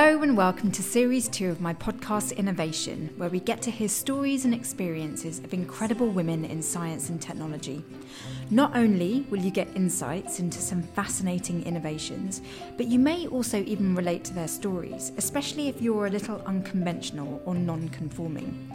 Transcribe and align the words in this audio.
Hello, 0.00 0.22
and 0.22 0.36
welcome 0.36 0.70
to 0.70 0.80
series 0.80 1.26
two 1.26 1.50
of 1.50 1.60
my 1.60 1.74
podcast 1.74 2.36
Innovation, 2.36 3.12
where 3.16 3.28
we 3.28 3.40
get 3.40 3.60
to 3.62 3.70
hear 3.72 3.88
stories 3.88 4.44
and 4.44 4.54
experiences 4.54 5.40
of 5.40 5.52
incredible 5.52 6.08
women 6.08 6.44
in 6.44 6.62
science 6.62 7.08
and 7.08 7.20
technology. 7.20 7.84
Not 8.48 8.76
only 8.76 9.26
will 9.28 9.40
you 9.40 9.50
get 9.50 9.74
insights 9.74 10.38
into 10.38 10.60
some 10.60 10.84
fascinating 10.84 11.64
innovations, 11.66 12.42
but 12.76 12.86
you 12.86 13.00
may 13.00 13.26
also 13.26 13.64
even 13.64 13.96
relate 13.96 14.22
to 14.26 14.34
their 14.34 14.46
stories, 14.46 15.10
especially 15.16 15.66
if 15.66 15.82
you're 15.82 16.06
a 16.06 16.10
little 16.10 16.42
unconventional 16.46 17.42
or 17.44 17.56
non 17.56 17.88
conforming. 17.88 18.72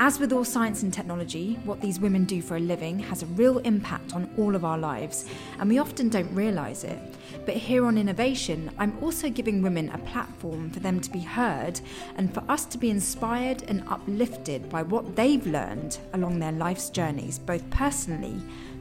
As 0.00 0.18
with 0.18 0.32
all 0.32 0.44
science 0.44 0.82
and 0.82 0.92
technology, 0.92 1.56
what 1.64 1.80
these 1.80 2.00
women 2.00 2.24
do 2.24 2.42
for 2.42 2.56
a 2.56 2.60
living 2.60 2.98
has 2.98 3.22
a 3.22 3.26
real 3.26 3.58
impact 3.58 4.12
on 4.12 4.28
all 4.36 4.56
of 4.56 4.64
our 4.64 4.76
lives, 4.76 5.24
and 5.60 5.70
we 5.70 5.78
often 5.78 6.08
don't 6.08 6.34
realise 6.34 6.82
it. 6.82 6.98
But 7.46 7.56
here 7.56 7.84
on 7.86 7.98
Innovation, 7.98 8.70
I'm 8.78 8.96
also 9.02 9.28
giving 9.28 9.62
women 9.62 9.90
a 9.90 9.98
platform 9.98 10.70
for 10.70 10.80
them 10.80 11.00
to 11.00 11.10
be 11.10 11.20
heard 11.20 11.80
and 12.16 12.32
for 12.32 12.42
us 12.48 12.64
to 12.66 12.78
be 12.78 12.90
inspired 12.90 13.62
and 13.64 13.84
uplifted 13.88 14.68
by 14.70 14.82
what 14.82 15.16
they've 15.16 15.46
learned 15.46 15.98
along 16.12 16.38
their 16.38 16.52
life's 16.52 16.90
journeys, 16.90 17.38
both 17.38 17.68
personally 17.70 18.40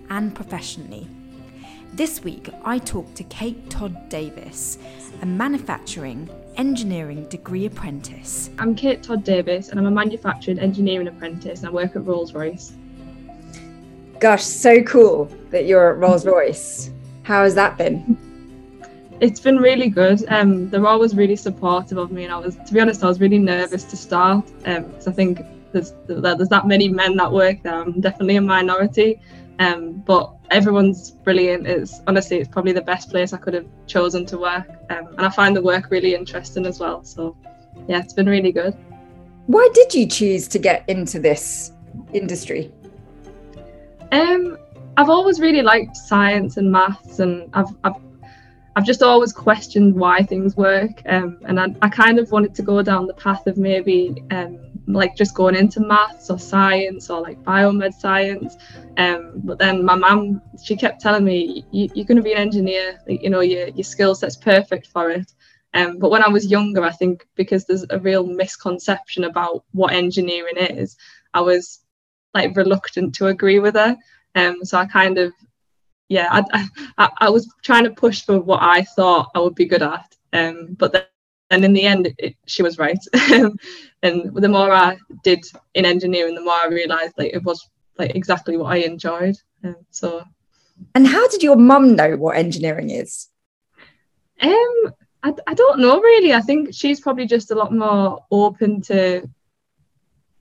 and 0.09 0.34
professionally. 0.34 1.07
This 1.93 2.23
week, 2.23 2.49
I 2.63 2.79
talked 2.79 3.16
to 3.17 3.23
Kate 3.26 3.70
Todd 3.70 4.09
Davis, 4.09 4.79
a 5.21 5.26
manufacturing 5.26 6.27
engineering 6.55 7.26
degree 7.29 7.65
apprentice. 7.65 8.49
I'm 8.57 8.76
Kate 8.76 9.04
Todd 9.04 9.23
Davis 9.23 9.70
and 9.70 9.79
I'm 9.79 9.85
a 9.85 9.91
manufacturing 9.91 10.57
engineering 10.57 11.07
apprentice 11.07 11.59
and 11.59 11.67
I 11.67 11.71
work 11.71 11.95
at 11.95 12.05
Rolls 12.05 12.34
Royce. 12.34 12.73
Gosh, 14.20 14.43
so 14.43 14.81
cool 14.84 15.26
that 15.51 15.65
you're 15.65 15.91
at 15.91 15.98
Rolls 15.98 16.26
Royce. 16.26 16.90
How 17.24 17.43
has 17.43 17.54
that 17.55 17.77
been? 17.77 18.18
It's 19.24 19.40
been 19.40 19.55
really 19.55 19.88
good. 19.88 20.26
Um, 20.27 20.70
they're 20.70 20.85
always 20.85 21.16
really 21.16 21.38
supportive 21.38 21.98
of 21.98 22.12
me, 22.12 22.26
and 22.26 22.34
I 22.34 22.38
was, 22.38 22.57
to 22.57 22.74
be 22.74 22.82
honest, 22.82 23.05
I 23.05 23.07
was 23.07 23.21
really 23.21 23.40
nervous 23.40 23.85
to 23.85 23.96
start 23.96 24.46
because 24.57 25.07
um, 25.07 25.13
I 25.13 25.15
think 25.15 25.40
there's 25.71 25.93
there's 26.07 26.49
that 26.49 26.68
many 26.68 26.90
men 26.90 27.15
that 27.15 27.32
work 27.32 27.63
there. 27.63 27.74
I'm 27.74 28.02
definitely 28.02 28.35
a 28.35 28.41
minority, 28.41 29.21
um, 29.60 29.93
but 30.05 30.30
everyone's 30.52 31.12
brilliant. 31.12 31.65
It's 31.68 32.02
honestly, 32.05 32.40
it's 32.40 32.49
probably 32.49 32.74
the 32.74 32.82
best 32.82 33.12
place 33.12 33.32
I 33.32 33.38
could 33.38 33.54
have 33.54 33.65
chosen 33.88 34.26
to 34.26 34.38
work, 34.38 34.68
um, 34.90 35.07
and 35.15 35.21
I 35.21 35.30
find 35.30 35.55
the 35.55 35.62
work 35.62 35.90
really 35.90 36.15
interesting 36.15 36.65
as 36.65 36.82
well. 36.82 37.02
So, 37.05 37.37
yeah, 37.87 37.99
it's 37.99 38.13
been 38.13 38.27
really 38.27 38.52
good. 38.52 38.76
Why 39.48 39.70
did 39.74 39.93
you 39.93 40.05
choose 40.05 40.49
to 40.49 40.60
get 40.60 40.84
into 40.90 41.21
this 41.21 41.71
industry? 42.12 42.74
Um, 44.12 44.58
I've 44.98 45.10
always 45.10 45.40
really 45.40 45.62
liked 45.62 45.96
science 45.96 46.58
and 46.58 46.70
maths, 46.70 47.20
and 47.20 47.49
I've 47.54 47.74
I've, 47.85 47.96
I've 48.76 48.85
just 48.85 49.04
always 49.04 49.32
questioned 49.32 49.96
why 49.96 50.24
things 50.24 50.57
work, 50.57 51.02
um, 51.05 51.40
and 51.46 51.60
I, 51.60 51.68
I 51.82 51.90
kind 51.90 52.18
of 52.18 52.32
wanted 52.32 52.55
to 52.55 52.63
go 52.63 52.82
down 52.82 53.05
the 53.05 53.13
path 53.13 53.46
of 53.46 53.57
maybe 53.57 54.24
um, 54.32 54.74
like 54.88 55.15
just 55.15 55.35
going 55.35 55.55
into 55.55 55.80
maths 55.80 56.30
or 56.30 56.40
science 56.40 57.10
or 57.10 57.21
like 57.21 57.43
biomed 57.43 57.93
science. 57.93 58.57
Um, 58.98 59.41
but 59.43 59.60
then 59.60 59.85
my 59.85 59.96
mum, 59.96 60.41
she 60.62 60.76
kept 60.76 61.02
telling 61.02 61.24
me, 61.24 61.65
you, 61.71 61.85
are 61.85 62.05
going 62.05 62.18
to 62.18 62.24
be 62.24 62.34
an 62.34 62.40
engineer. 62.40 62.99
Like, 63.07 63.24
you 63.24 63.30
know, 63.30 63.41
your, 63.41 63.70
your 63.70 63.84
skill 63.84 64.16
set's 64.16 64.35
perfect 64.35 64.88
for 64.88 65.09
it. 65.09 65.31
Um, 65.74 65.97
but 65.97 66.12
when 66.12 66.24
I 66.24 66.30
was 66.30 66.52
younger, 66.52 66.84
I 66.84 66.91
think 66.91 67.28
because 67.35 67.66
there's 67.66 67.85
a 67.90 68.00
real 68.00 68.25
misconception 68.25 69.24
about 69.24 69.63
what 69.72 69.94
engineering 69.94 70.58
is, 70.58 70.97
I 71.34 71.41
was 71.41 71.80
like 72.34 72.56
reluctant 72.56 73.16
to 73.16 73.28
agree 73.28 73.59
with 73.59 73.75
her. 73.75 73.97
Um, 74.35 74.63
so 74.63 74.78
I 74.78 74.85
kind 74.85 75.18
of, 75.18 75.34
yeah, 76.09 76.28
I, 76.31 76.68
I, 76.97 77.09
I 77.19 77.29
was 77.29 77.51
trying 77.63 77.85
to 77.85 77.91
push 77.91 78.23
for 78.23 78.40
what 78.40 78.62
I 78.62 78.84
thought 78.84 79.31
I 79.35 79.40
would 79.40 79.56
be 79.56 79.66
good 79.66 79.81
at. 79.81 80.16
Um, 80.34 80.75
but 80.78 80.91
then 80.91 81.03
and 81.53 81.64
in 81.64 81.74
the 81.74 81.84
end 81.84 82.14
it, 82.18 82.36
she 82.47 82.64
was 82.64 82.78
right. 82.78 82.97
And 84.03 84.36
the 84.36 84.50
more 84.50 84.74
i 84.74 84.97
did 85.24 85.46
in 85.75 85.86
engineering 85.86 86.36
the 86.36 86.41
more 86.41 86.62
i 86.62 86.68
realized 86.68 87.14
like 87.18 87.34
it 87.34 87.44
was 87.44 87.69
like 87.97 88.16
exactly 88.16 88.58
what 88.58 88.74
i 88.74 88.78
enjoyed 88.78 89.38
um, 89.64 89.78
so. 89.91 90.24
And 90.96 91.08
how 91.08 91.25
did 91.30 91.41
your 91.41 91.56
mum 91.56 91.96
know 91.96 92.18
what 92.18 92.35
engineering 92.35 92.90
is? 92.90 93.30
Um 94.41 94.94
I, 95.25 95.34
I 95.47 95.53
don't 95.53 95.80
know 95.80 96.02
really. 96.02 96.34
I 96.34 96.41
think 96.41 96.74
she's 96.74 97.00
probably 97.00 97.28
just 97.28 97.52
a 97.52 97.56
lot 97.56 97.74
more 97.74 98.25
open 98.30 98.81
to 98.84 99.30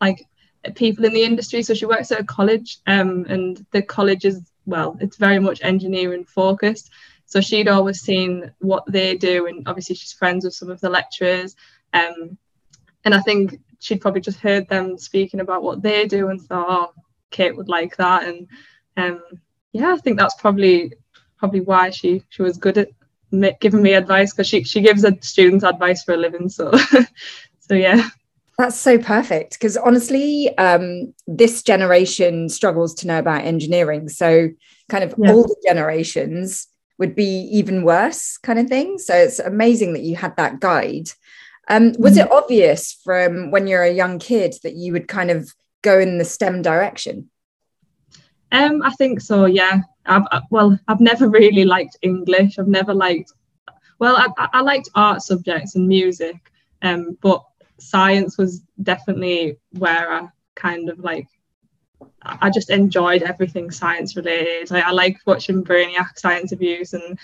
like 0.01 0.27
people 0.75 1.05
in 1.05 1.13
the 1.13 1.23
industry. 1.23 1.63
So 1.63 1.75
she 1.75 1.87
works 1.87 2.11
at 2.11 2.21
a 2.21 2.25
college 2.25 2.79
um 2.87 3.27
and 3.29 3.65
the 3.71 3.83
college 3.83 4.25
is 4.25 4.41
well 4.67 4.97
it's 5.01 5.17
very 5.17 5.39
much 5.39 5.61
engineering 5.63 6.25
focused 6.25 6.91
so 7.33 7.41
she'd 7.41 7.67
always 7.67 8.01
seen 8.01 8.53
what 8.59 8.85
they 8.87 9.17
do, 9.17 9.47
and 9.47 9.67
obviously 9.67 9.97
she's 9.97 10.13
friends 10.13 10.45
with 10.45 10.53
some 10.53 10.69
of 10.69 10.83
the 10.83 10.91
lecturers. 10.91 11.57
Um, 11.95 12.37
and 13.07 13.15
I 13.15 13.21
think 13.21 13.59
she'd 13.79 14.03
probably 14.03 14.21
just 14.21 14.39
heard 14.39 14.69
them 14.69 14.99
speaking 14.99 15.41
about 15.41 15.63
what 15.63 15.81
they 15.81 16.07
do 16.07 16.29
and 16.29 16.39
thought, 16.39 16.67
oh, 16.69 17.03
Kate 17.31 17.57
would 17.57 17.71
like 17.71 17.97
that. 17.97 18.25
And 18.25 18.49
um, 18.99 19.23
yeah, 19.73 19.95
I 19.95 19.97
think 19.97 20.19
that's 20.19 20.35
probably 20.35 20.93
probably 21.39 21.63
why 21.63 21.89
she 21.89 22.23
she 22.29 22.43
was 22.43 22.59
good 22.59 22.77
at 22.77 23.61
giving 23.61 23.81
me 23.83 23.95
advice 23.95 24.35
because 24.35 24.47
she 24.47 24.63
she 24.65 24.83
gives 24.83 25.03
students 25.27 25.65
advice 25.65 26.05
for 26.05 26.13
a 26.13 26.19
living. 26.19 26.51
So 26.51 26.71
so 27.61 27.75
yeah. 27.75 28.11
That's 28.59 28.79
so 28.79 28.99
perfect 28.99 29.55
because 29.55 29.77
honestly, 29.77 30.57
um, 30.59 31.15
this 31.27 31.63
generation 31.63 32.49
struggles 32.49 32.95
to 32.97 33.07
know 33.07 33.19
about 33.19 33.45
engineering. 33.45 34.09
So, 34.09 34.51
kind 34.89 35.05
of 35.05 35.15
yeah. 35.17 35.33
older 35.33 35.55
generations 35.67 36.69
would 36.99 37.15
be 37.15 37.49
even 37.51 37.83
worse 37.83 38.39
kind 38.39 38.59
of 38.59 38.69
thing 38.69 38.99
so 38.99 39.15
it's 39.15 39.39
amazing 39.39 39.93
that 39.93 40.03
you 40.03 40.15
had 40.15 40.37
that 40.37 40.61
guide 40.61 41.09
um, 41.69 41.93
was 41.99 42.17
it 42.17 42.29
mm. 42.29 42.33
obvious 42.33 43.01
from 43.05 43.51
when 43.51 43.67
you're 43.67 43.83
a 43.83 43.93
young 43.93 44.19
kid 44.19 44.55
that 44.63 44.75
you 44.75 44.93
would 44.93 45.09
kind 45.09 45.31
of 45.31 45.53
go 45.83 45.99
in 45.99 46.19
the 46.19 46.25
stem 46.25 46.63
direction 46.63 47.29
um, 48.53 48.83
i 48.83 48.91
think 48.91 49.21
so 49.21 49.47
yeah 49.47 49.81
I've, 50.07 50.23
I, 50.31 50.43
well 50.51 50.79
i've 50.87 51.01
never 51.01 51.29
really 51.29 51.65
liked 51.65 51.97
english 52.03 52.59
i've 52.59 52.69
never 52.69 52.95
liked 52.95 53.33
well 53.99 54.17
i, 54.17 54.49
I 54.53 54.61
liked 54.61 54.91
art 54.95 55.23
subjects 55.23 55.75
and 55.75 55.89
music 55.89 56.37
um, 56.83 57.17
but 57.21 57.45
science 57.83 58.39
was 58.39 58.63
definitely 58.83 59.59
where 59.79 60.13
i 60.13 60.29
kind 60.55 60.89
of 60.89 60.99
like 60.99 61.27
I 62.23 62.51
just 62.51 62.71
enjoyed 62.71 63.23
everything 63.23 63.71
science 63.71 64.17
related. 64.17 64.71
Like, 64.71 64.85
I 64.85 64.91
like 64.91 65.19
watching 65.27 65.65
Brainiac 65.65 66.19
science 66.19 66.53
abuse 66.53 66.93
and 66.93 67.19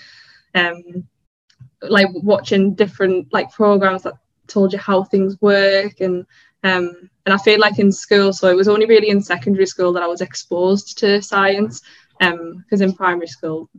um, 0.55 1.07
like 1.81 2.07
watching 2.13 2.73
different 2.73 3.31
like 3.31 3.51
programs 3.51 4.03
that 4.03 4.15
told 4.47 4.73
you 4.73 4.79
how 4.79 5.03
things 5.03 5.39
work 5.41 6.01
and 6.01 6.25
um, 6.63 7.09
and 7.25 7.33
I 7.33 7.37
feel 7.37 7.59
like 7.59 7.79
in 7.79 7.91
school, 7.91 8.33
so 8.33 8.49
it 8.49 8.55
was 8.55 8.67
only 8.67 8.85
really 8.85 9.09
in 9.09 9.21
secondary 9.21 9.65
school 9.65 9.93
that 9.93 10.03
I 10.03 10.07
was 10.07 10.21
exposed 10.21 10.97
to 10.99 11.21
science 11.21 11.81
Um 12.19 12.57
because 12.57 12.81
in 12.81 12.93
primary 12.93 13.27
school, 13.27 13.69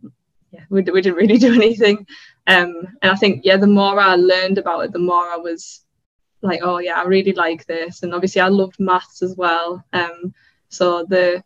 yeah, 0.50 0.64
we, 0.70 0.82
we 0.82 1.02
didn't 1.02 1.18
really 1.18 1.38
do 1.46 1.52
anything. 1.52 2.06
Um, 2.46 2.72
and 3.02 3.12
I 3.12 3.16
think 3.16 3.44
yeah, 3.44 3.58
the 3.58 3.66
more 3.66 4.00
I 4.00 4.14
learned 4.14 4.56
about 4.56 4.84
it, 4.84 4.92
the 4.92 4.98
more 4.98 5.26
I 5.28 5.36
was 5.36 5.84
like, 6.42 6.60
oh 6.62 6.78
yeah, 6.78 6.98
I 6.98 7.04
really 7.04 7.32
like 7.32 7.66
this. 7.66 8.02
And 8.02 8.14
obviously, 8.14 8.40
I 8.40 8.48
loved 8.48 8.78
maths 8.78 9.22
as 9.22 9.36
well. 9.36 9.84
Um, 9.92 10.34
so 10.68 11.04
the 11.04 11.42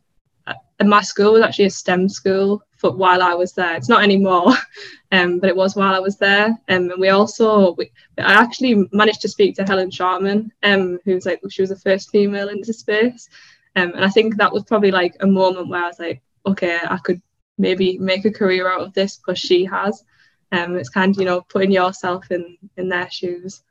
uh, 0.46 0.54
my 0.84 1.02
school 1.02 1.32
was 1.32 1.42
actually 1.42 1.66
a 1.66 1.70
STEM 1.70 2.08
school 2.08 2.62
for 2.76 2.90
while 2.92 3.22
I 3.22 3.34
was 3.34 3.52
there. 3.52 3.74
It's 3.74 3.88
not 3.88 4.02
anymore, 4.02 4.54
um, 5.12 5.38
but 5.38 5.48
it 5.48 5.56
was 5.56 5.76
while 5.76 5.94
I 5.94 6.00
was 6.00 6.18
there. 6.18 6.48
Um, 6.68 6.90
and 6.90 6.92
we 6.98 7.08
also, 7.08 7.74
we, 7.74 7.90
I 8.18 8.34
actually 8.34 8.86
managed 8.92 9.22
to 9.22 9.28
speak 9.28 9.56
to 9.56 9.64
Helen 9.64 9.90
Sharman, 9.90 10.52
um, 10.62 10.98
who's 11.04 11.26
like 11.26 11.40
she 11.50 11.62
was 11.62 11.70
the 11.70 11.78
first 11.78 12.10
female 12.10 12.48
into 12.48 12.72
space. 12.72 13.28
Um, 13.76 13.92
and 13.94 14.04
I 14.04 14.08
think 14.08 14.36
that 14.36 14.52
was 14.52 14.64
probably 14.64 14.90
like 14.90 15.16
a 15.20 15.26
moment 15.26 15.68
where 15.68 15.82
I 15.82 15.88
was 15.88 15.98
like, 15.98 16.22
okay, 16.46 16.78
I 16.88 16.98
could 16.98 17.20
maybe 17.58 17.98
make 17.98 18.24
a 18.24 18.32
career 18.32 18.70
out 18.70 18.82
of 18.82 18.92
this 18.92 19.16
because 19.16 19.38
she 19.38 19.64
has. 19.64 20.04
Um, 20.52 20.76
it's 20.76 20.88
kind 20.88 21.12
of 21.12 21.18
you 21.18 21.24
know 21.26 21.40
putting 21.40 21.72
yourself 21.72 22.30
in 22.30 22.56
in 22.76 22.88
their 22.88 23.10
shoes 23.10 23.62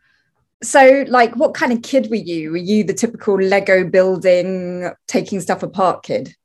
so 0.63 1.05
like 1.07 1.35
what 1.35 1.53
kind 1.53 1.71
of 1.71 1.81
kid 1.81 2.09
were 2.09 2.15
you? 2.15 2.51
Were 2.51 2.57
you 2.57 2.83
the 2.83 2.93
typical 2.93 3.39
lego 3.39 3.83
building 3.83 4.89
taking 5.07 5.41
stuff 5.41 5.63
apart 5.63 6.03
kid? 6.03 6.35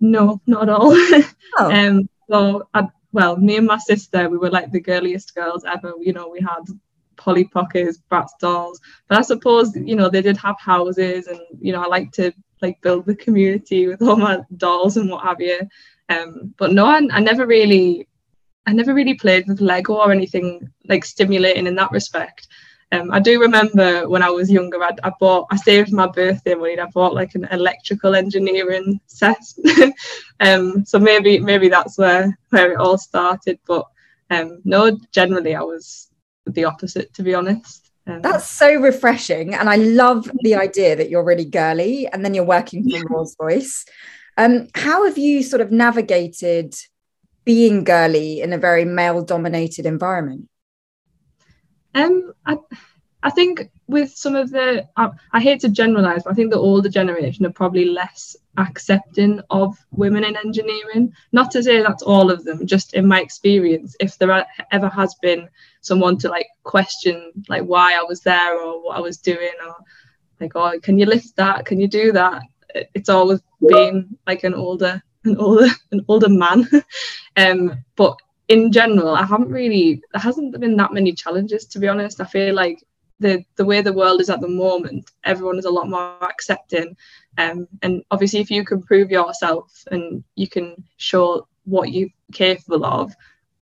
No 0.00 0.40
not 0.46 0.64
at 0.64 0.68
all. 0.70 0.96
Oh. 1.56 1.70
um 1.70 2.08
so 2.28 2.68
I, 2.74 2.88
well 3.12 3.36
me 3.36 3.56
and 3.58 3.66
my 3.66 3.78
sister 3.78 4.28
we 4.28 4.38
were 4.38 4.50
like 4.50 4.72
the 4.72 4.80
girliest 4.80 5.34
girls 5.34 5.64
ever. 5.64 5.92
You 6.00 6.12
know 6.12 6.28
we 6.28 6.40
had 6.40 6.64
polly 7.16 7.44
pockets 7.44 7.98
bratz 8.10 8.30
dolls. 8.40 8.80
But 9.08 9.18
i 9.18 9.22
suppose 9.22 9.74
you 9.76 9.94
know 9.94 10.08
they 10.08 10.22
did 10.22 10.36
have 10.38 10.58
houses 10.58 11.26
and 11.28 11.40
you 11.60 11.72
know 11.72 11.82
i 11.82 11.86
like 11.86 12.10
to 12.12 12.32
like 12.62 12.80
build 12.80 13.06
the 13.06 13.14
community 13.14 13.86
with 13.86 14.02
all 14.02 14.16
my 14.16 14.40
dolls 14.56 14.96
and 14.96 15.10
what 15.10 15.24
have 15.24 15.40
you. 15.40 15.60
Um 16.08 16.54
but 16.56 16.72
no 16.72 16.86
I, 16.86 17.06
I 17.12 17.20
never 17.20 17.46
really 17.46 18.08
i 18.66 18.72
never 18.72 18.94
really 18.94 19.14
played 19.14 19.46
with 19.46 19.60
lego 19.60 19.94
or 19.94 20.10
anything 20.10 20.68
like 20.88 21.04
stimulating 21.04 21.66
in 21.66 21.74
that 21.76 21.92
respect 21.92 22.48
um, 22.94 23.10
I 23.10 23.18
do 23.18 23.40
remember 23.40 24.08
when 24.08 24.22
I 24.22 24.30
was 24.30 24.50
younger, 24.50 24.82
I, 24.82 24.90
I, 25.02 25.12
bought, 25.18 25.48
I 25.50 25.56
saved 25.56 25.92
my 25.92 26.06
birthday 26.06 26.54
money. 26.54 26.72
and 26.72 26.82
I 26.82 26.86
bought 26.86 27.14
like 27.14 27.34
an 27.34 27.46
electrical 27.50 28.14
engineering 28.14 29.00
set. 29.06 29.42
um, 30.40 30.84
so 30.84 30.98
maybe 30.98 31.38
maybe 31.38 31.68
that's 31.68 31.98
where 31.98 32.38
where 32.50 32.72
it 32.72 32.78
all 32.78 32.98
started. 32.98 33.58
But 33.66 33.86
um, 34.30 34.60
no, 34.64 34.98
generally 35.12 35.54
I 35.54 35.62
was 35.62 36.08
the 36.46 36.64
opposite, 36.64 37.12
to 37.14 37.22
be 37.22 37.34
honest. 37.34 37.90
Um, 38.06 38.20
That's 38.20 38.48
so 38.48 38.74
refreshing. 38.74 39.54
And 39.54 39.68
I 39.68 39.76
love 39.76 40.30
the 40.40 40.54
idea 40.56 40.94
that 40.96 41.08
you're 41.08 41.24
really 41.24 41.46
girly 41.46 42.06
and 42.06 42.24
then 42.24 42.34
you're 42.34 42.44
working 42.44 42.88
for 42.88 43.00
Rolls 43.08 43.34
Royce. 43.40 43.86
Um, 44.36 44.68
how 44.74 45.06
have 45.06 45.16
you 45.16 45.42
sort 45.42 45.62
of 45.62 45.70
navigated 45.70 46.74
being 47.44 47.84
girly 47.84 48.40
in 48.40 48.52
a 48.52 48.58
very 48.58 48.84
male 48.84 49.22
dominated 49.22 49.86
environment? 49.86 50.48
Um, 51.94 52.32
I, 52.46 52.58
I 53.22 53.30
think 53.30 53.70
with 53.86 54.14
some 54.14 54.34
of 54.34 54.50
the, 54.50 54.86
I, 54.96 55.10
I, 55.32 55.40
hate 55.40 55.60
to 55.60 55.68
generalize, 55.68 56.24
but 56.24 56.30
I 56.30 56.34
think 56.34 56.52
the 56.52 56.58
older 56.58 56.88
generation 56.88 57.46
are 57.46 57.52
probably 57.52 57.86
less 57.86 58.36
accepting 58.56 59.40
of 59.50 59.76
women 59.92 60.24
in 60.24 60.36
engineering. 60.36 61.12
Not 61.32 61.50
to 61.52 61.62
say 61.62 61.82
that's 61.82 62.02
all 62.02 62.30
of 62.30 62.44
them, 62.44 62.66
just 62.66 62.94
in 62.94 63.06
my 63.06 63.20
experience, 63.20 63.96
if 64.00 64.18
there 64.18 64.44
ever 64.72 64.88
has 64.88 65.14
been 65.22 65.48
someone 65.80 66.18
to 66.18 66.28
like 66.28 66.48
question 66.64 67.32
like 67.48 67.62
why 67.62 67.94
I 67.94 68.02
was 68.02 68.20
there 68.20 68.60
or 68.60 68.82
what 68.82 68.96
I 68.96 69.00
was 69.00 69.18
doing 69.18 69.52
or 69.64 69.74
like, 70.40 70.52
oh, 70.54 70.78
can 70.80 70.98
you 70.98 71.06
lift 71.06 71.36
that? 71.36 71.64
Can 71.64 71.80
you 71.80 71.88
do 71.88 72.12
that? 72.12 72.42
It's 72.94 73.08
always 73.08 73.40
been 73.66 74.18
like 74.26 74.44
an 74.44 74.54
older, 74.54 75.02
an 75.24 75.36
older, 75.36 75.68
an 75.92 76.04
older 76.08 76.28
man. 76.28 76.68
um, 77.36 77.84
but 77.96 78.16
in 78.54 78.70
general, 78.70 79.16
I 79.16 79.24
haven't 79.24 79.50
really, 79.50 80.00
there 80.12 80.20
hasn't 80.20 80.58
been 80.60 80.76
that 80.76 80.92
many 80.92 81.12
challenges 81.12 81.66
to 81.66 81.80
be 81.80 81.88
honest. 81.88 82.20
I 82.20 82.24
feel 82.24 82.54
like 82.54 82.78
the 83.18 83.44
the 83.56 83.64
way 83.64 83.80
the 83.82 83.98
world 84.00 84.20
is 84.20 84.30
at 84.30 84.40
the 84.40 84.56
moment, 84.66 85.10
everyone 85.24 85.58
is 85.58 85.64
a 85.64 85.76
lot 85.78 85.88
more 85.88 86.22
accepting. 86.22 86.96
Um, 87.36 87.66
and 87.82 88.02
obviously, 88.12 88.40
if 88.40 88.50
you 88.50 88.64
can 88.64 88.80
prove 88.82 89.10
yourself 89.10 89.66
and 89.90 90.22
you 90.36 90.48
can 90.48 90.84
show 90.98 91.48
what 91.64 91.90
you're 91.92 92.14
capable 92.32 92.84
of, 92.84 93.12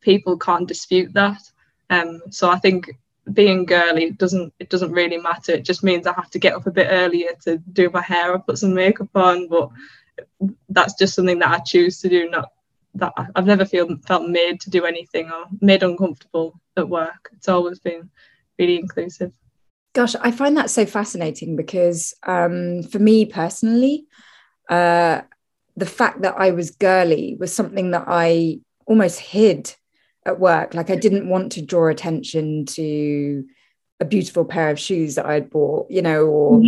people 0.00 0.36
can't 0.36 0.68
dispute 0.68 1.12
that. 1.14 1.42
Um, 1.88 2.22
so 2.30 2.50
I 2.50 2.58
think 2.58 2.90
being 3.32 3.64
girly 3.64 4.10
doesn't 4.10 4.52
it 4.58 4.68
doesn't 4.68 4.98
really 5.00 5.18
matter. 5.18 5.52
It 5.52 5.64
just 5.64 5.82
means 5.82 6.06
I 6.06 6.12
have 6.20 6.30
to 6.30 6.44
get 6.46 6.54
up 6.54 6.66
a 6.66 6.78
bit 6.78 6.88
earlier 6.90 7.30
to 7.44 7.56
do 7.80 7.88
my 7.90 8.02
hair 8.02 8.32
or 8.32 8.40
put 8.40 8.58
some 8.58 8.74
makeup 8.74 9.14
on. 9.14 9.48
But 9.48 9.70
that's 10.68 10.94
just 11.00 11.14
something 11.14 11.38
that 11.38 11.54
I 11.56 11.60
choose 11.60 12.00
to 12.00 12.08
do. 12.10 12.28
Not 12.28 12.52
that 12.94 13.12
I've 13.34 13.46
never 13.46 13.64
feel 13.64 13.96
felt 14.06 14.28
made 14.28 14.60
to 14.60 14.70
do 14.70 14.84
anything 14.84 15.30
or 15.30 15.46
made 15.60 15.82
uncomfortable 15.82 16.60
at 16.76 16.88
work. 16.88 17.30
It's 17.32 17.48
always 17.48 17.78
been 17.78 18.10
really 18.58 18.78
inclusive. 18.78 19.32
Gosh, 19.94 20.14
I 20.16 20.30
find 20.30 20.56
that 20.56 20.70
so 20.70 20.86
fascinating 20.86 21.56
because 21.56 22.14
um, 22.26 22.82
for 22.84 22.98
me 22.98 23.26
personally, 23.26 24.06
uh, 24.68 25.22
the 25.76 25.86
fact 25.86 26.22
that 26.22 26.34
I 26.38 26.50
was 26.50 26.70
girly 26.70 27.36
was 27.38 27.54
something 27.54 27.90
that 27.92 28.04
I 28.06 28.60
almost 28.86 29.20
hid 29.20 29.74
at 30.24 30.38
work. 30.38 30.74
Like 30.74 30.90
I 30.90 30.96
didn't 30.96 31.28
want 31.28 31.52
to 31.52 31.62
draw 31.62 31.88
attention 31.88 32.66
to 32.66 33.44
a 34.00 34.04
beautiful 34.04 34.44
pair 34.44 34.70
of 34.70 34.78
shoes 34.78 35.14
that 35.14 35.26
I'd 35.26 35.50
bought, 35.50 35.90
you 35.90 36.02
know, 36.02 36.26
or 36.26 36.62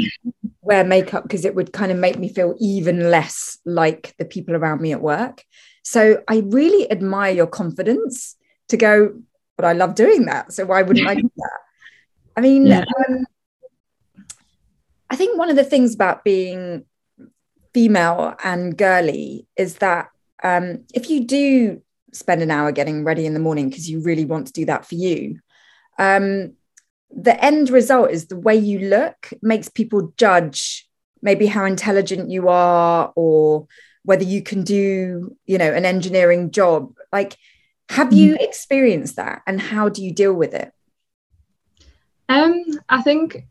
wear 0.63 0.85
makeup 0.85 1.25
because 1.25 1.45
it 1.45 1.55
would 1.55 1.73
kind 1.73 1.93
of 1.93 1.99
make 1.99 2.19
me 2.19 2.29
feel 2.29 2.55
even 2.59 3.11
less 3.11 3.59
like 3.65 4.15
the 4.19 4.25
people 4.25 4.55
around 4.55 4.81
me 4.81 4.93
at 4.93 5.03
work. 5.03 5.45
So 5.85 6.23
I 6.27 6.39
really 6.47 6.91
admire 6.91 7.33
your 7.33 7.47
confidence 7.47 8.37
to 8.69 8.77
go, 8.77 9.15
but 9.57 9.65
I 9.65 9.75
love 9.75 9.95
doing 9.95 10.25
that. 10.25 10.53
So 10.53 10.65
why 10.65 10.83
wouldn't 10.83 11.07
I 11.07 11.15
do 11.15 11.31
that? 11.37 11.59
I 12.37 12.41
mean, 12.41 12.67
yeah. 12.67 12.85
um, 13.09 13.25
I 15.11 15.17
think 15.17 15.39
one 15.39 15.51
of 15.51 15.57
the 15.57 15.65
things 15.65 15.95
about 15.95 16.25
being 16.25 16.85
female 17.73 18.35
and 18.43 18.77
girly 18.77 19.47
is 19.57 19.77
that 19.77 20.09
um, 20.43 20.85
if 20.95 21.11
you 21.11 21.25
do 21.25 21.83
spend 22.13 22.43
an 22.43 22.51
hour 22.51 22.73
getting 22.73 23.05
ready 23.05 23.27
in 23.27 23.35
the 23.35 23.41
morning 23.41 23.69
because 23.69 23.89
you 23.89 24.01
really 24.01 24.25
want 24.25 24.47
to 24.47 24.53
do 24.53 24.65
that 24.65 24.87
for 24.87 24.95
you, 24.95 25.39
um, 25.99 26.55
the 27.11 27.43
end 27.45 27.71
result 27.71 28.11
is 28.11 28.27
the 28.27 28.37
way 28.37 28.57
you 28.57 28.89
look 28.89 29.31
makes 29.43 29.69
people 29.69 30.13
judge 30.17 30.89
maybe 31.23 31.47
how 31.47 31.65
intelligent 31.65 32.31
you 32.31 32.49
are 32.49 33.13
or 33.17 33.67
whether 34.05 34.25
you 34.25 34.43
can 34.43 34.63
do 34.63 35.37
you 35.47 35.59
know 35.59 35.73
an 35.73 35.85
engineering 35.85 36.51
job 36.51 36.95
like 37.13 37.37
have 37.91 38.13
you 38.13 38.35
mm. 38.35 38.41
experienced 38.43 39.17
that 39.17 39.43
and 39.47 39.61
how 39.61 39.89
do 39.89 40.03
you 40.03 40.13
deal 40.13 40.33
with 40.33 40.55
it 40.55 40.73
um, 42.29 42.63
I 42.89 43.03
think, 43.03 43.47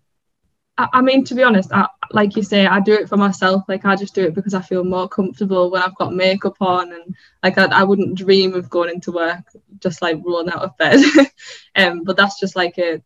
I, 0.77 0.87
I 0.93 1.01
mean, 1.01 1.23
to 1.25 1.35
be 1.35 1.43
honest, 1.43 1.71
I, 1.71 1.87
like 2.11 2.35
you 2.35 2.43
say, 2.43 2.65
I 2.65 2.79
do 2.79 2.93
it 2.93 3.09
for 3.09 3.17
myself. 3.17 3.63
Like 3.67 3.85
I 3.85 3.95
just 3.95 4.15
do 4.15 4.23
it 4.23 4.33
because 4.33 4.53
I 4.53 4.61
feel 4.61 4.83
more 4.83 5.07
comfortable 5.07 5.69
when 5.69 5.81
I've 5.81 5.95
got 5.95 6.13
makeup 6.13 6.57
on, 6.59 6.91
and 6.91 7.15
like 7.43 7.57
I, 7.57 7.65
I 7.65 7.83
wouldn't 7.83 8.15
dream 8.15 8.53
of 8.53 8.69
going 8.69 8.89
into 8.89 9.11
work 9.11 9.45
just 9.79 10.01
like 10.01 10.19
rolling 10.23 10.49
out 10.49 10.63
of 10.63 10.77
bed. 10.77 10.99
um, 11.75 12.03
but 12.03 12.17
that's 12.17 12.39
just 12.39 12.55
like 12.55 12.77
a 12.77 13.01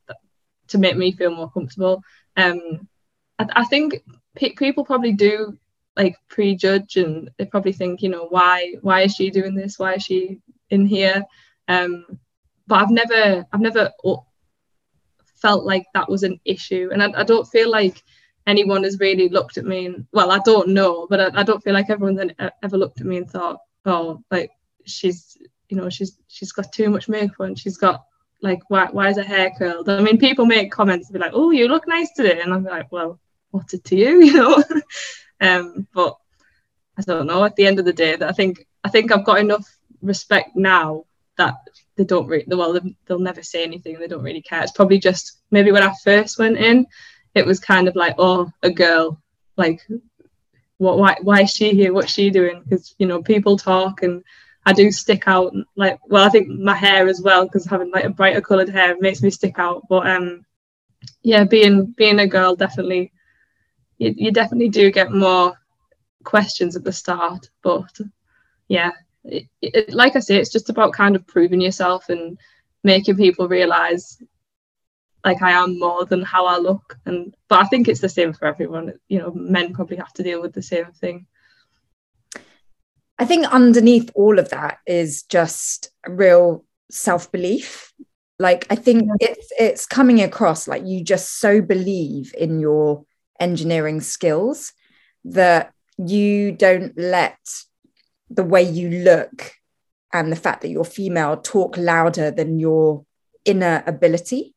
to 0.70 0.78
make 0.78 0.98
me 0.98 1.12
feel 1.12 1.34
more 1.34 1.52
comfortable. 1.52 2.04
Um, 2.36 2.88
I, 3.40 3.48
I 3.58 3.64
think 3.66 4.04
pe- 4.36 4.54
people 4.54 4.86
probably 4.86 5.14
do 5.14 5.58
like 5.98 6.16
prejudge 6.30 6.96
and 6.96 7.30
they 7.38 7.46
probably 7.46 7.74
think 7.74 8.02
you 8.02 8.10
know 8.10 8.28
why 8.30 8.76
why 8.82 9.02
is 9.02 9.16
she 9.16 9.30
doing 9.30 9.56
this 9.56 9.80
why 9.80 9.96
is 9.96 10.04
she 10.04 10.40
in 10.70 10.86
here 10.86 11.24
um 11.68 12.06
but 12.68 12.82
i've 12.82 12.92
never 12.92 13.46
i've 13.52 13.62
never 13.62 13.92
felt 15.38 15.66
like 15.66 15.86
that 15.94 16.10
was 16.10 16.24
an 16.24 16.40
issue. 16.46 16.90
And 16.92 17.02
I, 17.02 17.22
I 17.22 17.24
don't 17.24 17.48
feel 17.48 17.70
like 17.70 18.04
anyone 18.46 18.84
has 18.84 19.00
really 19.00 19.30
looked 19.30 19.58
at 19.58 19.66
me 19.66 19.86
and 19.86 20.08
well, 20.12 20.32
I 20.32 20.40
don't 20.40 20.70
know, 20.70 21.08
but 21.10 21.20
I, 21.20 21.42
I 21.42 21.44
don't 21.44 21.64
feel 21.64 21.74
like 21.74 21.90
everyone's 21.90 22.32
ever 22.64 22.78
looked 22.78 23.02
at 23.02 23.08
me 23.08 23.18
and 23.18 23.30
thought, 23.30 23.60
oh, 23.86 24.24
like 24.32 24.52
she's 24.86 25.38
you 25.70 25.76
know 25.76 25.90
she's 25.90 26.18
she's 26.28 26.54
got 26.54 26.72
too 26.72 26.90
much 26.90 27.10
makeup 27.10 27.42
and 27.42 27.60
she's 27.60 27.78
got 27.78 28.06
like 28.42 28.62
why 28.70 28.88
why 28.92 29.10
is 29.10 29.18
her 29.18 29.24
hair 29.24 29.52
curled? 29.58 29.90
I 29.90 30.02
mean, 30.02 30.18
people 30.18 30.46
make 30.46 30.72
comments 30.72 31.12
be 31.12 31.20
like, 31.20 31.32
oh, 31.34 31.52
you 31.52 31.68
look 31.68 31.88
nice 31.88 32.12
today, 32.14 32.42
and 32.42 32.54
I'm 32.54 32.64
like, 32.64 32.92
well, 32.92 33.20
what's 33.52 33.74
it 33.74 33.84
to 33.86 33.96
you, 33.96 34.22
you 34.24 34.34
know? 34.34 34.64
Um, 35.42 35.88
but 35.94 36.18
I 36.98 37.02
don't 37.04 37.28
know. 37.28 37.44
At 37.44 37.56
the 37.56 37.68
end 37.68 37.80
of 37.80 37.86
the 37.86 37.94
day, 37.94 38.16
that 38.16 38.30
I 38.30 38.32
think 38.32 38.66
I 38.84 38.90
think 38.90 39.12
I've 39.12 39.26
got 39.26 39.40
enough 39.40 39.66
respect 40.02 40.56
now 40.56 41.06
that 41.38 41.56
they 41.96 42.04
don't 42.04 42.28
really 42.28 42.46
well 42.48 42.80
they'll 43.06 43.20
never 43.20 43.44
say 43.44 43.64
anything 43.64 44.00
they 44.00 44.08
don't 44.08 44.24
really 44.24 44.42
care. 44.42 44.64
It's 44.64 44.72
probably 44.72 45.00
just 45.00 45.40
maybe 45.52 45.72
when 45.72 45.84
i 45.84 45.94
first 46.04 46.40
went 46.40 46.58
in 46.58 46.86
it 47.36 47.46
was 47.46 47.60
kind 47.60 47.88
of 47.88 47.96
like 47.96 48.16
oh 48.18 48.52
a 48.64 48.70
girl 48.70 49.22
like 49.56 49.82
what 50.78 51.00
why, 51.00 51.16
why 51.22 51.42
is 51.42 51.52
she 51.52 51.72
here? 51.72 51.92
What's 51.92 52.12
she 52.12 52.30
doing? 52.30 52.62
Because 52.64 52.96
you 53.00 53.08
know 53.08 53.22
people 53.22 53.58
talk 53.58 54.04
and 54.04 54.24
i 54.66 54.74
do 54.74 54.92
stick 54.92 55.24
out 55.28 55.54
like 55.76 55.98
well 56.08 56.26
i 56.26 56.30
think 56.30 56.48
my 56.50 56.76
hair 56.76 57.08
as 57.08 57.22
well 57.22 57.46
because 57.46 57.66
having 57.66 57.90
like 57.92 58.04
a 58.04 58.10
brighter 58.10 58.42
colored 58.42 58.70
hair 58.70 58.96
makes 59.00 59.22
me 59.22 59.30
stick 59.30 59.58
out. 59.58 59.84
But 59.90 60.08
um 60.08 60.46
yeah 61.24 61.44
being 61.44 61.86
being 61.86 62.20
a 62.20 62.28
girl 62.28 62.56
definitely 62.56 63.12
you, 63.98 64.14
you 64.16 64.32
definitely 64.32 64.70
do 64.70 64.92
get 64.92 65.12
more 65.12 65.54
questions 66.24 66.76
at 66.76 66.84
the 66.84 66.92
start 66.92 67.50
but 67.62 68.00
yeah 68.68 68.92
it, 69.28 69.48
it, 69.62 69.94
like 69.94 70.16
I 70.16 70.20
say, 70.20 70.38
it's 70.38 70.52
just 70.52 70.70
about 70.70 70.94
kind 70.94 71.16
of 71.16 71.28
proving 71.28 71.62
yourself 71.62 72.10
and 72.10 72.38
making 72.84 73.18
people 73.18 73.48
realize 73.48 74.22
like 75.26 75.42
I 75.42 75.52
am 75.52 75.78
more 75.78 76.06
than 76.06 76.22
how 76.22 76.46
I 76.46 76.58
look. 76.58 76.98
And 77.06 77.36
but 77.50 77.60
I 77.64 77.68
think 77.68 77.88
it's 77.88 78.00
the 78.00 78.10
same 78.10 78.34
for 78.34 78.46
everyone. 78.46 78.94
You 79.10 79.20
know, 79.20 79.32
men 79.34 79.74
probably 79.74 79.98
have 79.98 80.14
to 80.14 80.24
deal 80.24 80.42
with 80.42 80.54
the 80.54 80.62
same 80.62 80.92
thing. 80.94 81.28
I 83.20 83.26
think 83.26 83.48
underneath 83.48 84.12
all 84.14 84.40
of 84.40 84.50
that 84.50 84.78
is 84.86 85.24
just 85.24 85.90
real 86.08 86.64
self-belief. 86.92 87.94
Like 88.40 88.68
I 88.70 88.76
think 88.76 89.10
it's 89.20 89.52
it's 89.60 89.86
coming 89.86 90.22
across 90.22 90.68
like 90.68 90.86
you 90.86 91.04
just 91.04 91.40
so 91.40 91.62
believe 91.62 92.34
in 92.38 92.60
your 92.60 93.04
engineering 93.40 94.02
skills 94.02 94.74
that 95.26 95.74
you 95.98 96.52
don't 96.52 96.98
let 96.98 97.38
the 98.30 98.44
way 98.44 98.64
you 98.64 98.90
look 98.90 99.54
and 100.14 100.32
the 100.32 100.36
fact 100.36 100.62
that 100.62 100.70
you're 100.70 100.86
female 100.86 101.38
talk 101.38 101.78
louder 101.78 102.32
than 102.32 102.60
your 102.60 103.06
inner 103.46 103.84
ability? 103.86 104.54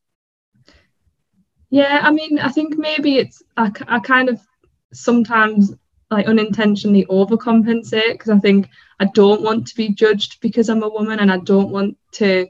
Yeah, 1.70 2.00
I 2.02 2.10
mean, 2.10 2.38
I 2.38 2.48
think 2.48 2.76
maybe 2.76 3.16
it's 3.16 3.42
I, 3.56 3.70
I 3.86 4.00
kind 4.00 4.28
of 4.28 4.40
sometimes 4.92 5.72
like 6.10 6.26
unintentionally 6.26 7.06
overcompensate 7.06 8.12
because 8.12 8.30
I 8.30 8.38
think 8.40 8.68
I 8.98 9.04
don't 9.06 9.42
want 9.42 9.68
to 9.68 9.76
be 9.76 9.90
judged 9.90 10.40
because 10.40 10.68
I'm 10.68 10.82
a 10.82 10.88
woman 10.88 11.20
and 11.20 11.30
I 11.30 11.38
don't 11.38 11.70
want 11.70 11.96
to. 12.14 12.48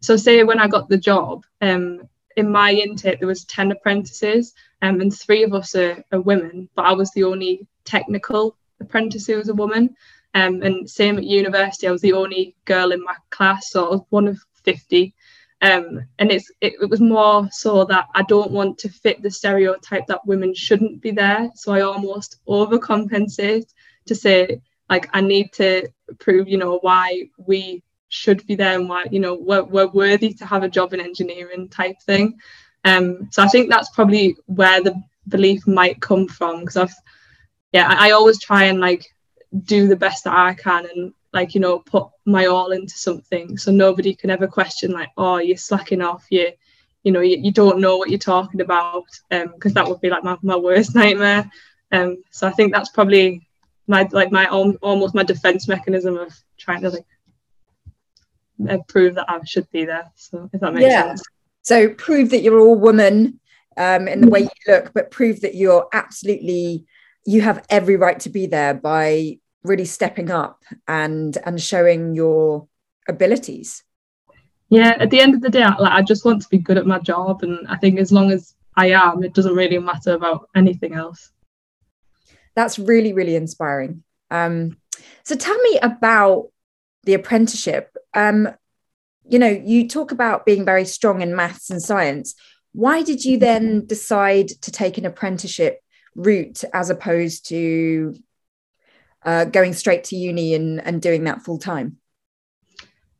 So 0.00 0.16
say 0.16 0.42
when 0.42 0.58
I 0.58 0.68
got 0.68 0.88
the 0.88 0.96
job, 0.96 1.44
um, 1.60 2.08
in 2.36 2.50
my 2.50 2.72
intake 2.72 3.18
there 3.18 3.28
was 3.28 3.44
ten 3.44 3.70
apprentices, 3.70 4.54
um, 4.82 5.00
and 5.00 5.14
three 5.14 5.42
of 5.42 5.54
us 5.54 5.74
are, 5.74 6.02
are 6.12 6.20
women, 6.20 6.68
but 6.74 6.84
I 6.84 6.92
was 6.92 7.10
the 7.12 7.24
only 7.24 7.66
technical 7.84 8.56
apprentice 8.80 9.26
who 9.26 9.36
was 9.36 9.48
a 9.48 9.54
woman. 9.54 9.96
Um, 10.34 10.62
and 10.62 10.88
same 10.88 11.16
at 11.16 11.24
university, 11.24 11.88
I 11.88 11.92
was 11.92 12.02
the 12.02 12.12
only 12.12 12.54
girl 12.66 12.92
in 12.92 13.02
my 13.02 13.14
class, 13.30 13.70
so 13.70 13.86
I 13.86 13.90
was 13.90 14.00
one 14.10 14.28
of 14.28 14.38
50. 14.64 15.14
Um, 15.62 16.04
and 16.18 16.30
it's 16.30 16.50
it, 16.60 16.74
it, 16.82 16.90
was 16.90 17.00
more 17.00 17.48
so 17.50 17.84
that 17.86 18.08
I 18.14 18.22
don't 18.24 18.50
want 18.50 18.76
to 18.78 18.90
fit 18.90 19.22
the 19.22 19.30
stereotype 19.30 20.06
that 20.08 20.26
women 20.26 20.54
shouldn't 20.54 21.00
be 21.00 21.12
there. 21.12 21.50
So 21.54 21.72
I 21.72 21.80
almost 21.80 22.40
overcompensate 22.46 23.72
to 24.04 24.14
say 24.14 24.60
like 24.90 25.08
I 25.14 25.22
need 25.22 25.52
to 25.54 25.88
prove, 26.18 26.48
you 26.48 26.58
know, 26.58 26.78
why 26.82 27.30
we 27.38 27.82
should 28.08 28.46
be 28.46 28.54
there 28.54 28.78
and 28.78 28.88
why 28.88 29.06
you 29.10 29.18
know 29.18 29.34
we're, 29.34 29.64
we're 29.64 29.88
worthy 29.88 30.32
to 30.34 30.46
have 30.46 30.62
a 30.62 30.68
job 30.68 30.92
in 30.92 31.00
engineering 31.00 31.68
type 31.68 31.96
thing. 32.02 32.38
Um, 32.86 33.28
so 33.32 33.42
I 33.42 33.48
think 33.48 33.68
that's 33.68 33.90
probably 33.90 34.36
where 34.46 34.80
the 34.80 34.94
belief 35.28 35.66
might 35.66 36.00
come 36.00 36.28
from 36.28 36.60
because 36.60 36.76
I've, 36.76 36.94
yeah, 37.72 37.88
I, 37.88 38.08
I 38.08 38.10
always 38.12 38.40
try 38.40 38.64
and 38.64 38.80
like 38.80 39.04
do 39.64 39.88
the 39.88 39.96
best 39.96 40.24
that 40.24 40.36
I 40.36 40.54
can 40.54 40.86
and 40.86 41.12
like 41.32 41.54
you 41.54 41.60
know 41.60 41.80
put 41.80 42.06
my 42.24 42.46
all 42.46 42.70
into 42.72 42.94
something 42.96 43.58
so 43.58 43.70
nobody 43.70 44.14
can 44.14 44.30
ever 44.30 44.46
question 44.46 44.90
like 44.92 45.10
oh 45.16 45.38
you're 45.38 45.56
slacking 45.56 46.00
off 46.00 46.24
you 46.30 46.50
you 47.02 47.12
know 47.12 47.20
you, 47.20 47.36
you 47.38 47.52
don't 47.52 47.80
know 47.80 47.96
what 47.96 48.08
you're 48.10 48.18
talking 48.18 48.60
about 48.60 49.04
because 49.30 49.72
um, 49.72 49.74
that 49.74 49.86
would 49.86 50.00
be 50.00 50.10
like 50.10 50.24
my, 50.24 50.36
my 50.42 50.56
worst 50.56 50.94
nightmare 51.00 51.48
um 51.92 52.22
so 52.30 52.46
I 52.46 52.52
think 52.52 52.72
that's 52.72 52.90
probably 52.90 53.46
my 53.86 54.08
like 54.12 54.32
my 54.32 54.46
own 54.48 54.76
almost 54.82 55.14
my 55.14 55.22
defense 55.22 55.68
mechanism 55.68 56.16
of 56.16 56.32
trying 56.56 56.82
to 56.82 56.90
like 56.90 57.06
uh, 58.70 58.78
prove 58.88 59.14
that 59.16 59.28
I 59.28 59.38
should 59.44 59.70
be 59.70 59.84
there 59.84 60.10
so 60.16 60.48
if 60.52 60.60
that 60.60 60.74
makes 60.74 60.90
yeah. 60.90 61.02
sense 61.02 61.22
so 61.66 61.88
prove 61.88 62.30
that 62.30 62.42
you're 62.42 62.60
all 62.60 62.76
woman 62.76 63.40
um, 63.76 64.06
in 64.06 64.20
the 64.20 64.30
way 64.30 64.42
you 64.42 64.48
look 64.68 64.92
but 64.94 65.10
prove 65.10 65.40
that 65.40 65.56
you're 65.56 65.88
absolutely 65.92 66.86
you 67.26 67.40
have 67.40 67.66
every 67.68 67.96
right 67.96 68.20
to 68.20 68.30
be 68.30 68.46
there 68.46 68.72
by 68.72 69.36
really 69.64 69.84
stepping 69.84 70.30
up 70.30 70.62
and 70.86 71.36
and 71.44 71.60
showing 71.60 72.14
your 72.14 72.68
abilities. 73.08 73.82
Yeah 74.68 74.94
at 75.00 75.10
the 75.10 75.20
end 75.20 75.34
of 75.34 75.40
the 75.40 75.50
day 75.50 75.66
like 75.80 75.92
i 75.92 76.02
just 76.02 76.24
want 76.24 76.40
to 76.42 76.48
be 76.48 76.58
good 76.58 76.78
at 76.78 76.86
my 76.86 77.00
job 77.00 77.42
and 77.42 77.66
i 77.68 77.76
think 77.76 77.98
as 77.98 78.12
long 78.12 78.30
as 78.30 78.54
i 78.76 78.90
am 78.90 79.24
it 79.24 79.34
doesn't 79.34 79.54
really 79.54 79.78
matter 79.78 80.14
about 80.14 80.48
anything 80.54 80.94
else. 80.94 81.32
That's 82.54 82.78
really 82.78 83.12
really 83.12 83.34
inspiring. 83.34 84.04
Um, 84.30 84.76
so 85.24 85.34
tell 85.34 85.58
me 85.62 85.78
about 85.82 86.50
the 87.02 87.14
apprenticeship. 87.14 87.96
Um, 88.14 88.48
you 89.28 89.38
know 89.38 89.48
you 89.48 89.88
talk 89.88 90.12
about 90.12 90.46
being 90.46 90.64
very 90.64 90.84
strong 90.84 91.20
in 91.20 91.34
maths 91.34 91.70
and 91.70 91.82
science 91.82 92.34
why 92.76 93.02
did 93.02 93.24
you 93.24 93.38
then 93.38 93.86
decide 93.86 94.48
to 94.48 94.70
take 94.70 94.98
an 94.98 95.06
apprenticeship 95.06 95.80
route 96.14 96.62
as 96.74 96.90
opposed 96.90 97.48
to 97.48 98.14
uh, 99.24 99.46
going 99.46 99.72
straight 99.72 100.04
to 100.04 100.16
uni 100.16 100.54
and, 100.54 100.82
and 100.82 101.00
doing 101.00 101.24
that 101.24 101.40
full 101.40 101.58
time? 101.58 101.96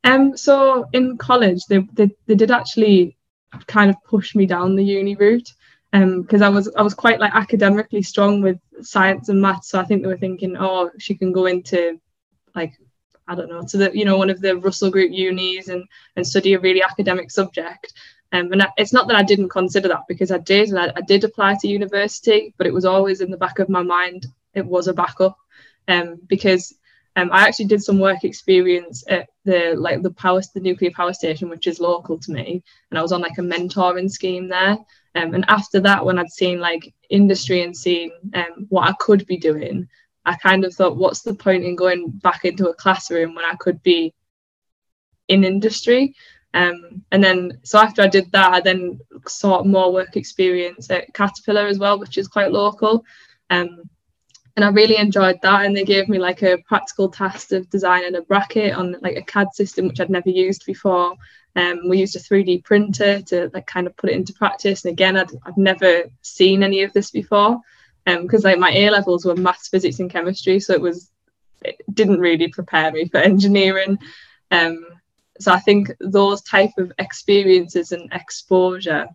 Um, 0.03 0.37
so 0.37 0.85
in 0.93 1.17
college, 1.17 1.65
they, 1.65 1.79
they, 1.93 2.11
they 2.27 2.35
did 2.35 2.51
actually 2.51 3.17
kind 3.65 3.89
of 3.89 3.95
push 4.03 4.35
me 4.35 4.45
down 4.45 4.75
the 4.75 4.83
uni 4.83 5.15
route 5.15 5.49
because 5.91 6.41
um, 6.41 6.43
I 6.43 6.49
was 6.49 6.71
I 6.75 6.83
was 6.83 6.93
quite 6.93 7.19
like 7.19 7.33
academically 7.33 8.03
strong 8.03 8.41
with 8.41 8.59
science 8.81 9.29
and 9.29 9.41
maths. 9.41 9.69
So 9.69 9.79
I 9.79 9.85
think 9.85 10.03
they 10.03 10.07
were 10.07 10.17
thinking, 10.17 10.55
oh, 10.57 10.91
she 10.99 11.15
can 11.15 11.31
go 11.31 11.47
into 11.47 11.99
like 12.53 12.73
I 13.27 13.35
don't 13.35 13.49
know, 13.49 13.63
to 13.63 13.77
the 13.77 13.91
you 13.93 14.05
know 14.05 14.17
one 14.17 14.29
of 14.29 14.41
the 14.41 14.57
Russell 14.57 14.91
Group 14.91 15.11
unis 15.11 15.67
and 15.67 15.83
and 16.15 16.25
study 16.25 16.53
a 16.53 16.59
really 16.59 16.81
academic 16.83 17.31
subject. 17.31 17.93
Um, 18.33 18.51
and 18.51 18.67
it's 18.77 18.91
not 18.91 19.07
that 19.07 19.15
I 19.15 19.23
didn't 19.23 19.49
consider 19.49 19.87
that 19.87 20.03
because 20.07 20.31
I 20.31 20.39
did, 20.39 20.69
and 20.69 20.79
I, 20.79 20.91
I, 20.95 21.01
did 21.01 21.23
apply 21.23 21.55
to 21.61 21.67
university, 21.67 22.53
but 22.57 22.67
it 22.67 22.73
was 22.73 22.83
always 22.83 23.21
in 23.21 23.31
the 23.31 23.37
back 23.37 23.59
of 23.59 23.69
my 23.69 23.81
mind. 23.81 24.25
It 24.53 24.65
was 24.65 24.89
a 24.89 24.93
backup 24.93 25.37
um, 25.87 26.19
because 26.27 26.75
um, 27.15 27.29
I 27.31 27.47
actually 27.47 27.65
did 27.65 27.83
some 27.83 27.99
work 27.99 28.23
experience 28.23 29.03
at 29.07 29.29
the 29.45 29.75
like 29.77 30.03
the 30.03 30.11
power 30.11 30.41
the 30.53 30.59
nuclear 30.59 30.91
power 30.91 31.13
station, 31.13 31.49
which 31.49 31.67
is 31.67 31.79
local 31.79 32.19
to 32.19 32.31
me, 32.31 32.63
and 32.91 32.99
I 32.99 33.01
was 33.01 33.11
on 33.11 33.21
like 33.21 33.37
a 33.37 33.41
mentoring 33.41 34.11
scheme 34.11 34.49
there. 34.49 34.77
Um, 35.15 35.33
and 35.33 35.45
after 35.47 35.79
that, 35.79 36.05
when 36.05 36.19
I'd 36.19 36.29
seen 36.29 36.59
like 36.59 36.93
industry 37.09 37.63
and 37.63 37.75
seen 37.75 38.11
um, 38.35 38.67
what 38.69 38.87
I 38.87 38.93
could 38.99 39.25
be 39.25 39.37
doing, 39.37 39.87
I 40.27 40.35
kind 40.35 40.65
of 40.65 40.73
thought, 40.73 40.97
what's 40.97 41.21
the 41.21 41.33
point 41.33 41.63
in 41.63 41.77
going 41.77 42.09
back 42.09 42.43
into 42.43 42.67
a 42.67 42.73
classroom 42.73 43.33
when 43.33 43.45
I 43.45 43.55
could 43.55 43.81
be 43.81 44.13
in 45.29 45.45
industry? 45.45 46.15
Um, 46.53 47.03
and 47.13 47.23
then, 47.23 47.59
so 47.63 47.79
after 47.79 48.01
I 48.01 48.07
did 48.07 48.29
that, 48.33 48.51
I 48.51 48.59
then 48.59 48.99
sought 49.25 49.65
more 49.65 49.93
work 49.93 50.17
experience 50.17 50.91
at 50.91 51.13
Caterpillar 51.13 51.67
as 51.67 51.79
well, 51.79 51.97
which 51.97 52.17
is 52.17 52.27
quite 52.27 52.51
local. 52.51 53.05
Um, 53.49 53.89
and 54.57 54.65
I 54.65 54.69
really 54.69 54.97
enjoyed 54.97 55.39
that. 55.43 55.65
And 55.65 55.77
they 55.77 55.85
gave 55.85 56.09
me 56.09 56.19
like 56.19 56.43
a 56.43 56.57
practical 56.67 57.07
task 57.07 57.53
of 57.53 57.69
designing 57.69 58.15
a 58.15 58.21
bracket 58.21 58.73
on 58.73 58.97
like 59.01 59.15
a 59.15 59.21
CAD 59.21 59.53
system 59.53 59.87
which 59.87 60.01
I'd 60.01 60.09
never 60.09 60.29
used 60.29 60.65
before. 60.65 61.15
Um, 61.55 61.87
we 61.87 61.99
used 61.99 62.17
a 62.17 62.19
3D 62.19 62.65
printer 62.65 63.21
to 63.21 63.49
like 63.53 63.65
kind 63.65 63.87
of 63.87 63.95
put 63.95 64.09
it 64.09 64.17
into 64.17 64.33
practice. 64.33 64.83
And 64.83 64.91
again, 64.91 65.15
I'd, 65.15 65.31
I've 65.45 65.57
never 65.57 66.03
seen 66.21 66.63
any 66.63 66.83
of 66.83 66.91
this 66.91 67.11
before 67.11 67.61
because 68.07 68.45
um, 68.45 68.51
like 68.51 68.59
my 68.59 68.71
A 68.71 68.89
levels 68.89 69.25
were 69.25 69.35
maths, 69.35 69.67
physics, 69.67 69.99
and 69.99 70.09
chemistry, 70.09 70.59
so 70.59 70.73
it 70.73 70.81
was 70.81 71.11
it 71.63 71.75
didn't 71.93 72.19
really 72.19 72.47
prepare 72.47 72.91
me 72.91 73.07
for 73.07 73.17
engineering. 73.17 73.97
Um, 74.51 74.85
so 75.39 75.51
I 75.51 75.59
think 75.59 75.91
those 75.99 76.41
type 76.41 76.71
of 76.77 76.91
experiences 76.99 77.91
and 77.91 78.11
exposure, 78.11 79.07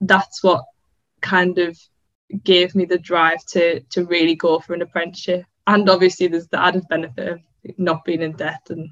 that's 0.00 0.42
what 0.42 0.64
kind 1.20 1.58
of 1.58 1.78
gave 2.44 2.74
me 2.74 2.84
the 2.84 2.98
drive 2.98 3.44
to 3.46 3.80
to 3.80 4.04
really 4.04 4.34
go 4.34 4.58
for 4.58 4.74
an 4.74 4.82
apprenticeship. 4.82 5.44
And 5.66 5.88
obviously, 5.88 6.26
there's 6.26 6.48
the 6.48 6.62
added 6.62 6.88
benefit 6.88 7.28
of 7.28 7.40
not 7.76 8.04
being 8.04 8.22
in 8.22 8.32
debt 8.32 8.68
and 8.70 8.90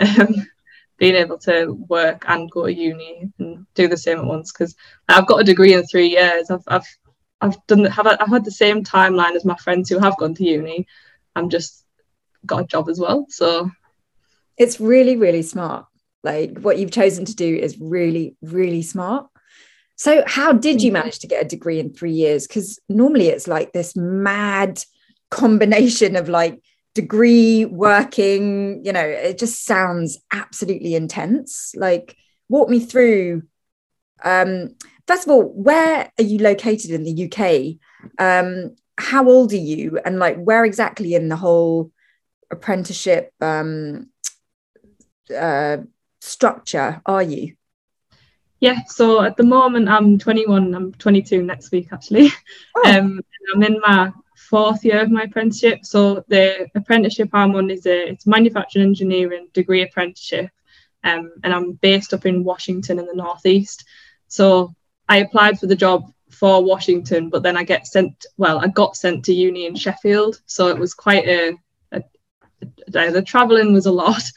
um, 0.00 0.46
being 0.98 1.14
able 1.14 1.38
to 1.38 1.72
work 1.88 2.24
and 2.28 2.50
go 2.50 2.66
to 2.66 2.72
uni 2.72 3.30
and 3.38 3.66
do 3.74 3.88
the 3.88 3.96
same 3.96 4.18
at 4.18 4.24
once. 4.24 4.52
Because 4.52 4.74
I've 5.08 5.26
got 5.26 5.40
a 5.40 5.44
degree 5.44 5.74
in 5.74 5.84
three 5.86 6.08
years. 6.08 6.50
I've 6.50 6.64
I've 6.66 6.86
I've 7.42 7.66
done 7.66 7.84
have 7.84 8.06
I've 8.06 8.28
had 8.28 8.44
the 8.44 8.50
same 8.50 8.84
timeline 8.84 9.34
as 9.34 9.44
my 9.44 9.56
friends 9.56 9.90
who 9.90 9.98
have 9.98 10.16
gone 10.16 10.34
to 10.36 10.44
uni. 10.44 10.86
I'm 11.36 11.50
just 11.50 11.84
got 12.46 12.62
a 12.62 12.66
job 12.66 12.88
as 12.88 12.98
well. 12.98 13.26
So 13.28 13.70
it's 14.56 14.80
really 14.80 15.16
really 15.16 15.42
smart. 15.42 15.86
Like 16.22 16.58
what 16.60 16.78
you've 16.78 16.92
chosen 16.92 17.24
to 17.26 17.34
do 17.34 17.56
is 17.56 17.78
really 17.78 18.36
really 18.40 18.82
smart. 18.82 19.26
So, 19.96 20.24
how 20.26 20.52
did 20.52 20.82
you 20.82 20.90
manage 20.90 21.20
to 21.20 21.28
get 21.28 21.44
a 21.44 21.48
degree 21.48 21.78
in 21.78 21.92
three 21.92 22.12
years? 22.12 22.46
Because 22.46 22.78
normally 22.88 23.28
it's 23.28 23.46
like 23.46 23.72
this 23.72 23.94
mad 23.94 24.82
combination 25.30 26.16
of 26.16 26.28
like 26.28 26.60
degree, 26.94 27.64
working, 27.64 28.84
you 28.84 28.92
know, 28.92 29.04
it 29.04 29.38
just 29.38 29.64
sounds 29.64 30.18
absolutely 30.32 30.94
intense. 30.94 31.72
Like, 31.76 32.16
walk 32.48 32.68
me 32.68 32.80
through. 32.80 33.42
Um, 34.24 34.74
first 35.06 35.26
of 35.26 35.32
all, 35.32 35.42
where 35.42 36.10
are 36.18 36.24
you 36.24 36.38
located 36.38 36.90
in 36.90 37.04
the 37.04 37.30
UK? 37.30 37.76
Um, 38.18 38.76
how 38.98 39.28
old 39.28 39.52
are 39.52 39.56
you? 39.56 39.98
And 40.04 40.18
like, 40.18 40.42
where 40.42 40.64
exactly 40.64 41.14
in 41.14 41.28
the 41.28 41.36
whole 41.36 41.90
apprenticeship 42.50 43.32
um, 43.40 44.10
uh, 45.34 45.78
structure 46.20 47.00
are 47.06 47.22
you? 47.22 47.54
Yeah, 48.60 48.78
so 48.86 49.22
at 49.22 49.36
the 49.36 49.42
moment 49.42 49.88
I'm 49.88 50.18
21. 50.18 50.72
I'm 50.72 50.92
22 50.92 51.42
next 51.42 51.72
week 51.72 51.88
actually. 51.90 52.30
Oh. 52.76 52.98
Um, 52.98 53.20
I'm 53.54 53.62
in 53.64 53.80
my 53.80 54.12
fourth 54.36 54.84
year 54.84 55.00
of 55.00 55.10
my 55.10 55.22
apprenticeship. 55.22 55.84
So 55.84 56.24
the 56.28 56.68
apprenticeship 56.74 57.30
I'm 57.32 57.56
on 57.56 57.70
is 57.70 57.86
a 57.86 58.10
it's 58.10 58.26
manufacturing 58.26 58.86
engineering 58.86 59.48
degree 59.52 59.82
apprenticeship, 59.82 60.50
um, 61.04 61.32
and 61.42 61.52
I'm 61.52 61.72
based 61.72 62.14
up 62.14 62.26
in 62.26 62.44
Washington 62.44 62.98
in 62.98 63.06
the 63.06 63.14
northeast. 63.14 63.84
So 64.28 64.74
I 65.12 65.16
applied 65.16 65.60
for 65.60 65.66
the 65.66 65.76
job 65.76 66.10
for 66.30 66.64
Washington, 66.64 67.28
but 67.28 67.42
then 67.42 67.54
I 67.54 67.64
get 67.64 67.86
sent. 67.86 68.24
Well, 68.38 68.58
I 68.58 68.68
got 68.68 68.96
sent 68.96 69.26
to 69.26 69.34
uni 69.34 69.66
in 69.66 69.74
Sheffield, 69.74 70.40
so 70.46 70.68
it 70.68 70.78
was 70.78 70.94
quite 70.94 71.28
a, 71.28 71.52
a, 71.92 72.02
a 72.94 73.10
the 73.10 73.20
traveling 73.20 73.74
was 73.74 73.86
a 73.86 73.92
lot. 73.92 74.24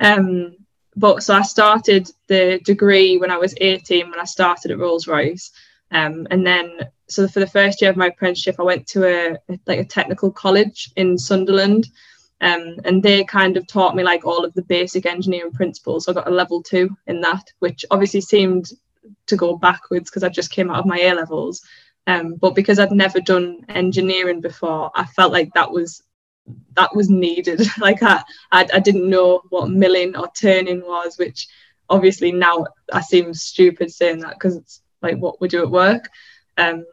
Um, 0.00 0.56
but 0.96 1.22
so 1.22 1.34
I 1.34 1.42
started 1.42 2.10
the 2.26 2.60
degree 2.64 3.16
when 3.16 3.30
I 3.30 3.36
was 3.36 3.54
18 3.60 4.10
when 4.10 4.18
I 4.18 4.24
started 4.24 4.72
at 4.72 4.80
Rolls 4.80 5.06
Royce. 5.06 5.52
Um, 5.92 6.26
and 6.32 6.44
then 6.44 6.80
so 7.08 7.28
for 7.28 7.38
the 7.38 7.46
first 7.46 7.80
year 7.80 7.92
of 7.92 7.96
my 7.96 8.08
apprenticeship, 8.08 8.56
I 8.58 8.64
went 8.64 8.88
to 8.88 9.06
a 9.06 9.38
like 9.68 9.78
a 9.78 9.84
technical 9.84 10.32
college 10.32 10.90
in 10.96 11.16
Sunderland. 11.16 11.86
Um, 12.40 12.74
and 12.84 13.04
they 13.04 13.22
kind 13.22 13.56
of 13.56 13.68
taught 13.68 13.94
me 13.94 14.02
like 14.02 14.24
all 14.24 14.44
of 14.44 14.52
the 14.54 14.62
basic 14.62 15.06
engineering 15.06 15.52
principles. 15.52 16.06
So 16.06 16.10
I 16.10 16.16
got 16.16 16.26
a 16.26 16.40
level 16.42 16.60
two 16.60 16.90
in 17.06 17.20
that, 17.20 17.44
which 17.60 17.84
obviously 17.92 18.20
seemed 18.20 18.66
to 19.26 19.36
go 19.36 19.56
backwards 19.56 20.10
because 20.10 20.22
I 20.22 20.28
just 20.28 20.50
came 20.50 20.70
out 20.70 20.80
of 20.80 20.86
my 20.86 20.98
A 20.98 21.14
levels. 21.14 21.62
Um, 22.06 22.34
but 22.34 22.54
because 22.54 22.78
I'd 22.78 22.92
never 22.92 23.20
done 23.20 23.64
engineering 23.68 24.40
before, 24.40 24.90
I 24.94 25.04
felt 25.04 25.32
like 25.32 25.52
that 25.54 25.70
was 25.70 26.02
that 26.76 26.94
was 26.94 27.08
needed. 27.08 27.66
like 27.78 28.02
I, 28.02 28.22
I, 28.52 28.66
I 28.74 28.80
didn't 28.80 29.08
know 29.08 29.42
what 29.48 29.70
milling 29.70 30.16
or 30.16 30.28
turning 30.38 30.82
was, 30.82 31.16
which 31.18 31.48
obviously 31.88 32.32
now 32.32 32.66
I 32.92 33.00
seem 33.00 33.32
stupid 33.34 33.92
saying 33.92 34.20
that 34.20 34.34
because 34.34 34.56
it's 34.56 34.82
like 35.02 35.16
what 35.16 35.40
we 35.40 35.48
do 35.48 35.62
at 35.62 35.70
work. 35.70 36.08
Um, 36.58 36.84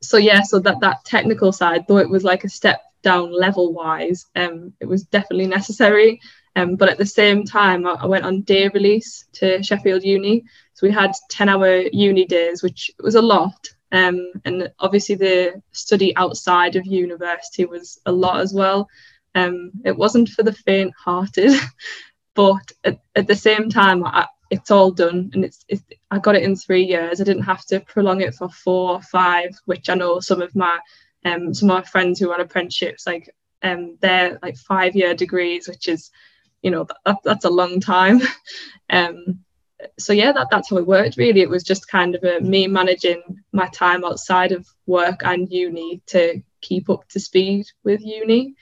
so 0.00 0.16
yeah, 0.16 0.42
so 0.42 0.58
that 0.60 0.80
that 0.80 1.04
technical 1.04 1.52
side, 1.52 1.84
though 1.88 1.98
it 1.98 2.10
was 2.10 2.24
like 2.24 2.44
a 2.44 2.48
step 2.48 2.82
down 3.02 3.32
level 3.32 3.72
wise, 3.72 4.26
um, 4.36 4.72
it 4.80 4.86
was 4.86 5.04
definitely 5.04 5.46
necessary. 5.46 6.20
Um, 6.54 6.76
but 6.76 6.90
at 6.90 6.98
the 6.98 7.06
same 7.06 7.44
time, 7.44 7.86
I, 7.86 7.92
I 7.92 8.06
went 8.06 8.24
on 8.24 8.42
day 8.42 8.68
release 8.68 9.24
to 9.34 9.62
Sheffield 9.62 10.02
Uni. 10.02 10.44
So 10.74 10.86
we 10.86 10.92
had 10.92 11.12
10 11.30 11.48
hour 11.48 11.82
uni 11.92 12.24
days, 12.24 12.62
which 12.62 12.90
was 13.00 13.14
a 13.14 13.22
lot. 13.22 13.68
Um, 13.92 14.32
and 14.44 14.72
obviously, 14.78 15.16
the 15.16 15.62
study 15.72 16.16
outside 16.16 16.76
of 16.76 16.86
university 16.86 17.66
was 17.66 18.00
a 18.06 18.12
lot 18.12 18.40
as 18.40 18.54
well. 18.54 18.88
Um, 19.34 19.70
it 19.84 19.96
wasn't 19.96 20.30
for 20.30 20.42
the 20.42 20.52
faint 20.52 20.94
hearted, 20.98 21.52
but 22.34 22.72
at, 22.84 23.00
at, 23.14 23.26
the 23.26 23.34
same 23.34 23.68
time, 23.68 24.04
I, 24.04 24.26
it's 24.50 24.70
all 24.70 24.90
done 24.90 25.30
and 25.32 25.44
it's, 25.44 25.64
it's 25.68 25.82
I 26.10 26.18
got 26.18 26.36
it 26.36 26.42
in 26.42 26.56
three 26.56 26.84
years. 26.84 27.20
I 27.20 27.24
didn't 27.24 27.44
have 27.44 27.64
to 27.66 27.80
prolong 27.80 28.20
it 28.20 28.34
for 28.34 28.50
four 28.50 28.92
or 28.92 29.02
five, 29.02 29.50
which 29.64 29.88
I 29.88 29.94
know 29.94 30.20
some 30.20 30.42
of 30.42 30.54
my 30.54 30.78
um 31.24 31.54
some 31.54 31.70
of 31.70 31.76
my 31.76 31.82
friends 31.82 32.18
who 32.20 32.30
are 32.30 32.40
apprenticeships 32.40 33.06
like 33.06 33.30
um 33.62 33.96
they're 34.00 34.38
like 34.42 34.56
five 34.58 34.94
year 34.94 35.14
degrees, 35.14 35.68
which 35.68 35.88
is 35.88 36.10
you 36.60 36.70
know 36.70 36.86
that, 37.06 37.16
that's 37.24 37.46
a 37.46 37.50
long 37.50 37.80
time. 37.80 38.20
um 38.90 39.42
so 39.98 40.12
yeah, 40.12 40.32
that, 40.32 40.48
that's 40.50 40.70
how 40.70 40.76
it 40.76 40.86
worked 40.86 41.16
really. 41.16 41.40
It 41.40 41.50
was 41.50 41.62
just 41.62 41.88
kind 41.88 42.14
of 42.14 42.22
a, 42.24 42.40
me 42.40 42.66
managing 42.66 43.22
my 43.52 43.68
time 43.68 44.04
outside 44.04 44.52
of 44.52 44.66
work 44.86 45.20
and 45.24 45.50
uni 45.50 46.02
to 46.06 46.42
keep 46.60 46.90
up 46.90 47.08
to 47.08 47.20
speed 47.20 47.66
with 47.84 48.00
uni. 48.00 48.54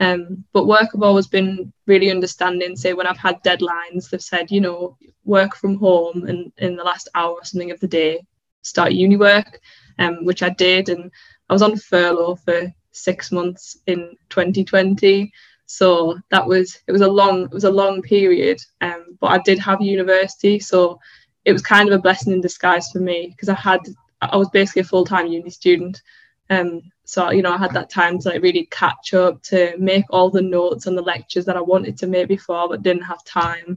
Um, 0.00 0.44
but 0.52 0.66
work 0.66 0.92
have 0.92 1.02
always 1.02 1.26
been 1.26 1.72
really 1.86 2.10
understanding. 2.10 2.76
Say 2.76 2.92
when 2.92 3.06
I've 3.06 3.18
had 3.18 3.42
deadlines, 3.42 4.10
they've 4.10 4.22
said, 4.22 4.50
you 4.50 4.60
know, 4.60 4.96
work 5.24 5.56
from 5.56 5.76
home 5.76 6.24
and 6.24 6.52
in 6.58 6.76
the 6.76 6.84
last 6.84 7.08
hour 7.14 7.32
or 7.32 7.44
something 7.44 7.72
of 7.72 7.80
the 7.80 7.88
day, 7.88 8.24
start 8.62 8.92
uni 8.92 9.16
work, 9.16 9.60
um, 9.98 10.24
which 10.24 10.42
I 10.42 10.50
did. 10.50 10.88
And 10.88 11.10
I 11.48 11.52
was 11.52 11.62
on 11.62 11.76
furlough 11.76 12.36
for 12.36 12.72
six 12.92 13.32
months 13.32 13.78
in 13.86 14.16
2020. 14.30 15.32
So 15.70 16.18
that 16.30 16.46
was 16.46 16.78
it 16.86 16.92
was 16.92 17.02
a 17.02 17.08
long 17.08 17.42
it 17.42 17.52
was 17.52 17.64
a 17.64 17.70
long 17.70 18.00
period. 18.00 18.58
Um, 18.80 19.18
but 19.20 19.26
I 19.28 19.38
did 19.38 19.58
have 19.58 19.82
university, 19.82 20.58
so 20.58 20.98
it 21.44 21.52
was 21.52 21.60
kind 21.62 21.88
of 21.88 21.94
a 21.94 22.02
blessing 22.02 22.32
in 22.32 22.40
disguise 22.40 22.90
for 22.90 23.00
me 23.00 23.28
because 23.28 23.50
I 23.50 23.54
had 23.54 23.80
I 24.22 24.36
was 24.38 24.48
basically 24.48 24.80
a 24.80 24.86
full 24.86 25.04
time 25.04 25.26
uni 25.26 25.50
student. 25.50 26.00
Um, 26.48 26.80
so 27.04 27.30
you 27.30 27.42
know, 27.42 27.52
I 27.52 27.58
had 27.58 27.74
that 27.74 27.90
time 27.90 28.18
to 28.18 28.30
like 28.30 28.42
really 28.42 28.66
catch 28.70 29.12
up, 29.12 29.42
to 29.44 29.76
make 29.78 30.06
all 30.08 30.30
the 30.30 30.40
notes 30.40 30.86
on 30.86 30.94
the 30.94 31.02
lectures 31.02 31.44
that 31.44 31.56
I 31.56 31.60
wanted 31.60 31.98
to 31.98 32.06
make 32.06 32.28
before, 32.28 32.70
but 32.70 32.82
didn't 32.82 33.02
have 33.02 33.22
time. 33.24 33.76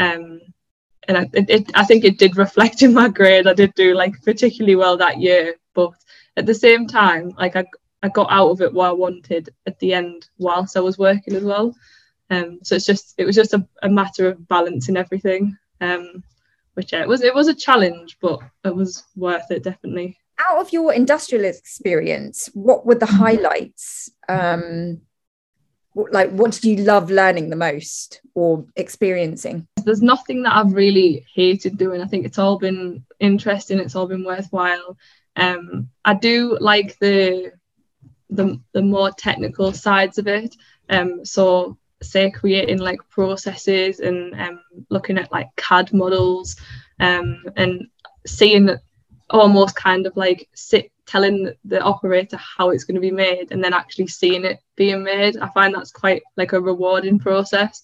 Um, 0.00 0.40
and 1.06 1.18
I, 1.18 1.30
it, 1.32 1.48
it, 1.48 1.70
I 1.74 1.84
think 1.84 2.04
it 2.04 2.18
did 2.18 2.36
reflect 2.36 2.82
in 2.82 2.92
my 2.92 3.08
grade. 3.08 3.46
I 3.46 3.54
did 3.54 3.74
do 3.74 3.94
like 3.94 4.20
particularly 4.24 4.74
well 4.74 4.96
that 4.96 5.20
year, 5.20 5.54
but 5.72 5.92
at 6.36 6.46
the 6.46 6.54
same 6.54 6.88
time, 6.88 7.30
like 7.38 7.54
I, 7.54 7.64
I 8.02 8.08
got 8.08 8.30
out 8.30 8.50
of 8.50 8.60
it 8.60 8.72
what 8.72 8.88
I 8.88 8.92
wanted 8.92 9.50
at 9.66 9.78
the 9.78 9.92
end 9.94 10.28
whilst 10.38 10.76
I 10.76 10.80
was 10.80 10.98
working 10.98 11.34
as 11.34 11.42
well. 11.42 11.74
Um, 12.30 12.60
so 12.62 12.76
it's 12.76 12.86
just 12.86 13.14
it 13.18 13.24
was 13.24 13.36
just 13.36 13.54
a, 13.54 13.66
a 13.82 13.88
matter 13.88 14.28
of 14.28 14.46
balancing 14.48 14.96
everything. 14.96 15.56
Um, 15.80 16.22
which 16.74 16.92
yeah, 16.92 17.02
it 17.02 17.08
was 17.08 17.22
it 17.22 17.34
was 17.34 17.48
a 17.48 17.54
challenge, 17.54 18.18
but 18.20 18.40
it 18.64 18.74
was 18.74 19.04
worth 19.16 19.50
it 19.50 19.64
definitely 19.64 20.18
out 20.38 20.58
of 20.58 20.72
your 20.72 20.92
industrial 20.92 21.44
experience, 21.44 22.48
what 22.54 22.86
were 22.86 22.94
the 22.94 23.06
mm-hmm. 23.06 23.16
highlights? 23.16 24.10
Um, 24.28 25.02
like, 25.94 26.30
what 26.30 26.52
did 26.52 26.64
you 26.64 26.76
love 26.84 27.10
learning 27.10 27.50
the 27.50 27.56
most 27.56 28.20
or 28.34 28.64
experiencing? 28.76 29.66
There's 29.84 30.02
nothing 30.02 30.42
that 30.44 30.54
I've 30.54 30.72
really 30.72 31.26
hated 31.34 31.76
doing. 31.76 32.00
I 32.00 32.06
think 32.06 32.24
it's 32.24 32.38
all 32.38 32.58
been 32.58 33.04
interesting. 33.18 33.78
It's 33.78 33.96
all 33.96 34.06
been 34.06 34.24
worthwhile. 34.24 34.96
Um, 35.34 35.88
I 36.04 36.14
do 36.14 36.56
like 36.60 36.98
the 37.00 37.52
the 38.30 38.60
the 38.72 38.82
more 38.82 39.10
technical 39.10 39.72
sides 39.72 40.18
of 40.18 40.26
it. 40.26 40.56
Um, 40.88 41.24
so 41.24 41.78
say 42.02 42.30
creating 42.30 42.78
like 42.78 43.00
processes 43.08 44.00
and 44.00 44.34
um, 44.40 44.60
looking 44.88 45.18
at 45.18 45.32
like 45.32 45.48
CAD 45.56 45.92
models 45.92 46.56
um, 47.00 47.44
and 47.56 47.88
seeing 48.26 48.70
almost 49.30 49.74
kind 49.76 50.06
of 50.06 50.16
like 50.16 50.48
sit 50.54 50.90
telling 51.06 51.52
the 51.64 51.80
operator 51.80 52.36
how 52.36 52.70
it's 52.70 52.84
going 52.84 52.94
to 52.94 53.00
be 53.00 53.10
made 53.10 53.50
and 53.50 53.64
then 53.64 53.72
actually 53.72 54.06
seeing 54.06 54.44
it 54.44 54.60
being 54.76 55.02
made. 55.02 55.36
I 55.38 55.48
find 55.48 55.74
that's 55.74 55.90
quite 55.90 56.22
like 56.36 56.52
a 56.52 56.60
rewarding 56.60 57.18
process. 57.18 57.82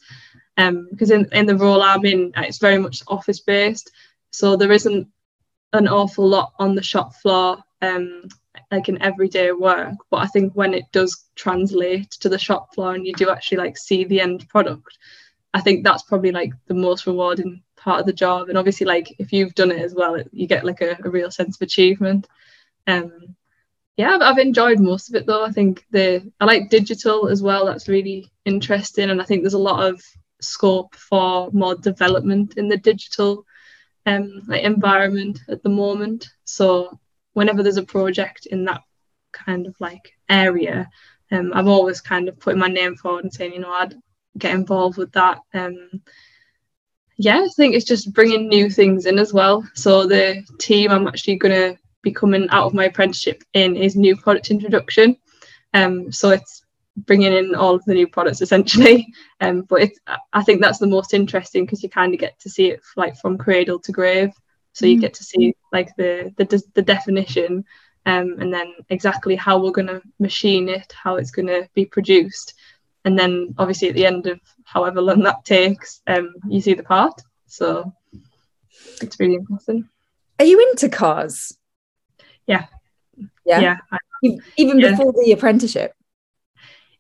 Um 0.56 0.88
because 0.90 1.10
in, 1.10 1.26
in 1.32 1.46
the 1.46 1.56
role 1.56 1.82
i'm 1.82 2.04
in 2.04 2.32
uh, 2.36 2.42
it's 2.42 2.58
very 2.58 2.78
much 2.78 3.02
office 3.08 3.40
based 3.40 3.90
so 4.30 4.56
there 4.56 4.70
isn't 4.70 5.08
an 5.72 5.88
awful 5.88 6.28
lot 6.28 6.52
on 6.60 6.76
the 6.76 6.82
shop 6.82 7.12
floor 7.16 7.58
um 7.82 8.22
like 8.74 8.88
in 8.88 9.00
everyday 9.02 9.52
work 9.52 9.94
but 10.10 10.18
i 10.18 10.26
think 10.26 10.52
when 10.54 10.74
it 10.74 10.84
does 10.92 11.12
translate 11.34 12.10
to 12.10 12.28
the 12.28 12.38
shop 12.38 12.74
floor 12.74 12.94
and 12.94 13.06
you 13.06 13.12
do 13.14 13.30
actually 13.30 13.58
like 13.58 13.76
see 13.76 14.04
the 14.04 14.20
end 14.20 14.48
product 14.48 14.98
i 15.54 15.60
think 15.60 15.84
that's 15.84 16.02
probably 16.02 16.32
like 16.32 16.52
the 16.66 16.74
most 16.74 17.06
rewarding 17.06 17.62
part 17.84 18.00
of 18.00 18.06
the 18.06 18.12
job. 18.12 18.48
And 18.48 18.56
obviously 18.56 18.86
like 18.86 19.14
if 19.18 19.32
you've 19.32 19.54
done 19.54 19.70
it 19.70 19.82
as 19.82 19.94
well 19.94 20.14
it, 20.14 20.28
you 20.32 20.48
get 20.48 20.64
like 20.64 20.80
a, 20.80 20.96
a, 21.04 21.10
real 21.10 21.30
sense 21.30 21.56
of 21.56 21.62
achievement. 21.62 22.26
Um 22.86 23.36
yeah 23.96 24.14
I've, 24.14 24.22
I've, 24.22 24.38
enjoyed 24.38 24.80
most 24.80 25.08
of 25.08 25.14
it 25.14 25.26
though. 25.26 25.44
I 25.44 25.50
think 25.50 25.84
the 25.90 26.32
i 26.40 26.46
like 26.46 26.70
digital 26.70 27.28
as 27.28 27.42
well. 27.42 27.66
That's 27.66 27.88
really 27.88 28.32
interesting. 28.46 29.10
And 29.10 29.20
i 29.20 29.24
think 29.24 29.42
there's 29.42 29.60
a 29.62 29.68
lot 29.70 29.84
of 29.84 30.02
scope 30.40 30.94
for 30.94 31.50
more 31.52 31.74
development 31.76 32.54
in 32.56 32.68
the 32.68 32.76
digital 32.76 33.44
um 34.06 34.42
like 34.48 34.62
environment 34.62 35.40
at 35.48 35.62
the 35.62 35.68
moment. 35.68 36.28
So 36.44 36.98
whenever 37.34 37.62
there's 37.62 37.76
a 37.76 37.82
project 37.82 38.46
in 38.46 38.64
that 38.64 38.82
kind 39.32 39.66
of 39.66 39.74
like 39.80 40.12
area 40.28 40.88
um 41.32 41.52
i'm 41.54 41.68
always 41.68 42.00
kind 42.00 42.28
of 42.28 42.38
putting 42.40 42.58
my 42.58 42.68
name 42.68 42.96
forward 42.96 43.24
and 43.24 43.32
saying 43.32 43.52
you 43.52 43.60
know 43.60 43.72
i'd 43.72 43.94
get 44.38 44.54
involved 44.54 44.96
with 44.96 45.12
that 45.12 45.38
um 45.54 46.00
yeah, 47.16 47.38
I 47.38 47.48
think 47.56 47.74
it's 47.74 47.84
just 47.84 48.12
bringing 48.12 48.48
new 48.48 48.68
things 48.68 49.06
in 49.06 49.18
as 49.18 49.32
well. 49.32 49.66
So 49.74 50.06
the 50.06 50.42
team 50.58 50.90
I'm 50.90 51.06
actually 51.06 51.36
going 51.36 51.54
to 51.54 51.78
be 52.02 52.12
coming 52.12 52.48
out 52.50 52.66
of 52.66 52.74
my 52.74 52.86
apprenticeship 52.86 53.44
in 53.52 53.76
is 53.76 53.96
new 53.96 54.16
product 54.16 54.50
introduction. 54.50 55.16
Um, 55.72 56.10
so 56.10 56.30
it's 56.30 56.62
bringing 56.96 57.32
in 57.32 57.54
all 57.54 57.74
of 57.74 57.84
the 57.84 57.94
new 57.94 58.06
products 58.06 58.40
essentially. 58.40 59.12
Um, 59.40 59.62
but 59.62 59.90
I 60.32 60.42
think 60.42 60.62
that's 60.62 60.78
the 60.78 60.86
most 60.86 61.12
interesting 61.12 61.66
because 61.66 61.82
you 61.82 61.90
kind 61.90 62.14
of 62.14 62.20
get 62.20 62.38
to 62.40 62.48
see 62.48 62.70
it 62.70 62.80
like 62.96 63.16
from 63.16 63.36
cradle 63.36 63.78
to 63.80 63.92
grave. 63.92 64.30
So 64.74 64.86
you 64.86 64.98
mm. 64.98 65.00
get 65.00 65.14
to 65.14 65.24
see 65.24 65.54
like 65.72 65.96
the 65.96 66.32
the, 66.36 66.62
the 66.74 66.82
definition 66.82 67.64
um, 68.06 68.36
and 68.38 68.52
then 68.52 68.74
exactly 68.90 69.34
how 69.34 69.58
we're 69.58 69.70
going 69.70 69.86
to 69.86 70.02
machine 70.18 70.68
it, 70.68 70.92
how 70.92 71.16
it's 71.16 71.30
going 71.30 71.46
to 71.46 71.66
be 71.74 71.86
produced, 71.86 72.54
and 73.04 73.18
then 73.18 73.54
obviously 73.56 73.88
at 73.88 73.94
the 73.94 74.04
end 74.06 74.26
of 74.26 74.38
however 74.64 75.00
long 75.00 75.20
that 75.20 75.44
takes, 75.44 76.02
um, 76.06 76.34
you 76.48 76.60
see 76.60 76.74
the 76.74 76.82
part. 76.82 77.22
So 77.46 77.92
it's 79.00 79.18
really 79.18 79.36
interesting. 79.36 79.88
Are 80.38 80.44
you 80.44 80.60
into 80.70 80.88
cars? 80.88 81.56
Yeah. 82.46 82.66
Yeah. 83.46 83.78
Yeah. 84.22 84.36
Even 84.56 84.80
yeah. 84.80 84.90
before 84.90 85.12
the 85.12 85.32
apprenticeship. 85.32 85.92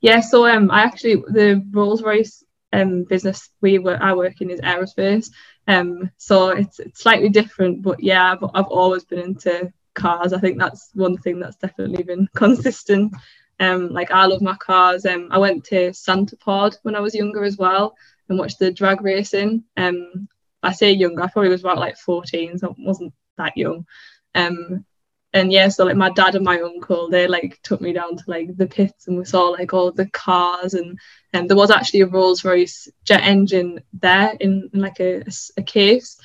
Yeah. 0.00 0.20
So 0.20 0.46
um, 0.46 0.70
I 0.70 0.82
actually 0.82 1.16
the 1.16 1.66
Rolls 1.70 2.02
Royce 2.02 2.44
um 2.72 3.04
business 3.04 3.50
we 3.60 3.78
were 3.78 3.98
I 4.00 4.14
work 4.14 4.40
in 4.40 4.50
is 4.50 4.60
aerospace. 4.60 5.30
Um, 5.66 6.10
so 6.16 6.50
it's, 6.50 6.78
it's 6.78 7.00
slightly 7.00 7.28
different, 7.28 7.82
but 7.82 8.02
yeah, 8.02 8.32
I've, 8.32 8.44
I've 8.54 8.66
always 8.66 9.04
been 9.04 9.20
into 9.20 9.72
cars. 9.94 10.32
I 10.32 10.38
think 10.38 10.58
that's 10.58 10.90
one 10.94 11.16
thing 11.16 11.40
that's 11.40 11.56
definitely 11.56 12.02
been 12.02 12.28
consistent. 12.34 13.14
Um, 13.60 13.90
like 13.90 14.10
I 14.10 14.26
love 14.26 14.42
my 14.42 14.56
cars. 14.56 15.06
Um, 15.06 15.28
I 15.30 15.38
went 15.38 15.64
to 15.66 15.92
Santa 15.94 16.36
Pod 16.36 16.76
when 16.82 16.94
I 16.94 17.00
was 17.00 17.14
younger 17.14 17.44
as 17.44 17.56
well 17.56 17.96
and 18.28 18.38
watched 18.38 18.58
the 18.58 18.72
drag 18.72 19.02
racing. 19.02 19.64
Um, 19.76 20.28
I 20.62 20.72
say 20.72 20.92
younger, 20.92 21.22
I 21.22 21.28
probably 21.28 21.50
was 21.50 21.60
about 21.60 21.78
like 21.78 21.96
14, 21.96 22.58
so 22.58 22.70
I 22.70 22.74
wasn't 22.78 23.12
that 23.38 23.56
young. 23.56 23.86
Um, 24.34 24.84
and 25.34 25.50
yeah, 25.50 25.66
so 25.68 25.84
like 25.84 25.96
my 25.96 26.10
dad 26.10 26.36
and 26.36 26.44
my 26.44 26.60
uncle, 26.60 27.10
they 27.10 27.26
like 27.26 27.58
took 27.64 27.80
me 27.80 27.92
down 27.92 28.16
to 28.16 28.24
like 28.28 28.56
the 28.56 28.68
pits 28.68 29.08
and 29.08 29.18
we 29.18 29.24
saw 29.24 29.48
like 29.48 29.74
all 29.74 29.90
the 29.90 30.06
cars 30.06 30.74
and 30.74 30.96
and 31.32 31.50
there 31.50 31.56
was 31.56 31.72
actually 31.72 32.02
a 32.02 32.06
Rolls 32.06 32.44
Royce 32.44 32.88
jet 33.02 33.22
engine 33.24 33.82
there 33.92 34.36
in, 34.38 34.70
in 34.72 34.80
like 34.80 35.00
a, 35.00 35.24
a, 35.56 35.62
case. 35.62 36.16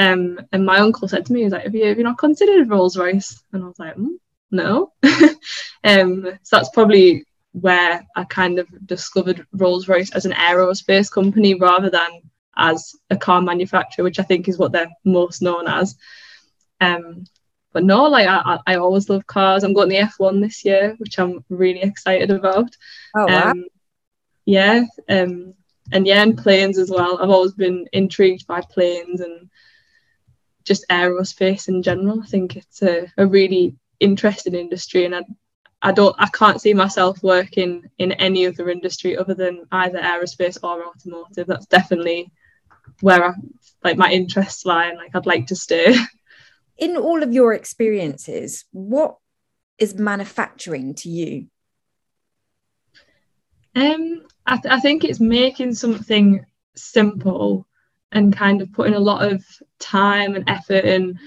Um, 0.00 0.40
and 0.50 0.66
my 0.66 0.78
uncle 0.78 1.06
said 1.06 1.24
to 1.24 1.32
me, 1.32 1.40
he 1.40 1.44
was 1.44 1.52
like, 1.52 1.62
have 1.62 1.74
you, 1.76 1.86
have 1.86 1.98
you 1.98 2.02
not 2.02 2.18
considered 2.18 2.68
Rolls 2.68 2.96
Royce? 2.96 3.40
And 3.52 3.62
I 3.62 3.66
was 3.68 3.78
like, 3.78 3.94
mm, 3.94 4.16
no. 4.50 4.92
um, 5.84 6.24
so 6.42 6.56
that's 6.56 6.70
probably 6.70 7.24
where 7.52 8.04
I 8.16 8.24
kind 8.24 8.58
of 8.58 8.66
discovered 8.84 9.46
Rolls 9.52 9.86
Royce 9.86 10.10
as 10.10 10.26
an 10.26 10.32
aerospace 10.32 11.08
company 11.08 11.54
rather 11.54 11.88
than 11.88 12.08
as 12.56 12.96
a 13.10 13.16
car 13.16 13.40
manufacturer, 13.40 14.02
which 14.02 14.18
I 14.18 14.24
think 14.24 14.48
is 14.48 14.58
what 14.58 14.72
they're 14.72 14.90
most 15.04 15.40
known 15.40 15.68
as. 15.68 15.94
Um, 16.80 17.26
but 17.76 17.84
no, 17.84 18.04
like 18.04 18.26
I, 18.26 18.58
I 18.66 18.76
always 18.76 19.10
love 19.10 19.26
cars. 19.26 19.62
I'm 19.62 19.74
going 19.74 19.90
the 19.90 19.96
F1 19.96 20.40
this 20.40 20.64
year, 20.64 20.94
which 20.96 21.18
I'm 21.18 21.44
really 21.50 21.82
excited 21.82 22.30
about. 22.30 22.74
Oh 23.14 23.26
wow! 23.26 23.50
Um, 23.50 23.66
yeah, 24.46 24.84
um, 25.10 25.52
and 25.92 26.06
yeah, 26.06 26.22
and 26.22 26.38
planes 26.38 26.78
as 26.78 26.88
well. 26.88 27.18
I've 27.20 27.28
always 27.28 27.52
been 27.52 27.86
intrigued 27.92 28.46
by 28.46 28.62
planes 28.62 29.20
and 29.20 29.50
just 30.64 30.88
aerospace 30.88 31.68
in 31.68 31.82
general. 31.82 32.22
I 32.22 32.24
think 32.24 32.56
it's 32.56 32.80
a, 32.80 33.12
a 33.18 33.26
really 33.26 33.76
interesting 34.00 34.54
industry 34.54 35.04
and 35.04 35.14
I, 35.14 35.20
I 35.82 35.92
don't 35.92 36.16
I 36.18 36.28
can't 36.28 36.62
see 36.62 36.72
myself 36.72 37.22
working 37.22 37.90
in 37.98 38.12
any 38.12 38.46
other 38.46 38.70
industry 38.70 39.18
other 39.18 39.34
than 39.34 39.66
either 39.70 39.98
aerospace 39.98 40.56
or 40.62 40.82
automotive. 40.86 41.46
That's 41.46 41.66
definitely 41.66 42.32
where 43.02 43.22
I 43.22 43.34
like 43.84 43.98
my 43.98 44.10
interests 44.10 44.64
lie 44.64 44.86
and 44.86 44.96
like 44.96 45.14
I'd 45.14 45.26
like 45.26 45.48
to 45.48 45.56
stay. 45.56 45.94
In 46.78 46.96
all 46.96 47.22
of 47.22 47.32
your 47.32 47.54
experiences, 47.54 48.64
what 48.72 49.16
is 49.78 49.94
manufacturing 49.94 50.94
to 50.96 51.08
you? 51.08 51.46
Um, 53.74 54.22
I, 54.46 54.56
th- 54.56 54.72
I 54.72 54.80
think 54.80 55.04
it's 55.04 55.20
making 55.20 55.74
something 55.74 56.44
simple 56.74 57.66
and 58.12 58.34
kind 58.34 58.62
of 58.62 58.72
putting 58.72 58.94
a 58.94 59.00
lot 59.00 59.30
of 59.30 59.44
time 59.78 60.34
and 60.34 60.48
effort 60.48 60.84
and 60.84 61.18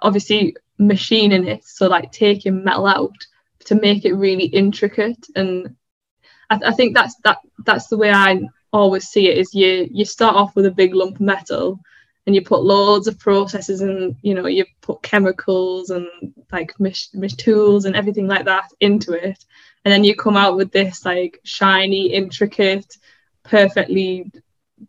obviously 0.00 0.56
machining 0.78 1.46
it 1.46 1.64
so 1.64 1.86
like 1.86 2.10
taking 2.10 2.64
metal 2.64 2.86
out 2.86 3.14
to 3.60 3.74
make 3.76 4.04
it 4.04 4.14
really 4.14 4.46
intricate 4.46 5.26
and 5.36 5.76
I, 6.50 6.56
th- 6.58 6.72
I 6.72 6.74
think 6.74 6.94
that's 6.94 7.14
that 7.24 7.38
that's 7.64 7.86
the 7.86 7.96
way 7.96 8.10
I 8.10 8.42
always 8.72 9.08
see 9.08 9.28
it 9.28 9.38
is 9.38 9.54
you 9.54 9.88
you 9.90 10.04
start 10.04 10.36
off 10.36 10.54
with 10.56 10.66
a 10.66 10.70
big 10.70 10.94
lump 10.94 11.16
of 11.16 11.20
metal 11.20 11.80
and 12.26 12.34
you 12.34 12.42
put 12.42 12.62
loads 12.62 13.06
of 13.06 13.18
processes 13.18 13.80
and 13.80 14.16
you 14.22 14.34
know 14.34 14.46
you 14.46 14.64
put 14.80 15.02
chemicals 15.02 15.90
and 15.90 16.06
like 16.50 16.72
mach- 16.80 17.36
tools 17.36 17.84
and 17.84 17.96
everything 17.96 18.26
like 18.26 18.46
that 18.46 18.70
into 18.80 19.12
it. 19.12 19.44
And 19.84 19.92
then 19.92 20.04
you 20.04 20.16
come 20.16 20.36
out 20.36 20.56
with 20.56 20.72
this 20.72 21.04
like 21.04 21.40
shiny 21.44 22.12
intricate 22.12 22.96
perfectly 23.42 24.32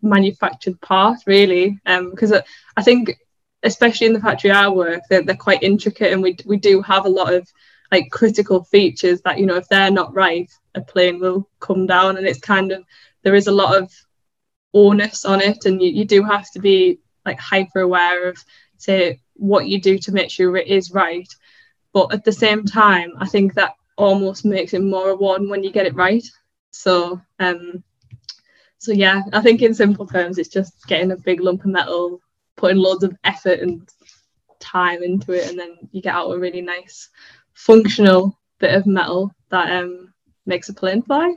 manufactured 0.01 0.79
part 0.81 1.19
really. 1.25 1.79
Um 1.85 2.11
because 2.11 2.31
I, 2.31 2.43
I 2.77 2.83
think 2.83 3.17
especially 3.63 4.07
in 4.07 4.13
the 4.13 4.21
factory 4.21 4.51
I 4.51 4.69
work 4.69 5.01
they're, 5.09 5.23
they're 5.23 5.35
quite 5.35 5.63
intricate 5.63 6.13
and 6.13 6.21
we, 6.21 6.37
we 6.45 6.57
do 6.57 6.81
have 6.81 7.05
a 7.05 7.09
lot 7.09 7.33
of 7.33 7.47
like 7.91 8.11
critical 8.11 8.63
features 8.63 9.21
that 9.21 9.39
you 9.39 9.45
know 9.45 9.55
if 9.55 9.67
they're 9.67 9.91
not 9.91 10.13
right 10.13 10.49
a 10.75 10.81
plane 10.81 11.19
will 11.19 11.49
come 11.59 11.85
down 11.85 12.17
and 12.17 12.25
it's 12.25 12.39
kind 12.39 12.71
of 12.71 12.83
there 13.23 13.35
is 13.35 13.47
a 13.47 13.51
lot 13.51 13.75
of 13.75 13.91
onus 14.73 15.25
on 15.25 15.41
it 15.41 15.65
and 15.65 15.81
you, 15.81 15.89
you 15.89 16.05
do 16.05 16.23
have 16.23 16.49
to 16.51 16.59
be 16.59 16.99
like 17.25 17.39
hyper 17.39 17.81
aware 17.81 18.27
of 18.29 18.37
say 18.77 19.19
what 19.35 19.67
you 19.67 19.79
do 19.81 19.97
to 19.97 20.11
make 20.11 20.29
sure 20.29 20.55
it 20.57 20.67
is 20.67 20.91
right. 20.91 21.27
But 21.93 22.13
at 22.13 22.25
the 22.25 22.31
same 22.31 22.65
time 22.65 23.13
i 23.19 23.27
think 23.27 23.53
that 23.53 23.75
almost 23.97 24.43
makes 24.43 24.73
it 24.73 24.81
more 24.81 25.07
rewarding 25.07 25.49
when 25.49 25.63
you 25.63 25.71
get 25.71 25.85
it 25.85 25.95
right. 25.95 26.25
So 26.71 27.21
um 27.39 27.83
so 28.77 28.91
yeah 28.91 29.21
i 29.33 29.41
think 29.41 29.61
in 29.61 29.73
simple 29.73 30.05
terms 30.05 30.37
it's 30.37 30.49
just 30.49 30.85
getting 30.87 31.11
a 31.11 31.17
big 31.17 31.41
lump 31.41 31.61
of 31.61 31.71
metal 31.71 32.19
putting 32.55 32.77
loads 32.77 33.03
of 33.03 33.15
effort 33.23 33.59
and 33.59 33.89
time 34.59 35.01
into 35.03 35.31
it 35.31 35.49
and 35.49 35.57
then 35.57 35.77
you 35.91 36.01
get 36.01 36.13
out 36.13 36.31
a 36.31 36.37
really 36.37 36.61
nice 36.61 37.09
functional 37.53 38.37
bit 38.59 38.73
of 38.73 38.85
metal 38.85 39.31
that 39.49 39.71
um 39.71 40.13
makes 40.45 40.69
a 40.69 40.73
plane 40.73 41.01
fly. 41.01 41.35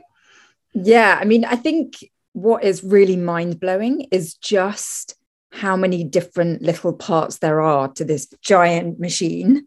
Yeah 0.73 1.17
i 1.19 1.25
mean 1.25 1.45
i 1.45 1.55
think 1.55 2.03
what 2.33 2.63
is 2.63 2.83
really 2.83 3.15
mind-blowing 3.15 4.07
is 4.11 4.35
just 4.35 5.15
how 5.51 5.75
many 5.75 6.03
different 6.03 6.61
little 6.61 6.93
parts 6.93 7.39
there 7.39 7.61
are 7.61 7.87
to 7.93 8.05
this 8.05 8.27
giant 8.41 8.99
machine. 8.99 9.65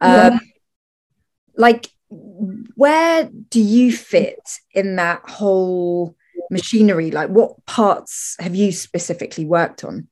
Yeah. 0.00 0.26
Um, 0.26 0.40
like, 1.56 1.90
where 2.08 3.30
do 3.50 3.60
you 3.60 3.92
fit 3.92 4.58
in 4.72 4.96
that 4.96 5.28
whole 5.28 6.16
machinery? 6.50 7.10
Like, 7.10 7.30
what 7.30 7.64
parts 7.66 8.36
have 8.38 8.54
you 8.54 8.72
specifically 8.72 9.44
worked 9.44 9.84
on? 9.84 10.08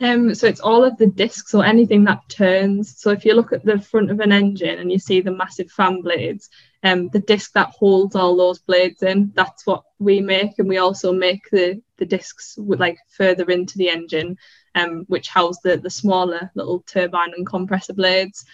Um, 0.00 0.34
so 0.34 0.46
it's 0.46 0.60
all 0.60 0.82
of 0.82 0.96
the 0.96 1.06
discs 1.06 1.54
or 1.54 1.64
anything 1.64 2.04
that 2.04 2.26
turns. 2.28 2.98
So 2.98 3.10
if 3.10 3.24
you 3.24 3.34
look 3.34 3.52
at 3.52 3.64
the 3.64 3.78
front 3.78 4.10
of 4.10 4.20
an 4.20 4.32
engine 4.32 4.78
and 4.78 4.90
you 4.90 4.98
see 4.98 5.20
the 5.20 5.30
massive 5.30 5.70
fan 5.70 6.00
blades, 6.00 6.48
um, 6.82 7.08
the 7.08 7.20
disc 7.20 7.52
that 7.52 7.70
holds 7.70 8.16
all 8.16 8.36
those 8.36 8.58
blades 8.58 9.02
in, 9.02 9.32
that's 9.34 9.66
what 9.66 9.84
we 9.98 10.20
make. 10.20 10.58
And 10.58 10.68
we 10.68 10.78
also 10.78 11.12
make 11.12 11.42
the, 11.50 11.82
the 11.98 12.06
discs 12.06 12.56
with 12.58 12.80
like 12.80 12.98
further 13.08 13.44
into 13.50 13.76
the 13.76 13.90
engine, 13.90 14.38
um, 14.74 15.04
which 15.08 15.28
house 15.28 15.58
the, 15.62 15.76
the 15.76 15.90
smaller 15.90 16.50
little 16.54 16.80
turbine 16.80 17.32
and 17.36 17.46
compressor 17.46 17.92
blades. 17.92 18.44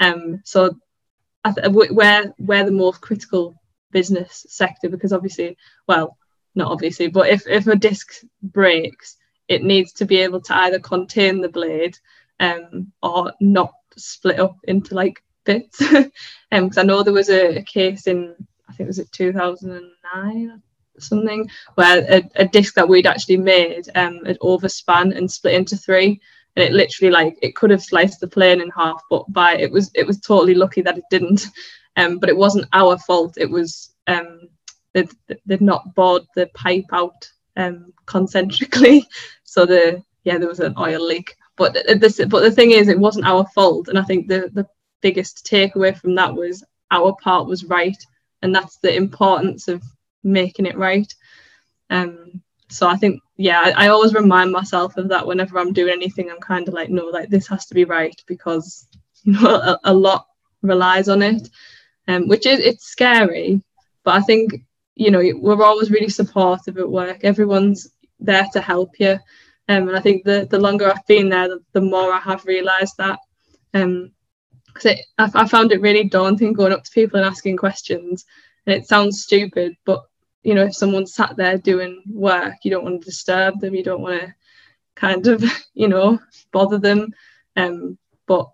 Um, 0.00 0.40
so 0.44 0.76
th- 1.44 1.68
we're, 1.70 2.34
we're 2.38 2.64
the 2.64 2.70
most 2.70 3.00
critical 3.00 3.54
business 3.92 4.44
sector 4.48 4.88
because 4.88 5.12
obviously, 5.12 5.56
well, 5.86 6.16
not 6.54 6.72
obviously, 6.72 7.06
but 7.06 7.28
if, 7.28 7.46
if 7.46 7.66
a 7.68 7.76
disc 7.76 8.12
breaks, 8.42 9.16
it 9.46 9.62
needs 9.62 9.92
to 9.94 10.04
be 10.04 10.18
able 10.18 10.40
to 10.42 10.56
either 10.56 10.80
contain 10.80 11.40
the 11.40 11.48
blade 11.48 11.96
um, 12.40 12.92
or 13.02 13.32
not 13.40 13.72
split 13.96 14.38
up 14.38 14.56
into 14.64 14.94
like 14.94 15.22
bits. 15.48 15.78
Because 15.78 16.06
um, 16.52 16.70
I 16.76 16.82
know 16.82 17.02
there 17.02 17.12
was 17.12 17.30
a, 17.30 17.56
a, 17.56 17.62
case 17.62 18.06
in, 18.06 18.34
I 18.68 18.72
think 18.72 18.86
it 18.86 18.88
was 18.88 18.98
it 18.98 19.10
2009 19.12 20.50
or 20.50 21.00
something, 21.00 21.48
where 21.74 22.04
a, 22.08 22.22
a 22.36 22.46
disc 22.46 22.74
that 22.74 22.88
we'd 22.88 23.06
actually 23.06 23.38
made 23.38 23.88
um, 23.94 24.24
had 24.26 24.38
overspan 24.40 25.16
and 25.16 25.30
split 25.30 25.54
into 25.54 25.76
three. 25.76 26.20
And 26.54 26.64
it 26.64 26.72
literally 26.72 27.10
like 27.10 27.38
it 27.40 27.56
could 27.56 27.70
have 27.70 27.82
sliced 27.82 28.20
the 28.20 28.28
plane 28.28 28.60
in 28.60 28.70
half, 28.70 29.00
but 29.08 29.24
by 29.32 29.56
it 29.56 29.70
was 29.70 29.90
it 29.94 30.06
was 30.06 30.20
totally 30.20 30.54
lucky 30.54 30.82
that 30.82 30.98
it 30.98 31.04
didn't. 31.10 31.46
Um, 31.96 32.18
but 32.18 32.28
it 32.28 32.36
wasn't 32.36 32.66
our 32.72 32.98
fault. 32.98 33.38
It 33.38 33.50
was 33.50 33.94
um, 34.06 34.48
they'd, 34.92 35.10
they'd 35.46 35.60
not 35.60 35.94
bored 35.94 36.22
the 36.34 36.46
pipe 36.54 36.92
out 36.92 37.28
um, 37.56 37.92
concentrically. 38.06 39.06
So 39.44 39.64
the 39.64 40.02
yeah, 40.24 40.36
there 40.36 40.46
was 40.46 40.60
an 40.60 40.74
oil 40.78 41.00
leak. 41.04 41.34
But 41.56 41.72
this, 42.00 42.20
but 42.28 42.40
the 42.42 42.52
thing 42.52 42.72
is, 42.72 42.88
it 42.88 42.98
wasn't 42.98 43.26
our 43.26 43.46
fault, 43.54 43.88
and 43.88 43.98
I 43.98 44.02
think 44.02 44.28
the 44.28 44.50
the 44.52 44.66
biggest 45.00 45.46
takeaway 45.46 45.96
from 45.96 46.14
that 46.16 46.34
was 46.34 46.64
our 46.90 47.14
part 47.22 47.46
was 47.46 47.64
right, 47.64 47.96
and 48.42 48.54
that's 48.54 48.78
the 48.78 48.94
importance 48.94 49.68
of 49.68 49.82
making 50.22 50.66
it 50.66 50.76
right. 50.76 51.12
Um, 51.90 52.42
so 52.68 52.86
I 52.86 52.96
think 52.96 53.22
yeah, 53.36 53.60
I, 53.64 53.86
I 53.86 53.88
always 53.88 54.14
remind 54.14 54.52
myself 54.52 54.96
of 54.96 55.08
that 55.08 55.26
whenever 55.26 55.58
I'm 55.58 55.72
doing 55.72 55.92
anything. 55.92 56.30
I'm 56.30 56.40
kind 56.40 56.66
of 56.68 56.74
like, 56.74 56.90
no, 56.90 57.06
like 57.06 57.30
this 57.30 57.46
has 57.48 57.66
to 57.66 57.74
be 57.74 57.84
right 57.84 58.20
because 58.26 58.86
you 59.22 59.32
know 59.32 59.48
a, 59.48 59.78
a 59.84 59.94
lot 59.94 60.26
relies 60.62 61.08
on 61.08 61.22
it, 61.22 61.48
um, 62.08 62.28
which 62.28 62.46
is 62.46 62.60
it's 62.60 62.86
scary, 62.86 63.62
but 64.04 64.16
I 64.16 64.20
think 64.20 64.62
you 64.94 65.10
know 65.10 65.22
we're 65.36 65.62
always 65.62 65.90
really 65.90 66.08
supportive 66.08 66.78
at 66.78 66.90
work. 66.90 67.20
Everyone's 67.22 67.88
there 68.20 68.46
to 68.52 68.60
help 68.60 68.98
you. 68.98 69.18
Um, 69.70 69.88
and 69.88 69.96
I 69.96 70.00
think 70.00 70.24
the, 70.24 70.48
the 70.50 70.58
longer 70.58 70.90
I've 70.90 71.06
been 71.06 71.28
there, 71.28 71.48
the, 71.48 71.60
the 71.72 71.80
more 71.82 72.12
I 72.12 72.20
have 72.20 72.46
realised 72.46 72.96
that. 72.96 73.18
Um, 73.74 74.12
because 74.78 75.00
I, 75.18 75.42
I 75.42 75.48
found 75.48 75.72
it 75.72 75.80
really 75.80 76.04
daunting 76.04 76.52
going 76.52 76.72
up 76.72 76.84
to 76.84 76.90
people 76.90 77.18
and 77.18 77.28
asking 77.28 77.56
questions. 77.56 78.24
And 78.66 78.74
it 78.74 78.86
sounds 78.86 79.22
stupid, 79.22 79.76
but 79.84 80.04
you 80.42 80.54
know, 80.54 80.64
if 80.64 80.74
someone's 80.74 81.14
sat 81.14 81.36
there 81.36 81.58
doing 81.58 82.02
work, 82.06 82.54
you 82.62 82.70
don't 82.70 82.84
want 82.84 83.00
to 83.00 83.04
disturb 83.04 83.60
them. 83.60 83.74
You 83.74 83.82
don't 83.82 84.02
want 84.02 84.20
to 84.20 84.34
kind 84.94 85.26
of, 85.26 85.44
you 85.74 85.88
know, 85.88 86.18
bother 86.52 86.78
them. 86.78 87.12
Um, 87.56 87.98
but 88.26 88.48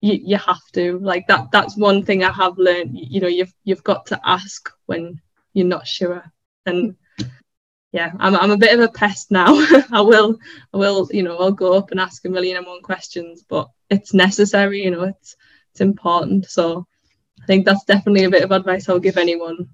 you, 0.00 0.20
you 0.22 0.36
have 0.36 0.60
to 0.72 0.98
like 0.98 1.26
that. 1.28 1.50
That's 1.52 1.76
one 1.76 2.04
thing 2.04 2.22
I 2.22 2.32
have 2.32 2.58
learned. 2.58 2.90
You 2.92 3.20
know, 3.20 3.28
you've 3.28 3.54
you've 3.64 3.84
got 3.84 4.06
to 4.06 4.20
ask 4.24 4.70
when 4.86 5.20
you're 5.54 5.66
not 5.66 5.86
sure. 5.86 6.24
And 6.66 6.96
yeah, 7.92 8.12
I'm, 8.18 8.34
I'm 8.34 8.50
a 8.50 8.56
bit 8.56 8.78
of 8.78 8.80
a 8.80 8.92
pest 8.92 9.30
now. 9.30 9.46
I 9.92 10.00
will, 10.00 10.38
I 10.72 10.76
will, 10.76 11.08
you 11.12 11.22
know, 11.22 11.36
I'll 11.38 11.52
go 11.52 11.74
up 11.74 11.90
and 11.90 12.00
ask 12.00 12.24
a 12.24 12.28
million 12.28 12.56
and 12.56 12.66
one 12.66 12.82
questions, 12.82 13.44
but 13.46 13.68
it's 13.90 14.14
necessary, 14.14 14.82
you 14.82 14.90
know, 14.90 15.02
it's 15.02 15.36
it's 15.72 15.80
important. 15.80 16.46
So 16.46 16.86
I 17.42 17.46
think 17.46 17.64
that's 17.64 17.84
definitely 17.84 18.24
a 18.24 18.30
bit 18.30 18.44
of 18.44 18.52
advice 18.52 18.88
I'll 18.88 18.98
give 18.98 19.16
anyone 19.16 19.68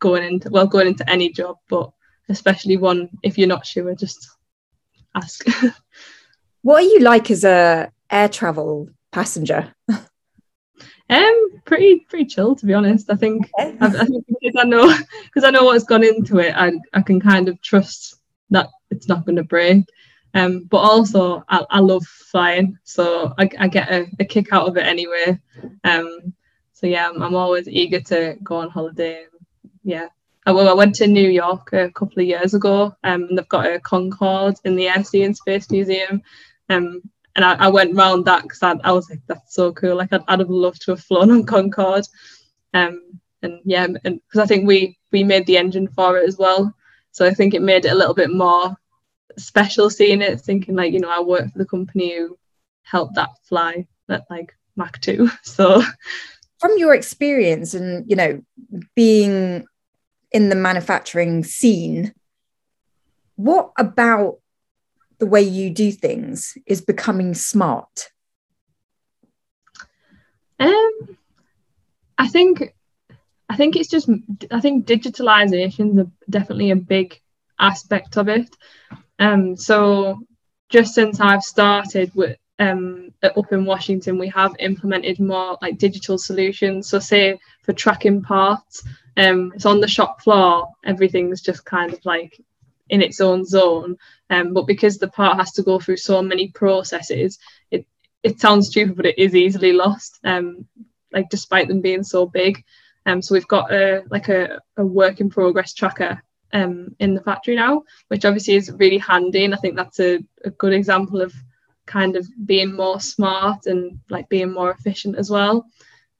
going 0.00 0.24
into 0.24 0.50
well, 0.50 0.66
going 0.66 0.88
into 0.88 1.08
any 1.08 1.30
job, 1.30 1.56
but 1.68 1.90
especially 2.28 2.76
one 2.76 3.08
if 3.22 3.38
you're 3.38 3.48
not 3.48 3.66
sure, 3.66 3.94
just 3.94 4.28
ask. 5.14 5.44
what 6.62 6.82
are 6.82 6.86
you 6.86 7.00
like 7.00 7.30
as 7.30 7.44
a 7.44 7.90
air 8.10 8.28
travel 8.28 8.88
passenger? 9.12 9.72
Um, 11.10 11.50
pretty 11.66 12.00
pretty 12.08 12.24
chill 12.24 12.56
to 12.56 12.66
be 12.66 12.74
honest. 12.74 13.10
I 13.10 13.16
think 13.16 13.50
okay. 13.60 13.76
I, 13.80 13.86
I, 13.86 14.04
think 14.06 14.24
because 14.26 14.56
I 14.58 14.64
know 14.64 14.96
because 15.24 15.44
I 15.44 15.50
know 15.50 15.64
what's 15.64 15.84
gone 15.84 16.02
into 16.02 16.38
it, 16.38 16.54
I 16.56 16.72
I 16.94 17.02
can 17.02 17.20
kind 17.20 17.48
of 17.48 17.60
trust 17.60 18.16
that 18.50 18.68
it's 18.90 19.08
not 19.08 19.26
going 19.26 19.36
to 19.36 19.44
break. 19.44 19.84
Um, 20.34 20.64
but 20.64 20.78
also 20.78 21.44
I, 21.48 21.64
I 21.70 21.78
love 21.80 22.04
flying, 22.04 22.76
so 22.82 23.32
I, 23.38 23.48
I 23.58 23.68
get 23.68 23.90
a, 23.90 24.06
a 24.18 24.24
kick 24.24 24.52
out 24.52 24.68
of 24.68 24.76
it 24.76 24.84
anyway. 24.84 25.38
Um, 25.84 26.34
so 26.72 26.88
yeah, 26.88 27.08
I'm, 27.08 27.22
I'm 27.22 27.36
always 27.36 27.68
eager 27.68 28.00
to 28.00 28.36
go 28.42 28.56
on 28.56 28.68
holiday. 28.68 29.26
Yeah, 29.84 30.08
I, 30.44 30.52
well, 30.52 30.68
I 30.68 30.74
went 30.74 30.96
to 30.96 31.06
New 31.06 31.30
York 31.30 31.72
a 31.72 31.90
couple 31.90 32.20
of 32.20 32.26
years 32.26 32.52
ago, 32.52 32.96
um, 33.04 33.24
and 33.24 33.38
they've 33.38 33.48
got 33.48 33.66
a 33.66 33.78
Concorde 33.80 34.56
in 34.64 34.74
the 34.74 34.88
Air 34.88 35.04
Sea 35.04 35.22
and 35.22 35.36
Space 35.36 35.70
Museum. 35.70 36.22
Um, 36.68 37.02
and 37.36 37.44
I, 37.44 37.54
I 37.54 37.68
went 37.68 37.96
round 37.96 38.24
that 38.24 38.42
because 38.42 38.62
I, 38.62 38.74
I, 38.84 38.92
was 38.92 39.08
like, 39.08 39.20
that's 39.26 39.54
so 39.54 39.72
cool. 39.72 39.96
Like 39.96 40.12
I'd, 40.12 40.22
I'd 40.28 40.40
have 40.40 40.50
loved 40.50 40.82
to 40.82 40.92
have 40.92 41.00
flown 41.00 41.30
on 41.30 41.44
Concorde. 41.44 42.06
Um, 42.72 43.20
and 43.42 43.60
yeah, 43.64 43.86
and 44.04 44.20
because 44.26 44.40
I 44.40 44.46
think 44.46 44.66
we 44.66 44.98
we 45.12 45.22
made 45.22 45.46
the 45.46 45.58
engine 45.58 45.88
for 45.88 46.18
it 46.18 46.26
as 46.26 46.38
well, 46.38 46.74
so 47.12 47.24
I 47.26 47.34
think 47.34 47.54
it 47.54 47.62
made 47.62 47.84
it 47.84 47.92
a 47.92 47.94
little 47.94 48.14
bit 48.14 48.30
more 48.30 48.76
special 49.38 49.90
seeing 49.90 50.22
it. 50.22 50.40
Thinking 50.40 50.74
like, 50.76 50.92
you 50.92 51.00
know, 51.00 51.10
I 51.10 51.20
work 51.20 51.52
for 51.52 51.58
the 51.58 51.66
company 51.66 52.16
who 52.16 52.38
helped 52.82 53.14
that 53.14 53.30
fly 53.42 53.86
at 54.08 54.24
like 54.30 54.54
Mach 54.76 55.00
two. 55.00 55.30
So, 55.42 55.82
from 56.58 56.72
your 56.76 56.94
experience 56.94 57.74
and 57.74 58.08
you 58.08 58.16
know 58.16 58.42
being 58.94 59.66
in 60.32 60.48
the 60.48 60.56
manufacturing 60.56 61.44
scene, 61.44 62.12
what 63.36 63.72
about 63.78 64.38
the 65.18 65.26
way 65.26 65.42
you 65.42 65.70
do 65.70 65.92
things 65.92 66.56
is 66.66 66.80
becoming 66.80 67.34
smart? 67.34 68.10
Um, 70.58 71.16
I 72.18 72.28
think 72.28 72.74
I 73.48 73.56
think 73.56 73.76
it's 73.76 73.88
just 73.88 74.08
I 74.50 74.60
think 74.60 74.86
digitalization 74.86 76.00
is 76.00 76.06
definitely 76.28 76.70
a 76.70 76.76
big 76.76 77.20
aspect 77.58 78.16
of 78.16 78.28
it. 78.28 78.48
Um, 79.18 79.56
so 79.56 80.18
just 80.68 80.94
since 80.94 81.20
I've 81.20 81.42
started 81.42 82.10
with 82.14 82.36
um, 82.58 83.12
up 83.22 83.52
in 83.52 83.64
Washington, 83.64 84.18
we 84.18 84.28
have 84.28 84.54
implemented 84.58 85.18
more 85.18 85.58
like 85.60 85.78
digital 85.78 86.18
solutions. 86.18 86.88
So 86.88 86.98
say 86.98 87.38
for 87.62 87.72
tracking 87.72 88.22
parts, 88.22 88.82
um, 89.16 89.52
it's 89.54 89.66
on 89.66 89.80
the 89.80 89.88
shop 89.88 90.20
floor, 90.22 90.68
everything's 90.84 91.40
just 91.40 91.64
kind 91.64 91.92
of 91.92 92.04
like 92.04 92.40
in 92.90 93.02
its 93.02 93.20
own 93.20 93.44
zone. 93.44 93.96
Um, 94.30 94.52
but 94.52 94.66
because 94.66 94.98
the 94.98 95.08
part 95.08 95.36
has 95.36 95.52
to 95.52 95.62
go 95.62 95.78
through 95.78 95.96
so 95.96 96.22
many 96.22 96.48
processes, 96.48 97.38
it 97.70 97.86
it 98.22 98.40
sounds 98.40 98.68
stupid, 98.68 98.96
but 98.96 99.06
it 99.06 99.18
is 99.18 99.34
easily 99.34 99.72
lost. 99.72 100.18
Um, 100.24 100.66
like 101.12 101.30
despite 101.30 101.68
them 101.68 101.80
being 101.80 102.02
so 102.02 102.26
big. 102.26 102.64
Um, 103.06 103.22
so 103.22 103.34
we've 103.34 103.48
got 103.48 103.72
a 103.72 104.02
like 104.10 104.28
a, 104.28 104.60
a 104.76 104.84
work 104.84 105.20
in 105.20 105.30
progress 105.30 105.72
tracker 105.72 106.22
um, 106.54 106.94
in 107.00 107.14
the 107.14 107.20
factory 107.20 107.56
now, 107.56 107.82
which 108.08 108.24
obviously 108.24 108.54
is 108.54 108.70
really 108.70 108.98
handy. 108.98 109.44
And 109.44 109.54
I 109.54 109.58
think 109.58 109.76
that's 109.76 110.00
a, 110.00 110.20
a 110.44 110.50
good 110.50 110.72
example 110.72 111.20
of 111.20 111.34
kind 111.84 112.16
of 112.16 112.26
being 112.46 112.74
more 112.74 113.00
smart 113.00 113.66
and 113.66 113.98
like 114.08 114.28
being 114.28 114.52
more 114.52 114.70
efficient 114.70 115.16
as 115.16 115.28
well. 115.28 115.66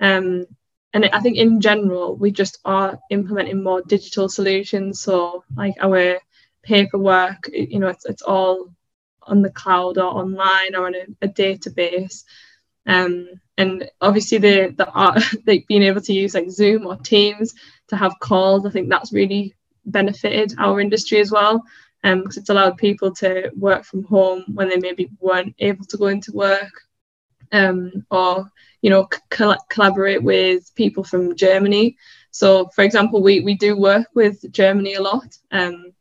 Um, 0.01 0.45
and 0.93 1.07
I 1.07 1.21
think 1.21 1.37
in 1.37 1.61
general, 1.61 2.17
we 2.17 2.31
just 2.31 2.59
are 2.65 2.99
implementing 3.11 3.63
more 3.63 3.83
digital 3.83 4.29
solutions. 4.29 5.01
So 5.01 5.45
like 5.57 5.75
our 5.81 6.19
paperwork, 6.63 7.49
you 7.53 7.79
know, 7.79 7.89
it's, 7.89 8.05
it's 8.05 8.23
all 8.23 8.75
on 9.23 9.41
the 9.41 9.51
cloud 9.51 9.99
or 9.99 10.05
online 10.05 10.75
or 10.75 10.87
on 10.87 10.95
a, 10.95 11.07
a 11.23 11.29
database. 11.29 12.25
Um, 12.87 13.29
and 13.57 13.89
obviously 14.01 14.39
the 14.39 14.75
the 14.77 14.89
art, 14.91 15.23
like 15.47 15.67
being 15.69 15.83
able 15.83 16.01
to 16.03 16.13
use 16.13 16.35
like 16.35 16.51
Zoom 16.51 16.87
or 16.87 16.97
Teams 16.97 17.55
to 17.89 17.97
have 17.97 18.19
calls, 18.21 18.67
I 18.67 18.71
think 18.71 18.89
that's 18.89 19.13
really 19.13 19.55
benefited 19.87 20.55
our 20.59 20.81
industry 20.81 21.21
as 21.21 21.31
well 21.31 21.65
because 22.03 22.37
um, 22.37 22.41
it's 22.41 22.51
allowed 22.51 22.77
people 22.77 23.11
to 23.15 23.51
work 23.57 23.85
from 23.85 24.03
home 24.05 24.45
when 24.55 24.69
they 24.69 24.77
maybe 24.77 25.11
weren't 25.21 25.55
able 25.59 25.85
to 25.87 25.97
go 25.97 26.07
into 26.07 26.33
work 26.33 26.71
um, 27.53 28.05
or 28.11 28.51
you 28.83 28.91
know 28.91 29.09
co- 29.31 29.57
collaborate 29.71 30.23
with 30.23 30.75
people 30.75 31.05
from 31.05 31.37
Germany. 31.37 31.97
So, 32.31 32.69
for 32.75 32.83
example, 32.83 33.23
we 33.23 33.41
we 33.41 33.55
do 33.55 33.77
work 33.77 34.09
with 34.15 34.53
Germany 34.53 34.95
a 34.95 35.03
lot, 35.03 35.39
um, 35.53 35.93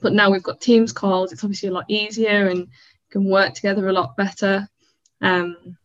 but 0.00 0.12
now 0.12 0.30
we've 0.30 0.42
got 0.42 0.60
Teams 0.60 0.92
calls. 0.92 1.32
It's 1.32 1.44
obviously 1.44 1.68
a 1.68 1.72
lot 1.72 1.84
easier 1.88 2.48
and 2.48 2.68
can 3.10 3.24
work 3.24 3.54
together 3.54 3.88
a 3.88 3.92
lot 3.92 4.16
better. 4.16 4.68
Um, 5.20 5.76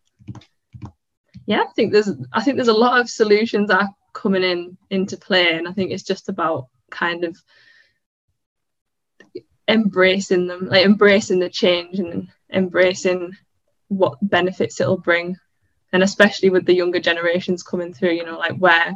yeah, 1.46 1.62
I 1.62 1.74
think 1.76 1.92
there's 1.92 2.10
I 2.32 2.42
think 2.42 2.56
there's 2.56 2.68
a 2.68 2.74
lot 2.74 3.00
of 3.00 3.10
solutions 3.10 3.68
that 3.68 3.82
are 3.82 3.96
coming 4.14 4.44
in 4.44 4.78
into 4.90 5.18
play, 5.18 5.54
and 5.54 5.68
I 5.68 5.74
think 5.74 5.92
it's 5.92 6.04
just 6.04 6.30
about 6.30 6.68
kind 6.92 7.24
of 7.24 7.38
embracing 9.68 10.48
them, 10.48 10.68
like 10.68 10.86
embracing 10.86 11.40
the 11.40 11.50
change 11.50 12.00
and 12.00 12.28
embracing 12.52 13.36
what 13.88 14.18
benefits 14.22 14.80
it'll 14.80 14.98
bring. 14.98 15.38
And 15.94 16.04
especially 16.04 16.50
with 16.50 16.66
the 16.66 16.74
younger 16.74 17.00
generations 17.00 17.64
coming 17.64 17.94
through, 17.94 18.12
you 18.12 18.26
know, 18.26 18.38
like 18.38 18.58
where 18.58 18.96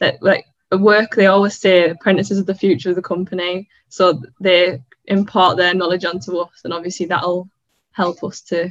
that 0.00 0.22
like 0.22 0.46
at 0.72 0.80
work 0.80 1.14
they 1.14 1.26
always 1.26 1.58
say 1.58 1.88
apprentices 1.88 2.38
are 2.38 2.44
the 2.44 2.54
future 2.54 2.90
of 2.90 2.96
the 2.96 3.02
company. 3.02 3.68
So 3.88 4.22
they 4.40 4.80
impart 5.06 5.56
their 5.56 5.74
knowledge 5.74 6.04
onto 6.04 6.36
us 6.38 6.62
and 6.64 6.72
obviously 6.72 7.06
that'll 7.06 7.48
help 7.92 8.22
us 8.24 8.42
to 8.42 8.70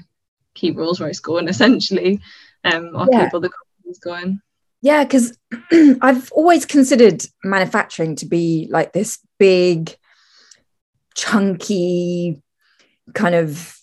keep 0.53 0.77
Rolls 0.77 0.99
Royce 0.99 1.19
going 1.19 1.47
essentially. 1.53 2.19
Um 2.63 2.91
or 2.95 3.07
yeah. 3.11 3.25
keep 3.25 3.33
other 3.33 3.49
companies 3.49 3.99
going. 3.99 4.41
Yeah, 4.81 5.03
because 5.03 5.37
I've 6.01 6.31
always 6.31 6.65
considered 6.65 7.23
manufacturing 7.43 8.15
to 8.17 8.25
be 8.25 8.67
like 8.69 8.93
this 8.93 9.19
big, 9.39 9.95
chunky 11.15 12.41
kind 13.13 13.35
of 13.35 13.79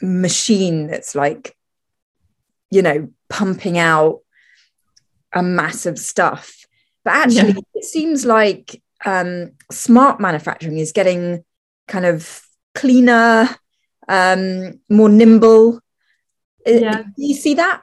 machine 0.00 0.86
that's 0.86 1.14
like, 1.14 1.56
you 2.70 2.82
know, 2.82 3.08
pumping 3.28 3.78
out 3.78 4.20
a 5.32 5.42
mass 5.42 5.86
of 5.86 5.98
stuff. 5.98 6.66
But 7.04 7.14
actually, 7.14 7.52
yeah. 7.52 7.60
it 7.74 7.84
seems 7.84 8.24
like 8.24 8.80
um, 9.04 9.52
smart 9.70 10.20
manufacturing 10.20 10.78
is 10.78 10.92
getting 10.92 11.44
kind 11.88 12.06
of 12.06 12.42
cleaner, 12.74 13.48
um, 14.08 14.80
more 14.88 15.08
nimble. 15.08 15.80
Yeah. 16.64 17.02
Do 17.02 17.12
you 17.16 17.34
see 17.34 17.54
that? 17.54 17.82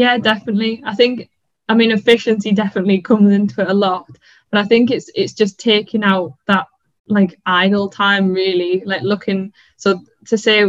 Yeah, 0.00 0.16
definitely. 0.18 0.82
I 0.84 0.94
think 0.94 1.28
I 1.68 1.74
mean 1.74 1.90
efficiency 1.92 2.52
definitely 2.52 3.00
comes 3.02 3.32
into 3.32 3.60
it 3.60 3.68
a 3.68 3.74
lot, 3.74 4.06
but 4.50 4.58
I 4.60 4.64
think 4.64 4.90
it's 4.90 5.10
it's 5.14 5.34
just 5.34 5.60
taking 5.60 6.02
out 6.04 6.34
that 6.46 6.66
like 7.08 7.38
idle 7.44 7.88
time 7.90 8.32
really, 8.32 8.82
like 8.86 9.02
looking. 9.02 9.52
So 9.76 10.00
to 10.26 10.38
say 10.38 10.64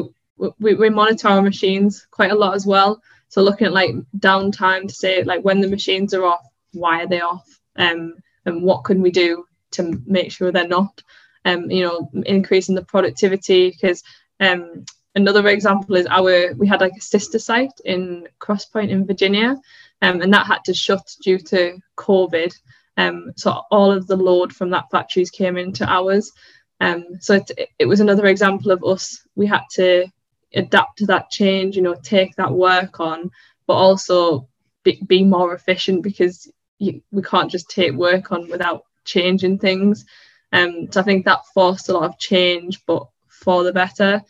we, 0.59 0.73
we 0.75 0.89
monitor 0.89 1.29
our 1.29 1.41
machines 1.41 2.05
quite 2.11 2.31
a 2.31 2.35
lot 2.43 2.55
as 2.55 2.65
well. 2.65 3.01
So 3.29 3.41
looking 3.41 3.67
at 3.67 3.73
like 3.81 3.95
downtime 4.17 4.87
to 4.89 4.93
say 4.93 5.23
like 5.23 5.45
when 5.45 5.61
the 5.61 5.69
machines 5.75 6.13
are 6.13 6.25
off, 6.25 6.45
why 6.73 7.03
are 7.03 7.07
they 7.07 7.21
off? 7.21 7.47
Um, 7.77 8.15
and 8.45 8.63
what 8.63 8.83
can 8.83 9.01
we 9.01 9.11
do 9.11 9.45
to 9.71 10.01
make 10.05 10.31
sure 10.33 10.51
they're 10.51 10.67
not? 10.67 11.01
Um, 11.45 11.71
you 11.71 11.83
know, 11.85 12.09
increasing 12.25 12.75
the 12.75 12.83
productivity 12.83 13.69
because 13.71 14.03
um, 14.41 14.83
another 15.15 15.47
example 15.47 15.95
is 15.95 16.07
our 16.07 16.53
we 16.53 16.67
had 16.67 16.81
like 16.81 16.93
a 16.97 17.01
sister 17.01 17.39
site 17.39 17.79
in 17.85 18.27
Crosspointe 18.39 18.89
in 18.89 19.05
Virginia, 19.05 19.57
um, 20.01 20.21
and 20.21 20.33
that 20.33 20.47
had 20.47 20.63
to 20.65 20.73
shut 20.73 21.15
due 21.23 21.37
to 21.39 21.77
COVID. 21.97 22.53
Um, 22.97 23.33
so 23.35 23.63
all 23.71 23.91
of 23.91 24.07
the 24.07 24.17
load 24.17 24.53
from 24.53 24.69
that 24.71 24.89
factories 24.91 25.31
came 25.31 25.57
into 25.57 25.89
ours. 25.89 26.31
Um, 26.79 27.05
so 27.19 27.35
it, 27.35 27.69
it 27.79 27.85
was 27.85 27.99
another 27.99 28.25
example 28.25 28.71
of 28.71 28.83
us. 28.83 29.25
We 29.35 29.47
had 29.47 29.61
to 29.73 30.07
adapt 30.53 30.97
to 30.97 31.05
that 31.07 31.29
change, 31.29 31.75
you 31.75 31.81
know, 31.81 31.95
take 31.95 32.35
that 32.35 32.51
work 32.51 32.99
on, 32.99 33.31
but 33.67 33.73
also 33.73 34.47
be, 34.83 35.01
be 35.05 35.23
more 35.23 35.53
efficient 35.53 36.03
because 36.03 36.51
you, 36.79 37.01
we 37.11 37.21
can't 37.21 37.51
just 37.51 37.69
take 37.69 37.93
work 37.93 38.31
on 38.31 38.49
without 38.49 38.85
changing 39.05 39.59
things. 39.59 40.05
Um, 40.51 40.91
so 40.91 40.99
I 40.99 41.03
think 41.03 41.25
that 41.25 41.45
forced 41.53 41.89
a 41.89 41.93
lot 41.93 42.03
of 42.03 42.19
change, 42.19 42.81
but 42.85 43.07
for 43.27 43.63
the 43.63 43.71
better. 43.71 44.21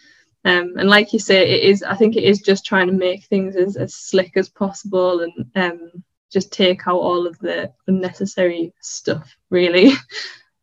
Um, 0.43 0.73
and 0.77 0.89
like 0.89 1.13
you 1.13 1.19
say, 1.19 1.47
it 1.49 1.63
is. 1.63 1.83
I 1.83 1.95
think 1.95 2.15
it 2.15 2.23
is 2.23 2.41
just 2.41 2.65
trying 2.65 2.87
to 2.87 2.93
make 2.93 3.25
things 3.25 3.55
as, 3.55 3.77
as 3.77 3.93
slick 3.93 4.35
as 4.35 4.49
possible 4.49 5.21
and 5.21 5.45
um, 5.55 6.03
just 6.31 6.51
take 6.51 6.87
out 6.87 6.97
all 6.97 7.27
of 7.27 7.37
the 7.39 7.71
unnecessary 7.87 8.73
stuff. 8.81 9.35
Really. 9.49 9.93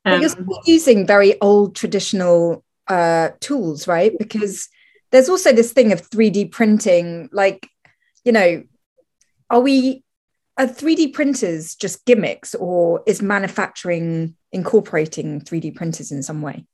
Um, 0.05 0.21
you're 0.21 0.31
still 0.31 0.63
using 0.65 1.07
very 1.07 1.39
old 1.41 1.75
traditional 1.75 2.65
uh, 2.87 3.31
tools, 3.41 3.87
right? 3.87 4.17
Because 4.19 4.69
there's 5.11 5.29
also 5.29 5.53
this 5.53 5.73
thing 5.73 5.93
of 5.93 6.09
3D 6.09 6.51
printing. 6.51 7.29
Like, 7.33 7.69
you 8.25 8.33
know, 8.33 8.63
are 9.51 9.61
we 9.61 10.05
are 10.57 10.67
3D 10.67 11.13
printers 11.13 11.75
just 11.75 12.05
gimmicks, 12.05 12.55
or 12.55 13.03
is 13.07 13.23
manufacturing 13.23 14.35
incorporating 14.53 15.41
3D 15.41 15.75
printers 15.75 16.11
in 16.11 16.23
some 16.23 16.43
way? 16.43 16.65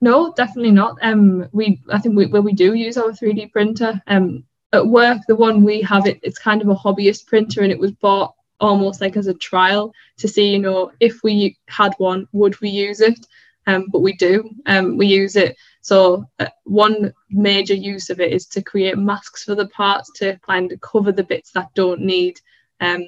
No, 0.00 0.32
definitely 0.32 0.72
not. 0.72 0.98
Um, 1.02 1.48
we 1.52 1.80
I 1.90 1.98
think 1.98 2.16
we, 2.16 2.26
well, 2.26 2.42
we 2.42 2.52
do 2.52 2.74
use 2.74 2.96
our 2.96 3.10
3D 3.10 3.52
printer. 3.52 4.00
Um, 4.06 4.44
at 4.72 4.86
work, 4.86 5.18
the 5.28 5.36
one 5.36 5.62
we 5.62 5.80
have 5.82 6.06
it, 6.06 6.18
it's 6.22 6.38
kind 6.38 6.60
of 6.60 6.68
a 6.68 6.74
hobbyist 6.74 7.26
printer, 7.26 7.62
and 7.62 7.72
it 7.72 7.78
was 7.78 7.92
bought 7.92 8.34
almost 8.60 9.00
like 9.00 9.16
as 9.16 9.26
a 9.26 9.34
trial 9.34 9.92
to 10.18 10.28
see, 10.28 10.52
you 10.52 10.58
know, 10.58 10.92
if 11.00 11.22
we 11.22 11.56
had 11.68 11.94
one, 11.98 12.26
would 12.32 12.60
we 12.60 12.68
use 12.70 13.00
it? 13.00 13.26
Um, 13.66 13.86
but 13.90 14.00
we 14.00 14.12
do. 14.14 14.50
Um, 14.66 14.96
we 14.98 15.06
use 15.06 15.36
it. 15.36 15.56
So 15.80 16.28
uh, 16.38 16.48
one 16.64 17.12
major 17.30 17.74
use 17.74 18.10
of 18.10 18.20
it 18.20 18.32
is 18.32 18.46
to 18.48 18.62
create 18.62 18.98
masks 18.98 19.44
for 19.44 19.54
the 19.54 19.68
parts 19.68 20.10
to 20.16 20.38
kind 20.38 20.70
of 20.72 20.80
cover 20.80 21.12
the 21.12 21.24
bits 21.24 21.50
that 21.52 21.72
don't 21.74 22.00
need 22.00 22.40
um, 22.80 23.04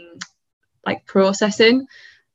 like 0.85 1.05
processing. 1.07 1.87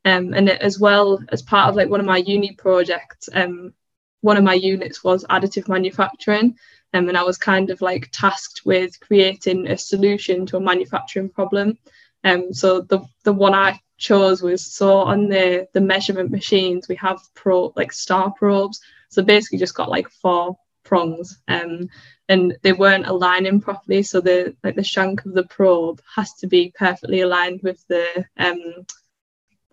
Um, 0.03 0.33
and 0.33 0.49
as 0.49 0.79
well 0.79 1.19
as 1.29 1.41
part 1.41 1.69
of 1.69 1.75
like 1.75 1.89
one 1.89 1.99
of 1.99 2.05
my 2.05 2.17
uni 2.17 2.53
projects, 2.53 3.29
um, 3.33 3.73
one 4.21 4.38
of 4.38 4.43
my 4.43 4.53
units 4.53 5.03
was 5.03 5.25
additive 5.25 5.67
manufacturing. 5.67 6.57
Um, 6.93 7.07
and 7.07 7.17
I 7.17 7.23
was 7.23 7.38
kind 7.38 7.69
of 7.69 7.81
like 7.81 8.10
tasked 8.12 8.62
with 8.65 8.99
creating 8.99 9.67
a 9.67 9.77
solution 9.77 10.45
to 10.47 10.57
a 10.57 10.62
manufacturing 10.62 11.29
problem. 11.29 11.77
Um, 12.23 12.53
so 12.53 12.81
the 12.81 12.99
the 13.23 13.34
one 13.34 13.53
I 13.53 13.79
chose 13.97 14.41
was 14.41 14.65
so 14.65 14.97
on 14.97 15.29
the 15.29 15.67
the 15.73 15.81
measurement 15.81 16.31
machines 16.31 16.88
we 16.88 16.95
have 16.95 17.19
pro 17.34 17.71
like 17.75 17.91
star 17.91 18.31
probes. 18.31 18.81
So 19.10 19.23
basically 19.23 19.60
just 19.60 19.75
got 19.75 19.89
like 19.89 20.10
four 20.10 20.57
prongs 20.84 21.39
um, 21.47 21.89
and 22.29 22.57
they 22.62 22.73
weren't 22.73 23.07
aligning 23.07 23.62
properly. 23.62 24.03
So 24.03 24.21
the 24.21 24.55
like 24.63 24.75
the 24.75 24.84
shank 24.84 25.25
of 25.25 25.34
the 25.34 25.45
probe 25.45 26.01
has 26.15 26.34
to 26.36 26.47
be 26.47 26.73
perfectly 26.75 27.21
aligned 27.21 27.62
with 27.62 27.86
the 27.88 28.25
um, 28.38 28.86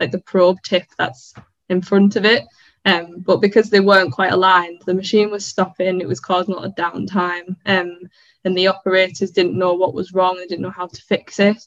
like 0.00 0.12
the 0.12 0.20
probe 0.20 0.62
tip 0.62 0.84
that's 0.96 1.34
in 1.68 1.82
front 1.82 2.16
of 2.16 2.24
it. 2.24 2.44
Um, 2.88 3.18
but 3.18 3.42
because 3.42 3.68
they 3.68 3.80
weren't 3.80 4.14
quite 4.14 4.32
aligned, 4.32 4.80
the 4.86 4.94
machine 4.94 5.30
was 5.30 5.44
stopping, 5.44 6.00
it 6.00 6.08
was 6.08 6.20
causing 6.20 6.54
a 6.54 6.56
lot 6.56 6.66
of 6.66 6.74
downtime, 6.74 7.54
um, 7.66 7.98
and 8.44 8.56
the 8.56 8.68
operators 8.68 9.30
didn't 9.30 9.58
know 9.58 9.74
what 9.74 9.92
was 9.92 10.14
wrong, 10.14 10.36
they 10.36 10.46
didn't 10.46 10.62
know 10.62 10.70
how 10.70 10.86
to 10.86 11.02
fix 11.02 11.38
it. 11.38 11.62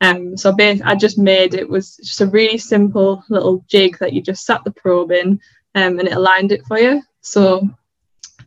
Um, 0.00 0.36
so 0.36 0.54
I 0.58 0.96
just 0.96 1.16
made 1.16 1.54
it 1.54 1.68
was 1.68 1.96
just 1.98 2.20
a 2.20 2.26
really 2.26 2.58
simple 2.58 3.22
little 3.28 3.64
jig 3.68 3.98
that 4.00 4.12
you 4.12 4.20
just 4.20 4.44
sat 4.44 4.64
the 4.64 4.72
probe 4.72 5.12
in 5.12 5.40
um, 5.76 5.98
and 5.98 6.08
it 6.08 6.14
aligned 6.14 6.50
it 6.50 6.66
for 6.66 6.78
you. 6.78 7.02
So 7.20 7.68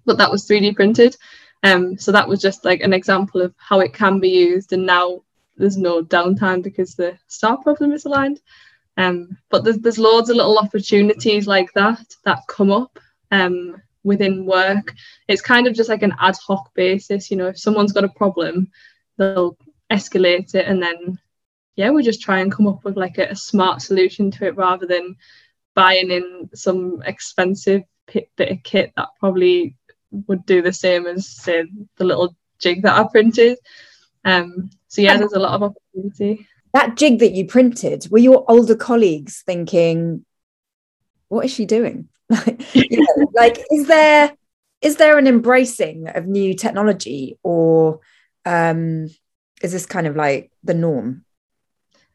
but 0.08 0.18
that 0.18 0.32
was 0.32 0.48
3D 0.48 0.76
printed. 0.76 1.16
Um, 1.64 1.98
so 2.00 2.12
that 2.12 2.28
was 2.28 2.42
just 2.42 2.66
like 2.66 2.82
an 2.82 2.94
example 2.94 3.42
of 3.42 3.54
how 3.58 3.82
it 3.82 3.94
can 3.94 4.20
be 4.20 4.30
used. 4.30 4.74
And 4.74 4.86
now 4.86 5.22
there's 5.58 5.78
no 5.78 6.02
downtime 6.02 6.64
because 6.64 6.96
the 6.96 7.18
star 7.28 7.58
problem 7.58 7.92
is 7.92 8.06
aligned. 8.06 8.40
Um, 8.98 9.38
but 9.50 9.64
there's, 9.64 9.78
there's 9.78 10.00
loads 10.00 10.30
of 10.30 10.36
little 10.36 10.58
opportunities 10.58 11.48
like 11.48 11.72
that 11.74 12.16
that 12.26 12.48
come 12.48 12.72
up 12.72 13.00
um, 13.32 13.82
within 14.04 14.46
work. 14.46 14.94
It's 15.28 15.42
kind 15.42 15.68
of 15.68 15.76
just 15.76 15.90
like 15.90 16.02
an 16.02 16.16
ad 16.20 16.36
hoc 16.46 16.74
basis. 16.74 17.30
You 17.30 17.38
know, 17.38 17.48
if 17.48 17.60
someone's 17.60 17.94
got 17.94 18.04
a 18.04 18.10
problem, 18.10 18.72
they'll 19.18 19.58
escalate 19.92 20.56
it 20.56 20.68
and 20.68 20.82
then, 20.82 21.20
yeah, 21.76 21.92
we 21.92 22.04
just 22.04 22.22
try 22.22 22.40
and 22.40 22.52
come 22.52 22.68
up 22.68 22.84
with 22.84 22.98
like 22.98 23.20
a, 23.20 23.28
a 23.30 23.36
smart 23.36 23.82
solution 23.82 24.32
to 24.32 24.48
it 24.48 24.56
rather 24.56 24.88
than 24.88 25.16
buying 25.76 26.10
in 26.10 26.50
some 26.56 27.04
expensive 27.06 27.84
bit 28.12 28.52
of 28.52 28.64
kit 28.64 28.92
that 28.96 29.10
probably 29.20 29.76
would 30.28 30.46
do 30.46 30.62
the 30.62 30.74
same 30.74 31.06
as 31.06 31.28
say 31.28 31.66
the 31.98 32.04
little 32.04 32.36
jig 32.60 32.82
that 32.82 32.98
I 32.98 33.08
printed. 33.08 33.60
Um, 34.26 34.72
so 34.88 35.02
yeah, 35.02 35.18
there's 35.18 35.34
a 35.34 35.40
lot 35.40 35.54
of 35.54 35.64
opportunity. 35.64 36.48
That 36.78 36.96
jig 36.96 37.18
that 37.22 37.32
you 37.32 37.48
printed, 37.48 38.06
were 38.12 38.20
your 38.20 38.46
older 38.48 38.76
colleagues 38.76 39.42
thinking, 39.44 40.24
"What 41.28 41.44
is 41.44 41.52
she 41.52 41.66
doing?" 41.66 42.08
you 42.74 43.02
know, 43.02 43.32
like, 43.34 43.66
is 43.72 43.88
there 43.88 44.32
is 44.84 44.98
there 44.98 45.18
an 45.18 45.26
embracing 45.26 46.08
of 46.08 46.28
new 46.28 46.54
technology, 46.54 47.40
or 47.42 48.02
um, 48.46 49.10
is 49.64 49.72
this 49.72 49.88
kind 49.88 50.06
of 50.06 50.16
like 50.16 50.52
the 50.64 50.76
norm? 50.76 51.26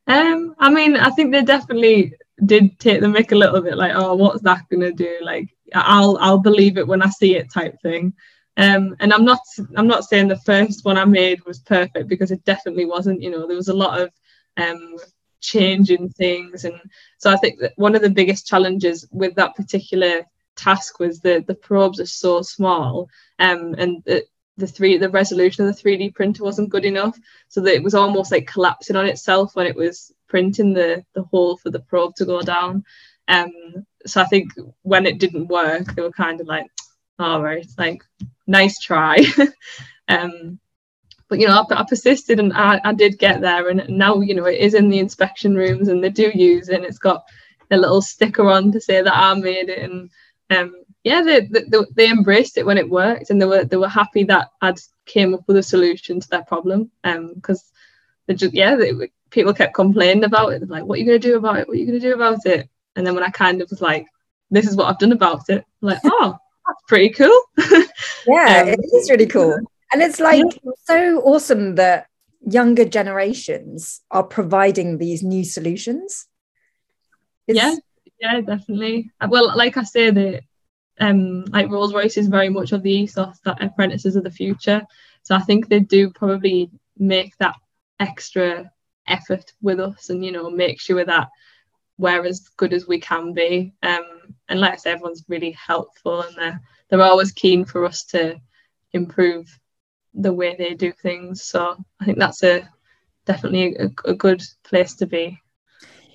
Um, 0.06 0.54
I 0.60 0.70
mean, 0.70 0.94
I 0.94 1.10
think 1.10 1.32
they 1.32 1.42
definitely 1.42 2.14
did 2.46 2.78
take 2.78 3.00
the 3.00 3.08
mick 3.08 3.32
a 3.32 3.34
little 3.34 3.62
bit, 3.62 3.76
like, 3.76 3.94
"Oh, 3.96 4.14
what's 4.14 4.42
that 4.42 4.68
gonna 4.70 4.92
do?" 4.92 5.18
Like, 5.22 5.48
I'll 5.74 6.18
I'll 6.20 6.38
believe 6.38 6.78
it 6.78 6.86
when 6.86 7.02
I 7.02 7.08
see 7.08 7.34
it, 7.34 7.52
type 7.52 7.74
thing. 7.82 8.12
Um, 8.56 8.94
and 9.00 9.12
I'm 9.12 9.24
not 9.24 9.40
I'm 9.76 9.88
not 9.88 10.04
saying 10.04 10.28
the 10.28 10.46
first 10.46 10.84
one 10.84 10.98
I 10.98 11.04
made 11.04 11.44
was 11.46 11.58
perfect 11.58 12.06
because 12.06 12.30
it 12.30 12.44
definitely 12.44 12.84
wasn't. 12.84 13.22
You 13.22 13.32
know, 13.32 13.48
there 13.48 13.56
was 13.56 13.66
a 13.66 13.74
lot 13.74 14.00
of 14.00 14.12
um, 14.56 14.96
changing 15.40 16.08
things, 16.10 16.64
and 16.64 16.80
so 17.18 17.30
I 17.30 17.36
think 17.36 17.60
that 17.60 17.72
one 17.76 17.94
of 17.94 18.02
the 18.02 18.10
biggest 18.10 18.46
challenges 18.46 19.06
with 19.10 19.34
that 19.36 19.56
particular 19.56 20.26
task 20.56 20.98
was 20.98 21.20
that 21.20 21.46
the 21.46 21.54
probes 21.54 22.00
are 22.00 22.06
so 22.06 22.42
small, 22.42 23.08
um, 23.38 23.74
and 23.78 24.02
the, 24.04 24.24
the 24.56 24.66
three 24.66 24.98
the 24.98 25.08
resolution 25.10 25.66
of 25.66 25.74
the 25.74 25.82
3D 25.82 26.14
printer 26.14 26.44
wasn't 26.44 26.70
good 26.70 26.84
enough, 26.84 27.18
so 27.48 27.60
that 27.60 27.74
it 27.74 27.82
was 27.82 27.94
almost 27.94 28.32
like 28.32 28.46
collapsing 28.46 28.96
on 28.96 29.06
itself 29.06 29.56
when 29.56 29.66
it 29.66 29.76
was 29.76 30.12
printing 30.28 30.72
the 30.72 31.04
the 31.14 31.22
hole 31.24 31.56
for 31.56 31.70
the 31.70 31.80
probe 31.80 32.14
to 32.16 32.24
go 32.24 32.42
down. 32.42 32.84
Um, 33.28 33.86
so 34.06 34.20
I 34.20 34.24
think 34.24 34.52
when 34.82 35.06
it 35.06 35.18
didn't 35.18 35.48
work, 35.48 35.94
they 35.94 36.02
were 36.02 36.12
kind 36.12 36.40
of 36.40 36.46
like, 36.46 36.66
all 37.18 37.42
right, 37.42 37.66
like 37.78 38.02
nice 38.46 38.78
try. 38.78 39.24
um, 40.08 40.58
but 41.32 41.40
you 41.40 41.48
know, 41.48 41.64
I, 41.70 41.80
I 41.80 41.84
persisted 41.88 42.38
and 42.38 42.52
I, 42.52 42.78
I, 42.84 42.92
did 42.92 43.18
get 43.18 43.40
there, 43.40 43.70
and 43.70 43.88
now 43.88 44.20
you 44.20 44.34
know 44.34 44.44
it 44.44 44.60
is 44.60 44.74
in 44.74 44.90
the 44.90 44.98
inspection 44.98 45.54
rooms 45.54 45.88
and 45.88 46.04
they 46.04 46.10
do 46.10 46.30
use 46.34 46.68
it. 46.68 46.74
And 46.74 46.84
it's 46.84 46.98
got 46.98 47.24
a 47.70 47.78
little 47.78 48.02
sticker 48.02 48.50
on 48.50 48.70
to 48.72 48.78
say 48.82 49.00
that 49.00 49.16
I 49.16 49.32
made 49.32 49.70
it, 49.70 49.78
and 49.78 50.10
um, 50.50 50.74
yeah, 51.04 51.22
they, 51.22 51.40
they, 51.40 51.78
they 51.96 52.10
embraced 52.10 52.58
it 52.58 52.66
when 52.66 52.76
it 52.76 52.90
worked, 52.90 53.30
and 53.30 53.40
they 53.40 53.46
were 53.46 53.64
they 53.64 53.78
were 53.78 53.88
happy 53.88 54.24
that 54.24 54.50
I'd 54.60 54.78
came 55.06 55.32
up 55.32 55.44
with 55.46 55.56
a 55.56 55.62
solution 55.62 56.20
to 56.20 56.28
their 56.28 56.44
problem. 56.44 56.90
Um, 57.02 57.32
because 57.32 57.72
they 58.26 58.34
just 58.34 58.52
yeah, 58.52 58.76
they, 58.76 58.92
people 59.30 59.54
kept 59.54 59.72
complaining 59.72 60.24
about 60.24 60.50
it. 60.52 60.58
They're 60.58 60.68
like, 60.68 60.84
"What 60.84 60.96
are 60.96 61.00
you 61.00 61.06
gonna 61.06 61.18
do 61.18 61.38
about 61.38 61.60
it? 61.60 61.66
What 61.66 61.78
are 61.78 61.80
you 61.80 61.86
gonna 61.86 61.98
do 61.98 62.12
about 62.12 62.44
it?" 62.44 62.68
And 62.94 63.06
then 63.06 63.14
when 63.14 63.24
I 63.24 63.30
kind 63.30 63.62
of 63.62 63.70
was 63.70 63.80
like, 63.80 64.04
"This 64.50 64.66
is 64.66 64.76
what 64.76 64.88
I've 64.88 64.98
done 64.98 65.12
about 65.12 65.48
it," 65.48 65.64
I'm 65.80 65.88
like, 65.88 66.00
"Oh, 66.04 66.36
that's 66.66 66.82
pretty 66.88 67.08
cool. 67.08 67.42
yeah, 68.26 68.64
um, 68.64 68.68
it 68.68 68.80
is 68.92 69.08
really 69.08 69.24
cool. 69.24 69.58
And 69.92 70.02
it's 70.02 70.20
like 70.20 70.44
yeah. 70.64 70.72
so 70.84 71.20
awesome 71.20 71.74
that 71.76 72.06
younger 72.40 72.84
generations 72.84 74.00
are 74.10 74.22
providing 74.22 74.98
these 74.98 75.22
new 75.22 75.44
solutions. 75.44 76.26
It's... 77.46 77.56
yeah, 77.56 77.74
yeah, 78.20 78.40
definitely. 78.40 79.10
Well, 79.28 79.56
like 79.56 79.76
I 79.76 79.82
say, 79.82 80.10
the 80.10 80.40
um 81.00 81.44
like 81.46 81.70
Rolls 81.70 81.94
Royce 81.94 82.16
is 82.16 82.28
very 82.28 82.48
much 82.48 82.72
of 82.72 82.82
the 82.82 82.92
ethos 82.92 83.38
that 83.44 83.62
apprentices 83.62 84.16
are 84.16 84.22
the 84.22 84.30
future. 84.30 84.82
So 85.22 85.34
I 85.34 85.40
think 85.40 85.68
they 85.68 85.80
do 85.80 86.10
probably 86.10 86.70
make 86.98 87.36
that 87.38 87.56
extra 88.00 88.70
effort 89.08 89.52
with 89.60 89.80
us 89.80 90.10
and 90.10 90.24
you 90.24 90.32
know 90.32 90.50
make 90.50 90.80
sure 90.80 91.04
that 91.04 91.28
we're 91.98 92.24
as 92.24 92.40
good 92.56 92.72
as 92.72 92.86
we 92.86 92.98
can 92.98 93.32
be. 93.32 93.72
Um, 93.82 94.34
and 94.48 94.60
like 94.60 94.72
I 94.72 94.76
said, 94.76 94.94
everyone's 94.94 95.24
really 95.28 95.52
helpful 95.52 96.22
and 96.22 96.36
they're 96.36 96.60
they're 96.88 97.02
always 97.02 97.32
keen 97.32 97.64
for 97.64 97.84
us 97.84 98.04
to 98.06 98.40
improve 98.92 99.46
the 100.14 100.32
way 100.32 100.54
they 100.56 100.74
do 100.74 100.92
things. 100.92 101.42
So 101.42 101.76
I 102.00 102.04
think 102.04 102.18
that's 102.18 102.42
a 102.42 102.68
definitely 103.24 103.76
a, 103.76 103.90
a 104.04 104.14
good 104.14 104.42
place 104.64 104.94
to 104.94 105.06
be. 105.06 105.40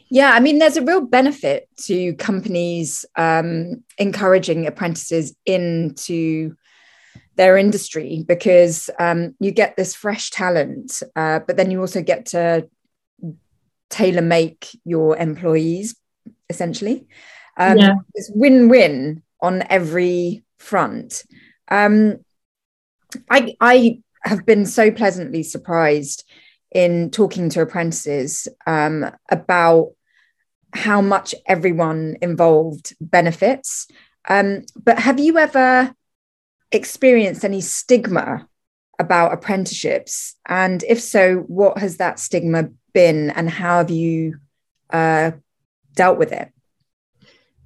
Yeah, 0.10 0.32
I 0.32 0.40
mean, 0.40 0.60
there's 0.60 0.78
a 0.78 0.86
real 0.86 1.02
benefit 1.02 1.68
to 1.86 2.14
companies 2.16 3.06
um, 3.18 3.84
encouraging 3.98 4.66
apprentices 4.66 5.36
into 5.46 6.56
their 7.36 7.58
industry 7.58 8.24
because 8.26 8.90
um, 9.00 9.36
you 9.40 9.52
get 9.52 9.76
this 9.76 9.94
fresh 9.94 10.30
talent, 10.30 11.02
uh, 11.16 11.40
but 11.46 11.58
then 11.58 11.72
you 11.72 11.82
also 11.82 12.02
get 12.02 12.28
to 12.28 12.68
tailor 13.90 14.22
make 14.22 14.80
your 14.86 15.18
employees 15.18 15.96
essentially. 16.50 17.08
Um, 17.58 17.78
yeah. 17.78 17.96
It's 18.14 18.32
win 18.34 18.70
win 18.70 19.24
on 19.42 19.64
every 19.70 20.44
front. 20.58 21.24
Um, 21.70 22.18
I, 23.30 23.56
I 23.60 24.00
have 24.24 24.46
been 24.46 24.66
so 24.66 24.92
pleasantly 24.92 25.44
surprised 25.44 26.24
in 26.72 27.12
talking 27.12 27.50
to 27.50 27.62
apprentices 27.62 28.48
um, 28.66 29.10
about 29.32 29.92
how 30.74 31.02
much 31.02 31.34
everyone 31.46 32.18
involved 32.22 32.96
benefits. 33.00 33.88
Um, 34.28 34.64
but 34.76 35.00
have 35.00 35.20
you 35.20 35.38
ever 35.38 35.94
experienced 36.72 37.46
any 37.46 37.62
stigma 37.62 38.48
about 39.00 39.34
apprenticeships? 39.34 40.36
And 40.46 40.84
if 40.84 41.02
so, 41.02 41.38
what 41.48 41.78
has 41.78 41.98
that 41.98 42.20
stigma 42.20 42.70
been 42.94 43.30
and 43.32 43.50
how 43.50 43.78
have 43.78 43.90
you 43.90 44.40
uh, 44.90 45.32
dealt 45.96 46.18
with 46.18 46.34
it? 46.34 46.52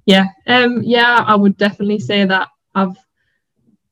Yeah, 0.06 0.26
um, 0.46 0.82
yeah, 0.82 1.24
I 1.26 1.34
would 1.34 1.56
definitely 1.56 2.00
say 2.00 2.24
that 2.24 2.48
I've 2.74 2.96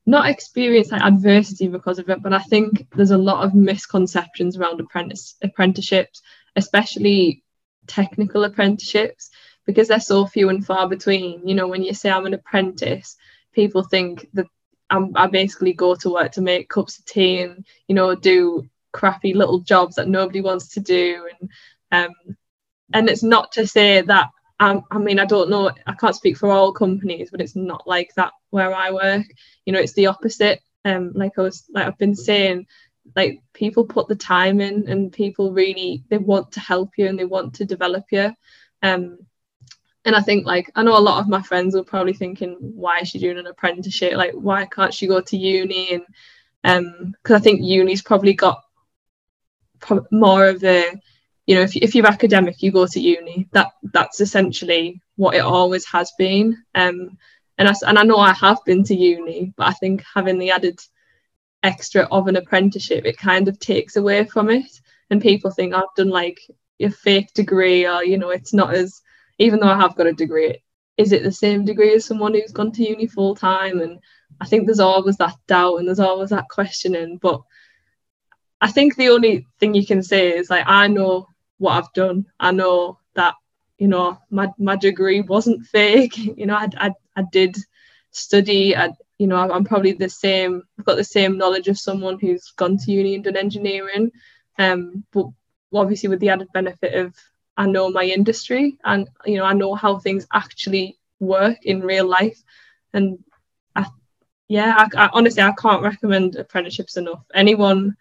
not 0.05 0.29
experienced 0.29 0.91
like 0.91 1.01
adversity 1.01 1.67
because 1.67 1.99
of 1.99 2.09
it, 2.09 2.21
but 2.21 2.33
I 2.33 2.39
think 2.39 2.87
there's 2.95 3.11
a 3.11 3.17
lot 3.17 3.45
of 3.45 3.53
misconceptions 3.53 4.57
around 4.57 4.79
apprentice 4.79 5.35
apprenticeships, 5.41 6.21
especially 6.55 7.43
technical 7.87 8.43
apprenticeships, 8.43 9.29
because 9.65 9.87
they're 9.87 9.99
so 9.99 10.25
few 10.25 10.49
and 10.49 10.65
far 10.65 10.89
between. 10.89 11.47
You 11.47 11.55
know, 11.55 11.67
when 11.67 11.83
you 11.83 11.93
say 11.93 12.09
I'm 12.09 12.25
an 12.25 12.33
apprentice, 12.33 13.15
people 13.53 13.83
think 13.83 14.27
that 14.33 14.47
I'm, 14.89 15.15
I 15.15 15.27
basically 15.27 15.73
go 15.73 15.95
to 15.95 16.09
work 16.09 16.33
to 16.33 16.41
make 16.41 16.69
cups 16.69 16.97
of 16.99 17.05
tea 17.05 17.41
and 17.43 17.65
you 17.87 17.95
know 17.95 18.15
do 18.15 18.67
crappy 18.91 19.33
little 19.33 19.59
jobs 19.59 19.95
that 19.95 20.07
nobody 20.07 20.41
wants 20.41 20.69
to 20.73 20.79
do, 20.79 21.27
and 21.39 21.49
um, 21.91 22.35
and 22.93 23.09
it's 23.09 23.23
not 23.23 23.51
to 23.53 23.67
say 23.67 24.01
that 24.01 24.29
um, 24.61 24.83
I 24.91 24.99
mean, 24.99 25.19
I 25.19 25.25
don't 25.25 25.49
know, 25.49 25.71
I 25.87 25.93
can't 25.93 26.15
speak 26.15 26.37
for 26.37 26.51
all 26.51 26.71
companies, 26.71 27.31
but 27.31 27.41
it's 27.41 27.55
not 27.55 27.87
like 27.87 28.13
that 28.15 28.31
where 28.51 28.73
I 28.73 28.91
work. 28.91 29.25
You 29.65 29.73
know, 29.73 29.79
it's 29.79 29.93
the 29.93 30.05
opposite. 30.05 30.61
Um, 30.85 31.13
like 31.15 31.31
I 31.39 31.41
was, 31.41 31.65
like 31.73 31.87
I've 31.87 31.97
been 31.97 32.15
saying, 32.15 32.67
like 33.15 33.41
people 33.53 33.85
put 33.85 34.07
the 34.07 34.15
time 34.15 34.61
in, 34.61 34.87
and 34.87 35.11
people 35.11 35.51
really 35.51 36.03
they 36.09 36.19
want 36.19 36.51
to 36.51 36.59
help 36.59 36.91
you 36.95 37.07
and 37.07 37.17
they 37.17 37.25
want 37.25 37.55
to 37.55 37.65
develop 37.65 38.05
you. 38.11 38.31
Um, 38.83 39.17
and 40.05 40.15
I 40.15 40.21
think 40.21 40.45
like 40.45 40.71
I 40.75 40.83
know 40.83 40.95
a 40.95 40.99
lot 40.99 41.19
of 41.19 41.27
my 41.27 41.41
friends 41.41 41.75
are 41.75 41.83
probably 41.83 42.13
thinking, 42.13 42.55
why 42.59 42.99
is 42.99 43.09
she 43.09 43.17
doing 43.17 43.39
an 43.39 43.47
apprenticeship? 43.47 44.13
Like, 44.13 44.33
why 44.33 44.67
can't 44.67 44.93
she 44.93 45.07
go 45.07 45.21
to 45.21 45.37
uni? 45.37 46.03
And 46.63 46.85
um, 46.85 47.15
because 47.23 47.41
I 47.41 47.43
think 47.43 47.61
uni's 47.63 48.03
probably 48.03 48.35
got 48.35 48.61
more 50.11 50.45
of 50.45 50.63
a 50.63 51.01
you 51.51 51.57
know 51.57 51.63
if, 51.63 51.75
if 51.75 51.93
you're 51.93 52.07
academic 52.07 52.61
you 52.61 52.71
go 52.71 52.87
to 52.87 53.01
uni 53.01 53.45
that 53.51 53.67
that's 53.91 54.21
essentially 54.21 55.01
what 55.17 55.35
it 55.35 55.39
always 55.39 55.85
has 55.85 56.09
been. 56.17 56.57
Um 56.75 57.17
and 57.57 57.67
I, 57.67 57.73
and 57.85 57.99
I 57.99 58.03
know 58.03 58.15
I 58.15 58.31
have 58.31 58.63
been 58.65 58.85
to 58.85 58.95
uni 58.95 59.53
but 59.57 59.67
I 59.67 59.73
think 59.73 60.01
having 60.15 60.39
the 60.39 60.51
added 60.51 60.79
extra 61.61 62.03
of 62.03 62.27
an 62.29 62.37
apprenticeship 62.37 63.05
it 63.05 63.17
kind 63.17 63.49
of 63.49 63.59
takes 63.59 63.97
away 63.97 64.23
from 64.23 64.49
it. 64.49 64.71
And 65.09 65.21
people 65.21 65.51
think 65.51 65.73
I've 65.73 65.95
done 65.97 66.09
like 66.09 66.39
a 66.79 66.89
fake 66.89 67.33
degree 67.33 67.85
or 67.85 68.01
you 68.01 68.17
know 68.17 68.29
it's 68.29 68.53
not 68.53 68.73
as 68.73 69.01
even 69.37 69.59
though 69.59 69.73
I 69.75 69.77
have 69.77 69.97
got 69.97 70.07
a 70.07 70.13
degree 70.13 70.63
is 70.95 71.11
it 71.11 71.23
the 71.23 71.31
same 71.33 71.65
degree 71.65 71.93
as 71.95 72.05
someone 72.05 72.33
who's 72.33 72.53
gone 72.53 72.71
to 72.73 72.87
uni 72.87 73.07
full 73.07 73.35
time? 73.35 73.81
And 73.81 73.99
I 74.39 74.45
think 74.45 74.65
there's 74.65 74.79
always 74.79 75.17
that 75.17 75.35
doubt 75.47 75.77
and 75.77 75.87
there's 75.87 75.99
always 75.99 76.29
that 76.29 76.47
questioning. 76.49 77.17
But 77.17 77.41
I 78.61 78.69
think 78.69 78.95
the 78.95 79.09
only 79.09 79.47
thing 79.59 79.73
you 79.73 79.85
can 79.85 80.03
say 80.03 80.37
is 80.37 80.49
like 80.49 80.65
I 80.67 80.87
know 80.87 81.27
what 81.61 81.73
I've 81.77 81.93
done. 81.93 82.25
I 82.39 82.51
know 82.51 82.97
that 83.15 83.35
you 83.77 83.87
know 83.87 84.17
my 84.29 84.51
my 84.57 84.75
degree 84.75 85.21
wasn't 85.21 85.65
fake. 85.65 86.17
You 86.39 86.47
know, 86.47 86.55
I 86.55 86.67
I, 86.77 86.91
I 87.15 87.23
did 87.31 87.55
study. 88.11 88.75
I 88.75 88.89
you 89.21 89.27
know 89.27 89.37
I'm, 89.37 89.63
probably 89.63 89.93
the 89.93 90.09
same 90.09 90.63
I've 90.79 90.85
got 90.85 90.97
the 90.97 91.03
same 91.03 91.37
knowledge 91.37 91.67
of 91.67 91.77
someone 91.77 92.17
who's 92.19 92.51
gone 92.57 92.77
to 92.77 92.91
uni 92.91 93.13
and 93.13 93.23
done 93.23 93.37
engineering 93.37 94.09
um 94.57 95.03
but 95.13 95.27
obviously 95.71 96.09
with 96.09 96.19
the 96.19 96.29
added 96.29 96.47
benefit 96.53 96.95
of 96.95 97.13
I 97.55 97.67
know 97.67 97.91
my 97.91 98.03
industry 98.03 98.79
and 98.83 99.07
you 99.27 99.37
know 99.37 99.45
I 99.45 99.53
know 99.53 99.75
how 99.75 99.99
things 99.99 100.25
actually 100.33 100.97
work 101.19 101.59
in 101.63 101.81
real 101.81 102.07
life 102.07 102.41
and 102.93 103.19
I 103.75 103.85
yeah 104.47 104.73
I, 104.75 105.05
I 105.05 105.09
honestly 105.13 105.43
I 105.43 105.53
can't 105.53 105.83
recommend 105.83 106.35
apprenticeships 106.35 106.97
enough 106.97 107.23
anyone 107.35 107.95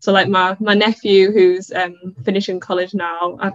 so 0.00 0.12
like 0.12 0.28
my 0.28 0.56
my 0.60 0.74
nephew 0.74 1.32
who's 1.32 1.72
um 1.72 2.14
finishing 2.24 2.60
college 2.60 2.94
now 2.94 3.36
I 3.40 3.52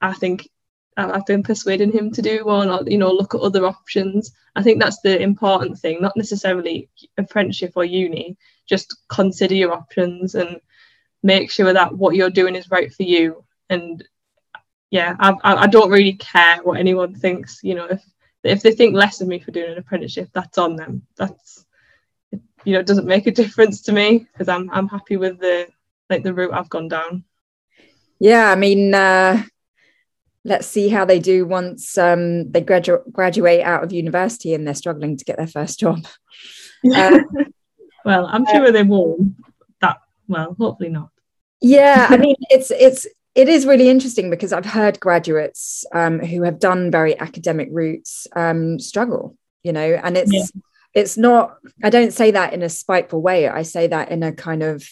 I 0.00 0.12
think 0.14 0.48
I've 0.96 1.24
been 1.26 1.42
persuading 1.42 1.92
him 1.92 2.10
to 2.12 2.22
do 2.22 2.44
one 2.44 2.68
or 2.68 2.82
you 2.86 2.98
know 2.98 3.10
look 3.10 3.34
at 3.34 3.40
other 3.40 3.64
options. 3.64 4.32
I 4.54 4.62
think 4.62 4.80
that's 4.80 5.00
the 5.00 5.20
important 5.20 5.78
thing, 5.78 6.02
not 6.02 6.16
necessarily 6.16 6.90
apprenticeship 7.16 7.72
or 7.76 7.84
uni. 7.84 8.36
Just 8.66 8.94
consider 9.08 9.54
your 9.54 9.72
options 9.72 10.34
and 10.34 10.60
make 11.22 11.50
sure 11.50 11.72
that 11.72 11.96
what 11.96 12.14
you're 12.14 12.30
doing 12.30 12.56
is 12.56 12.70
right 12.70 12.92
for 12.92 13.04
you. 13.04 13.44
And 13.70 14.06
yeah, 14.90 15.16
I, 15.18 15.34
I 15.42 15.66
don't 15.66 15.90
really 15.90 16.12
care 16.14 16.58
what 16.62 16.78
anyone 16.78 17.14
thinks. 17.14 17.60
You 17.62 17.74
know, 17.76 17.86
if 17.86 18.04
if 18.44 18.62
they 18.62 18.72
think 18.72 18.94
less 18.94 19.22
of 19.22 19.28
me 19.28 19.38
for 19.38 19.50
doing 19.50 19.72
an 19.72 19.78
apprenticeship, 19.78 20.28
that's 20.34 20.58
on 20.58 20.76
them. 20.76 21.06
That's 21.16 21.64
you 22.64 22.74
know, 22.74 22.80
it 22.80 22.86
doesn't 22.86 23.06
make 23.06 23.26
a 23.26 23.32
difference 23.32 23.80
to 23.82 23.92
me 23.92 24.26
because 24.32 24.48
I'm 24.48 24.68
I'm 24.70 24.88
happy 24.88 25.16
with 25.16 25.38
the 25.38 25.68
like 26.12 26.24
the 26.24 26.34
route 26.34 26.54
I've 26.54 26.70
gone 26.70 26.88
down. 26.88 27.24
Yeah, 28.20 28.50
I 28.50 28.54
mean. 28.54 28.94
Uh 28.94 29.42
let's 30.44 30.66
see 30.66 30.88
how 30.88 31.04
they 31.04 31.18
do 31.18 31.46
once 31.46 31.96
um, 31.96 32.50
they 32.50 32.60
gradu- 32.62 33.10
graduate 33.12 33.62
out 33.62 33.84
of 33.84 33.92
university 33.92 34.54
and 34.54 34.66
they're 34.66 34.74
struggling 34.74 35.16
to 35.16 35.24
get 35.24 35.36
their 35.36 35.46
first 35.46 35.78
job. 35.78 36.04
Um, 36.96 37.26
well, 38.04 38.26
I'm 38.26 38.44
sure 38.44 38.72
they 38.72 38.82
won't. 38.82 39.36
That 39.80 39.98
well, 40.26 40.56
hopefully 40.58 40.88
not. 40.88 41.10
Yeah, 41.60 42.08
I 42.10 42.16
mean, 42.18 42.34
it's 42.50 42.72
it's 42.72 43.06
it 43.36 43.48
is 43.48 43.66
really 43.66 43.88
interesting 43.88 44.30
because 44.30 44.52
I've 44.52 44.66
heard 44.66 44.98
graduates 44.98 45.84
um, 45.94 46.18
who 46.18 46.42
have 46.42 46.58
done 46.58 46.90
very 46.90 47.16
academic 47.20 47.68
routes 47.70 48.26
um, 48.34 48.80
struggle. 48.80 49.36
You 49.62 49.72
know, 49.72 50.00
and 50.02 50.16
it's 50.16 50.32
yeah. 50.32 50.42
it's 50.92 51.16
not. 51.16 51.56
I 51.84 51.90
don't 51.90 52.12
say 52.12 52.32
that 52.32 52.52
in 52.52 52.62
a 52.64 52.68
spiteful 52.68 53.22
way. 53.22 53.48
I 53.48 53.62
say 53.62 53.86
that 53.86 54.10
in 54.10 54.24
a 54.24 54.32
kind 54.32 54.64
of 54.64 54.84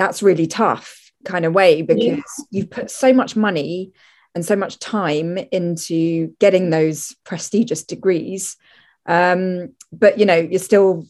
that's 0.00 0.22
really 0.22 0.46
tough 0.46 1.12
kind 1.26 1.44
of 1.44 1.52
way 1.52 1.82
because 1.82 2.02
yeah. 2.02 2.44
you've 2.50 2.70
put 2.70 2.90
so 2.90 3.12
much 3.12 3.36
money 3.36 3.92
and 4.34 4.46
so 4.46 4.56
much 4.56 4.78
time 4.78 5.36
into 5.52 6.34
getting 6.38 6.70
those 6.70 7.14
prestigious 7.26 7.84
degrees 7.84 8.56
um, 9.04 9.74
but 9.92 10.18
you 10.18 10.24
know 10.24 10.36
you're 10.36 10.58
still 10.58 11.04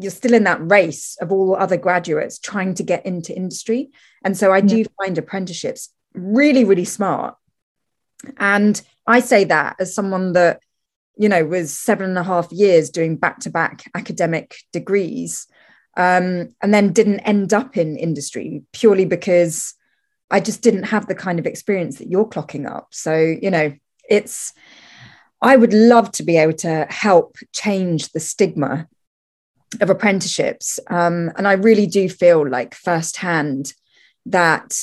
you're 0.00 0.10
still 0.10 0.34
in 0.34 0.42
that 0.42 0.58
race 0.68 1.16
of 1.20 1.30
all 1.30 1.54
other 1.54 1.76
graduates 1.76 2.40
trying 2.40 2.74
to 2.74 2.82
get 2.82 3.06
into 3.06 3.36
industry 3.36 3.90
and 4.24 4.36
so 4.36 4.50
i 4.50 4.56
yeah. 4.56 4.62
do 4.62 4.84
find 5.00 5.16
apprenticeships 5.18 5.90
really 6.14 6.64
really 6.64 6.84
smart 6.84 7.36
and 8.38 8.82
i 9.06 9.20
say 9.20 9.44
that 9.44 9.76
as 9.78 9.94
someone 9.94 10.32
that 10.32 10.60
you 11.16 11.28
know 11.28 11.44
was 11.44 11.78
seven 11.78 12.06
and 12.08 12.18
a 12.18 12.24
half 12.24 12.50
years 12.50 12.90
doing 12.90 13.16
back-to-back 13.16 13.84
academic 13.94 14.56
degrees 14.72 15.46
um, 15.96 16.54
and 16.60 16.72
then 16.72 16.92
didn't 16.92 17.20
end 17.20 17.52
up 17.52 17.76
in 17.76 17.96
industry 17.96 18.62
purely 18.72 19.04
because 19.04 19.74
I 20.30 20.40
just 20.40 20.62
didn't 20.62 20.84
have 20.84 21.06
the 21.06 21.14
kind 21.14 21.38
of 21.38 21.46
experience 21.46 21.98
that 21.98 22.08
you're 22.08 22.28
clocking 22.28 22.66
up. 22.66 22.88
So, 22.90 23.14
you 23.14 23.50
know, 23.50 23.74
it's, 24.08 24.52
I 25.42 25.56
would 25.56 25.74
love 25.74 26.10
to 26.12 26.22
be 26.22 26.38
able 26.38 26.54
to 26.58 26.86
help 26.88 27.36
change 27.52 28.08
the 28.08 28.20
stigma 28.20 28.88
of 29.80 29.90
apprenticeships. 29.90 30.78
Um, 30.88 31.30
and 31.36 31.46
I 31.46 31.52
really 31.52 31.86
do 31.86 32.08
feel 32.08 32.48
like 32.48 32.74
firsthand 32.74 33.74
that 34.26 34.78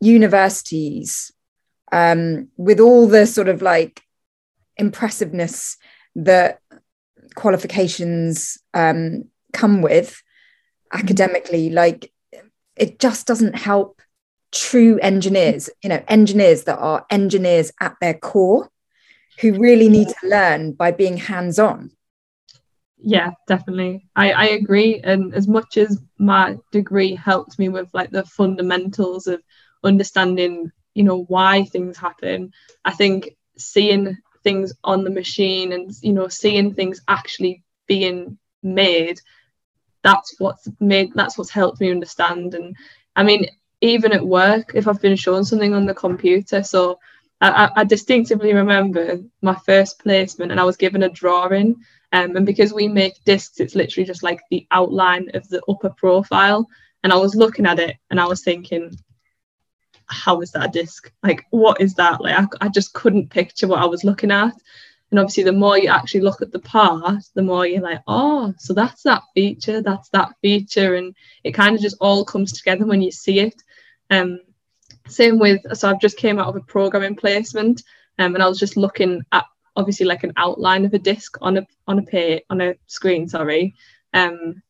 universities, 0.00 1.32
um, 1.90 2.48
with 2.56 2.78
all 2.78 3.08
the 3.08 3.26
sort 3.26 3.48
of 3.48 3.62
like 3.62 4.02
impressiveness 4.76 5.76
that 6.14 6.60
qualifications 7.34 8.58
um, 8.74 9.24
come 9.52 9.82
with 9.82 10.22
academically, 10.92 11.70
like 11.70 12.12
it 12.76 12.98
just 12.98 13.26
doesn't 13.26 13.56
help 13.56 14.00
true 14.52 14.98
engineers, 15.00 15.68
you 15.82 15.88
know, 15.88 16.02
engineers 16.08 16.64
that 16.64 16.78
are 16.78 17.06
engineers 17.10 17.72
at 17.80 17.96
their 18.00 18.14
core 18.14 18.70
who 19.40 19.58
really 19.58 19.88
need 19.88 20.08
to 20.08 20.28
learn 20.28 20.72
by 20.72 20.90
being 20.90 21.16
hands 21.16 21.58
on. 21.58 21.90
Yeah, 22.98 23.32
definitely. 23.46 24.08
I, 24.16 24.32
I 24.32 24.44
agree. 24.46 25.00
And 25.04 25.34
as 25.34 25.46
much 25.46 25.76
as 25.76 26.00
my 26.18 26.56
degree 26.72 27.14
helped 27.14 27.58
me 27.58 27.68
with 27.68 27.88
like 27.92 28.10
the 28.10 28.24
fundamentals 28.24 29.26
of 29.26 29.42
understanding, 29.84 30.72
you 30.94 31.04
know, 31.04 31.24
why 31.24 31.64
things 31.64 31.98
happen, 31.98 32.52
I 32.84 32.92
think 32.92 33.36
seeing 33.58 34.16
things 34.42 34.72
on 34.82 35.04
the 35.04 35.10
machine 35.10 35.72
and, 35.72 35.92
you 36.00 36.12
know, 36.12 36.28
seeing 36.28 36.72
things 36.72 37.02
actually 37.06 37.62
being 37.86 38.38
made, 38.62 39.20
that's 40.06 40.36
what's 40.38 40.68
made, 40.78 41.12
that's 41.14 41.36
what's 41.36 41.50
helped 41.50 41.80
me 41.80 41.90
understand. 41.90 42.54
And 42.54 42.76
I 43.16 43.24
mean, 43.24 43.46
even 43.80 44.12
at 44.12 44.24
work 44.24 44.70
if 44.74 44.86
I've 44.86 45.02
been 45.02 45.16
shown 45.16 45.44
something 45.44 45.74
on 45.74 45.84
the 45.84 45.94
computer. 45.94 46.62
So 46.62 47.00
I, 47.40 47.70
I 47.74 47.84
distinctively 47.84 48.54
remember 48.54 49.18
my 49.42 49.56
first 49.66 49.98
placement 49.98 50.52
and 50.52 50.60
I 50.60 50.64
was 50.64 50.76
given 50.76 51.02
a 51.02 51.08
drawing. 51.08 51.74
Um, 52.12 52.36
and 52.36 52.46
because 52.46 52.72
we 52.72 52.86
make 52.86 53.24
discs, 53.24 53.58
it's 53.58 53.74
literally 53.74 54.06
just 54.06 54.22
like 54.22 54.40
the 54.50 54.64
outline 54.70 55.28
of 55.34 55.46
the 55.48 55.60
upper 55.68 55.90
profile. 55.90 56.66
And 57.02 57.12
I 57.12 57.16
was 57.16 57.34
looking 57.34 57.66
at 57.66 57.80
it 57.80 57.96
and 58.10 58.20
I 58.20 58.26
was 58.26 58.42
thinking, 58.42 58.96
how 60.06 60.40
is 60.40 60.52
that 60.52 60.66
a 60.66 60.68
disc? 60.68 61.12
Like, 61.24 61.44
what 61.50 61.80
is 61.80 61.94
that? 61.94 62.20
Like, 62.20 62.36
I, 62.38 62.66
I 62.66 62.68
just 62.68 62.92
couldn't 62.94 63.30
picture 63.30 63.66
what 63.66 63.82
I 63.82 63.86
was 63.86 64.04
looking 64.04 64.30
at. 64.30 64.54
And 65.16 65.22
obviously, 65.22 65.44
the 65.44 65.52
more 65.52 65.78
you 65.78 65.88
actually 65.88 66.20
look 66.20 66.42
at 66.42 66.52
the 66.52 66.58
part, 66.58 67.22
the 67.32 67.40
more 67.40 67.66
you're 67.66 67.80
like, 67.80 68.02
oh, 68.06 68.52
so 68.58 68.74
that's 68.74 69.02
that 69.04 69.22
feature, 69.32 69.80
that's 69.80 70.10
that 70.10 70.34
feature. 70.42 70.94
And 70.94 71.16
it 71.42 71.52
kind 71.52 71.74
of 71.74 71.80
just 71.80 71.96
all 72.02 72.22
comes 72.22 72.52
together 72.52 72.84
when 72.84 73.00
you 73.00 73.10
see 73.10 73.40
it. 73.40 73.54
Um, 74.10 74.40
same 75.08 75.38
with 75.38 75.62
so 75.72 75.88
I've 75.88 76.02
just 76.02 76.18
came 76.18 76.38
out 76.38 76.48
of 76.48 76.56
a 76.56 76.60
programming 76.60 77.16
placement, 77.16 77.82
um, 78.18 78.34
and 78.34 78.42
I 78.42 78.46
was 78.46 78.58
just 78.58 78.76
looking 78.76 79.22
at 79.32 79.46
obviously 79.74 80.04
like 80.04 80.22
an 80.22 80.34
outline 80.36 80.84
of 80.84 80.92
a 80.92 80.98
disk 80.98 81.38
on 81.40 81.56
a 81.56 81.66
on 81.88 81.98
a 81.98 82.02
page 82.02 82.42
on 82.50 82.60
a 82.60 82.74
screen, 82.86 83.26
sorry. 83.26 83.74
Um, 84.12 84.62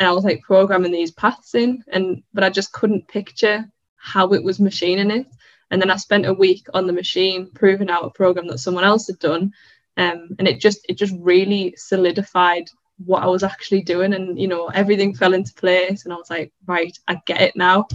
and 0.00 0.08
I 0.08 0.10
was 0.10 0.24
like 0.24 0.42
programming 0.42 0.90
these 0.90 1.12
paths 1.12 1.54
in, 1.54 1.84
and 1.86 2.24
but 2.34 2.42
I 2.42 2.50
just 2.50 2.72
couldn't 2.72 3.06
picture 3.06 3.70
how 3.94 4.32
it 4.32 4.42
was 4.42 4.58
machining 4.58 5.12
it. 5.12 5.28
And 5.70 5.80
then 5.80 5.90
I 5.90 5.96
spent 5.96 6.26
a 6.26 6.34
week 6.34 6.66
on 6.74 6.86
the 6.86 6.92
machine 6.92 7.50
proving 7.54 7.88
out 7.88 8.04
a 8.04 8.10
program 8.10 8.46
that 8.48 8.58
someone 8.58 8.84
else 8.84 9.06
had 9.06 9.18
done, 9.18 9.54
um, 9.96 10.28
and 10.38 10.48
it 10.48 10.60
just 10.60 10.84
it 10.88 10.96
just 10.96 11.14
really 11.18 11.74
solidified 11.76 12.64
what 13.04 13.22
I 13.22 13.26
was 13.26 13.42
actually 13.42 13.82
doing, 13.82 14.14
and 14.14 14.38
you 14.38 14.48
know 14.48 14.66
everything 14.68 15.14
fell 15.14 15.34
into 15.34 15.54
place, 15.54 16.04
and 16.04 16.12
I 16.12 16.16
was 16.16 16.30
like, 16.30 16.52
right, 16.66 16.96
I 17.08 17.20
get 17.26 17.42
it 17.42 17.56
now. 17.56 17.86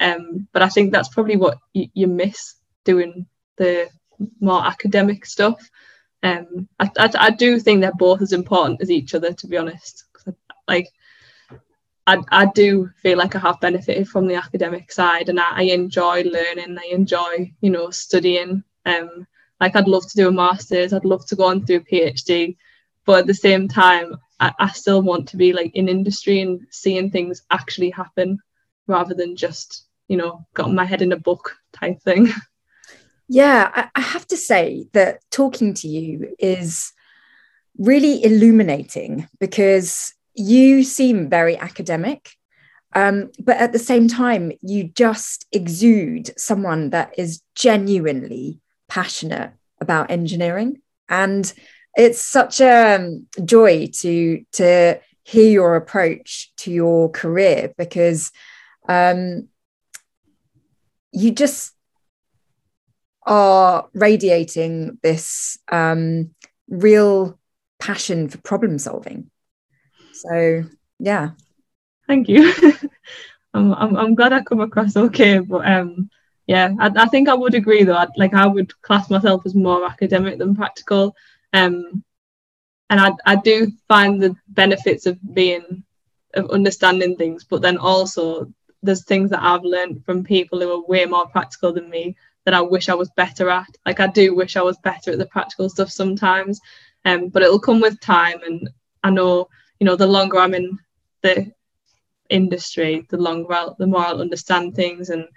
Um, 0.00 0.48
but 0.52 0.62
I 0.62 0.68
think 0.68 0.92
that's 0.92 1.08
probably 1.08 1.36
what 1.36 1.58
y- 1.74 1.90
you 1.92 2.06
miss 2.06 2.54
doing 2.84 3.26
the 3.58 3.88
more 4.40 4.64
academic 4.64 5.26
stuff. 5.26 5.60
Um, 6.22 6.68
I, 6.78 6.90
I, 6.98 7.10
I, 7.18 7.30
do 7.30 7.58
think 7.58 7.80
they're 7.80 7.92
both 7.92 8.20
as 8.20 8.32
important 8.32 8.82
as 8.82 8.90
each 8.90 9.14
other, 9.14 9.32
to 9.32 9.46
be 9.46 9.56
honest. 9.56 10.04
like, 10.68 10.88
I, 12.06 12.18
I 12.30 12.46
do 12.46 12.90
feel 13.02 13.16
like 13.18 13.36
I 13.36 13.38
have 13.38 13.60
benefited 13.60 14.08
from 14.08 14.26
the 14.26 14.34
academic 14.34 14.92
side, 14.92 15.28
and 15.28 15.40
I, 15.40 15.50
I 15.56 15.62
enjoy 15.62 16.22
learning. 16.22 16.78
I 16.78 16.88
enjoy, 16.92 17.52
you 17.60 17.70
know, 17.70 17.90
studying. 17.90 18.64
Um, 18.86 19.26
like 19.60 19.76
I'd 19.76 19.88
love 19.88 20.08
to 20.08 20.16
do 20.16 20.28
a 20.28 20.32
master's. 20.32 20.92
I'd 20.92 21.04
love 21.04 21.26
to 21.26 21.36
go 21.36 21.44
on 21.44 21.64
through 21.64 21.76
a 21.76 21.80
PhD, 21.80 22.56
but 23.04 23.20
at 23.20 23.26
the 23.26 23.34
same 23.34 23.68
time, 23.68 24.16
I, 24.40 24.52
I 24.58 24.68
still 24.70 25.02
want 25.02 25.28
to 25.28 25.36
be 25.36 25.52
like 25.52 25.74
in 25.74 25.88
industry 25.88 26.40
and 26.40 26.66
seeing 26.70 27.10
things 27.10 27.42
actually 27.50 27.90
happen 27.90 28.38
rather 28.86 29.14
than 29.14 29.36
just 29.36 29.84
you 30.10 30.16
know, 30.16 30.44
got 30.54 30.72
my 30.72 30.84
head 30.84 31.02
in 31.02 31.12
a 31.12 31.16
book 31.16 31.56
type 31.72 32.02
thing. 32.02 32.28
Yeah, 33.32 33.70
I, 33.72 33.88
I 33.94 34.00
have 34.00 34.26
to 34.26 34.36
say 34.36 34.88
that 34.92 35.20
talking 35.30 35.72
to 35.74 35.86
you 35.86 36.34
is 36.40 36.92
really 37.78 38.24
illuminating 38.24 39.28
because 39.38 40.12
you 40.34 40.82
seem 40.82 41.30
very 41.30 41.56
academic. 41.56 42.30
Um, 42.92 43.30
but 43.38 43.56
at 43.58 43.72
the 43.72 43.78
same 43.78 44.08
time, 44.08 44.50
you 44.62 44.88
just 44.88 45.46
exude 45.52 46.36
someone 46.36 46.90
that 46.90 47.14
is 47.16 47.40
genuinely 47.54 48.58
passionate 48.90 49.52
about 49.80 50.10
engineering. 50.10 50.82
And 51.08 51.50
it's 51.96 52.20
such 52.20 52.60
a 52.60 53.18
joy 53.42 53.88
to, 54.00 54.44
to 54.52 55.00
hear 55.24 55.50
your 55.50 55.76
approach 55.76 56.52
to 56.58 56.70
your 56.70 57.10
career 57.10 57.72
because 57.78 58.30
um, 58.88 59.48
you 61.12 61.30
just 61.30 61.72
are 63.24 63.88
radiating 63.94 64.98
this 65.02 65.58
um, 65.70 66.34
real 66.68 67.38
passion 67.78 68.28
for 68.28 68.38
problem 68.38 68.78
solving. 68.78 69.30
So 70.12 70.64
yeah. 70.98 71.30
Thank 72.06 72.28
you. 72.28 72.52
I'm, 73.54 73.72
I'm 73.72 73.96
I'm 73.96 74.14
glad 74.14 74.32
I 74.32 74.42
come 74.42 74.60
across 74.60 74.96
okay, 74.96 75.38
but 75.38 75.66
um 75.66 76.10
yeah, 76.50 76.74
I, 76.80 76.90
I 76.96 77.06
think 77.06 77.28
I 77.28 77.34
would 77.34 77.54
agree 77.54 77.84
though. 77.84 77.94
I'd, 77.94 78.16
like 78.16 78.34
I 78.34 78.44
would 78.44 78.72
class 78.82 79.08
myself 79.08 79.46
as 79.46 79.54
more 79.54 79.86
academic 79.86 80.36
than 80.36 80.56
practical. 80.56 81.14
Um, 81.52 82.02
and 82.90 82.98
I 83.00 83.12
I 83.24 83.36
do 83.36 83.70
find 83.86 84.20
the 84.20 84.34
benefits 84.48 85.06
of 85.06 85.16
being 85.32 85.84
of 86.34 86.50
understanding 86.50 87.14
things, 87.16 87.44
but 87.44 87.62
then 87.62 87.78
also 87.78 88.52
there's 88.82 89.04
things 89.04 89.30
that 89.30 89.44
I've 89.44 89.62
learned 89.62 90.04
from 90.04 90.24
people 90.24 90.60
who 90.60 90.72
are 90.72 90.88
way 90.88 91.06
more 91.06 91.28
practical 91.28 91.72
than 91.72 91.88
me 91.88 92.16
that 92.44 92.54
I 92.54 92.60
wish 92.60 92.88
I 92.88 92.94
was 92.94 93.10
better 93.16 93.48
at. 93.48 93.70
Like 93.86 94.00
I 94.00 94.08
do 94.08 94.34
wish 94.34 94.56
I 94.56 94.62
was 94.62 94.78
better 94.78 95.12
at 95.12 95.18
the 95.18 95.26
practical 95.26 95.68
stuff 95.68 95.90
sometimes. 95.90 96.60
Um, 97.04 97.28
but 97.28 97.44
it'll 97.44 97.60
come 97.60 97.80
with 97.80 98.00
time 98.00 98.40
and 98.44 98.68
I 99.04 99.10
know, 99.10 99.48
you 99.78 99.84
know, 99.84 99.94
the 99.94 100.14
longer 100.16 100.40
I'm 100.40 100.54
in 100.54 100.76
the 101.22 101.52
industry, 102.28 103.06
the 103.08 103.18
longer 103.18 103.52
I'll, 103.52 103.76
the 103.78 103.86
more 103.86 104.04
I'll 104.04 104.20
understand 104.20 104.74
things 104.74 105.10
and 105.10 105.28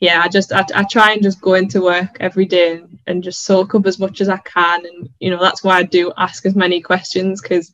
yeah, 0.00 0.22
I 0.22 0.28
just 0.28 0.52
I, 0.52 0.64
I 0.74 0.84
try 0.84 1.12
and 1.12 1.22
just 1.22 1.40
go 1.40 1.54
into 1.54 1.82
work 1.82 2.18
every 2.20 2.46
day 2.46 2.76
and, 2.76 2.98
and 3.06 3.22
just 3.22 3.44
soak 3.44 3.74
up 3.74 3.86
as 3.86 3.98
much 3.98 4.20
as 4.20 4.28
I 4.28 4.36
can, 4.38 4.86
and 4.86 5.08
you 5.18 5.30
know 5.30 5.40
that's 5.40 5.64
why 5.64 5.78
I 5.78 5.82
do 5.82 6.12
ask 6.16 6.46
as 6.46 6.54
many 6.54 6.80
questions 6.80 7.42
because 7.42 7.72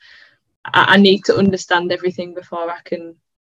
I, 0.64 0.94
I, 0.94 0.96
need 0.96 1.24
to 1.26 1.36
understand 1.36 1.92
everything 1.92 2.32
before 2.34 2.70
I 2.70 2.80
can 2.84 3.14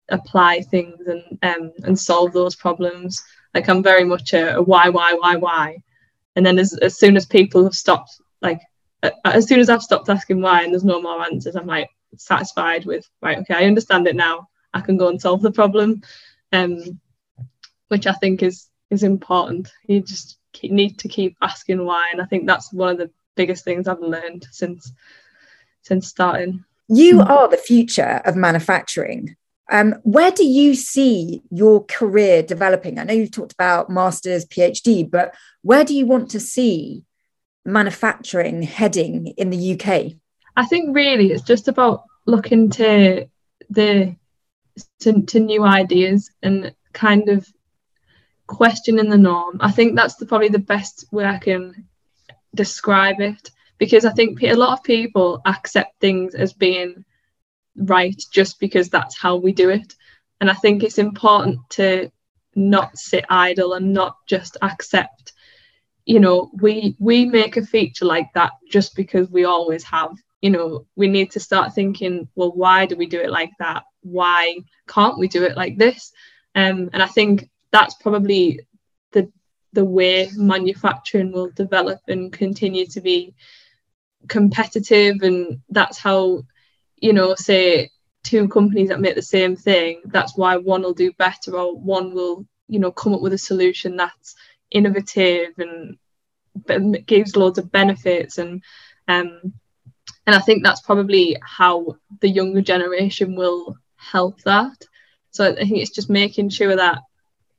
apply 0.09 0.61
things 0.61 1.07
and 1.07 1.23
um 1.41 1.71
and 1.83 1.97
solve 1.97 2.31
those 2.31 2.55
problems. 2.55 3.23
Like 3.55 3.67
I'm 3.69 3.81
very 3.81 4.05
much 4.05 4.33
a, 4.33 4.57
a 4.57 4.61
why 4.61 4.89
why 4.89 5.13
why 5.13 5.35
why, 5.35 5.77
and 6.35 6.45
then 6.45 6.59
as 6.59 6.73
as 6.77 6.97
soon 6.97 7.17
as 7.17 7.25
people 7.25 7.63
have 7.63 7.75
stopped 7.75 8.21
like 8.41 8.61
as 9.25 9.47
soon 9.47 9.59
as 9.59 9.69
I've 9.69 9.81
stopped 9.81 10.09
asking 10.09 10.41
why 10.41 10.63
and 10.63 10.73
there's 10.73 10.83
no 10.83 11.01
more 11.01 11.23
answers, 11.23 11.55
I'm 11.55 11.65
like 11.65 11.89
satisfied 12.17 12.85
with 12.85 13.07
right 13.21 13.39
okay 13.39 13.55
I 13.55 13.65
understand 13.65 14.07
it 14.07 14.15
now. 14.15 14.47
I 14.75 14.81
can 14.81 14.97
go 14.97 15.07
and 15.07 15.19
solve 15.19 15.41
the 15.41 15.51
problem. 15.51 16.03
Um, 16.51 16.99
which 17.89 18.07
I 18.07 18.13
think 18.13 18.41
is 18.41 18.67
is 18.89 19.03
important. 19.03 19.71
You 19.85 20.01
just 20.01 20.37
keep, 20.53 20.71
need 20.71 20.97
to 20.99 21.07
keep 21.07 21.37
asking 21.41 21.85
why, 21.85 22.09
and 22.11 22.21
I 22.21 22.25
think 22.25 22.47
that's 22.47 22.73
one 22.73 22.89
of 22.89 22.97
the 22.97 23.11
biggest 23.35 23.63
things 23.63 23.87
I've 23.87 23.99
learned 23.99 24.47
since 24.51 24.91
since 25.81 26.07
starting. 26.07 26.63
You 26.87 27.21
are 27.21 27.47
the 27.47 27.57
future 27.57 28.21
of 28.25 28.35
manufacturing. 28.35 29.35
Um, 29.71 29.95
where 30.01 30.31
do 30.31 30.43
you 30.43 30.73
see 30.73 31.43
your 31.51 31.85
career 31.85 32.41
developing? 32.41 32.97
I 32.97 33.03
know 33.03 33.13
you've 33.13 33.31
talked 33.31 33.53
about 33.53 33.89
master's, 33.89 34.45
PhD, 34.45 35.09
but 35.09 35.35
where 35.61 35.83
do 35.83 35.93
you 35.93 36.07
want 36.07 36.31
to 36.31 36.39
see 36.39 37.05
manufacturing 37.65 38.63
heading 38.63 39.27
in 39.37 39.51
the 39.51 39.73
UK? 39.73 40.13
I 40.55 40.65
think 40.65 40.95
really 40.95 41.31
it's 41.31 41.43
just 41.43 41.67
about 41.67 42.03
looking 42.25 42.71
to 42.71 43.27
the 43.69 44.15
to, 45.01 45.21
to 45.21 45.39
new 45.39 45.63
ideas 45.63 46.31
and 46.41 46.73
kind 46.93 47.29
of 47.29 47.47
questioning 48.49 49.09
the 49.09 49.17
norm. 49.17 49.57
I 49.61 49.71
think 49.71 49.95
that's 49.95 50.15
the, 50.15 50.25
probably 50.25 50.49
the 50.49 50.59
best 50.59 51.05
way 51.11 51.25
I 51.25 51.37
can 51.37 51.87
describe 52.55 53.21
it 53.21 53.51
because 53.77 54.05
I 54.05 54.11
think 54.11 54.41
a 54.43 54.55
lot 54.55 54.73
of 54.73 54.83
people 54.83 55.41
accept 55.45 56.01
things 56.01 56.33
as 56.33 56.51
being 56.51 57.05
right 57.75 58.21
just 58.31 58.59
because 58.59 58.89
that's 58.89 59.17
how 59.17 59.35
we 59.35 59.53
do 59.53 59.69
it. 59.69 59.93
And 60.41 60.49
I 60.49 60.55
think 60.55 60.83
it's 60.83 60.97
important 60.97 61.59
to 61.71 62.11
not 62.55 62.97
sit 62.97 63.23
idle 63.29 63.73
and 63.73 63.93
not 63.93 64.15
just 64.25 64.57
accept 64.61 65.33
you 66.05 66.19
know 66.19 66.49
we 66.59 66.95
we 66.97 67.25
make 67.25 67.55
a 67.55 67.65
feature 67.65 68.05
like 68.05 68.27
that 68.33 68.53
just 68.67 68.95
because 68.95 69.29
we 69.29 69.45
always 69.45 69.83
have 69.83 70.11
you 70.41 70.49
know 70.49 70.85
we 70.95 71.07
need 71.07 71.29
to 71.29 71.39
start 71.39 71.75
thinking 71.75 72.27
well 72.35 72.51
why 72.51 72.87
do 72.87 72.95
we 72.95 73.05
do 73.05 73.19
it 73.19 73.29
like 73.29 73.51
that 73.59 73.83
why 74.01 74.57
can't 74.87 75.19
we 75.19 75.27
do 75.27 75.43
it 75.43 75.55
like 75.55 75.77
this 75.77 76.11
um, 76.55 76.89
and 76.93 77.03
i 77.03 77.05
think 77.05 77.47
that's 77.71 77.95
probably 77.95 78.59
the 79.11 79.31
the 79.73 79.85
way 79.85 80.29
manufacturing 80.35 81.31
will 81.31 81.49
develop 81.51 81.99
and 82.07 82.33
continue 82.33 82.85
to 82.87 83.01
be 83.01 83.33
competitive 84.27 85.21
and 85.21 85.59
that's 85.69 85.97
how 85.97 86.41
you 86.97 87.13
know 87.13 87.35
say 87.35 87.89
two 88.23 88.47
companies 88.49 88.89
that 88.89 88.99
make 88.99 89.15
the 89.15 89.21
same 89.21 89.55
thing 89.55 90.01
that's 90.05 90.37
why 90.37 90.57
one 90.57 90.81
will 90.81 90.93
do 90.93 91.11
better 91.13 91.55
or 91.55 91.75
one 91.77 92.13
will 92.13 92.45
you 92.67 92.79
know 92.79 92.91
come 92.91 93.13
up 93.13 93.21
with 93.21 93.33
a 93.33 93.37
solution 93.37 93.95
that's 93.95 94.35
innovative 94.71 95.53
and 95.57 95.97
gives 97.05 97.35
loads 97.35 97.57
of 97.57 97.71
benefits. 97.71 98.37
And 98.37 98.63
um 99.07 99.53
and 100.25 100.35
I 100.35 100.39
think 100.39 100.63
that's 100.63 100.81
probably 100.81 101.37
how 101.41 101.97
the 102.21 102.29
younger 102.29 102.61
generation 102.61 103.35
will 103.35 103.77
help 103.95 104.41
that. 104.41 104.77
So 105.31 105.51
I 105.51 105.55
think 105.55 105.77
it's 105.77 105.95
just 105.95 106.09
making 106.09 106.49
sure 106.49 106.75
that 106.75 106.99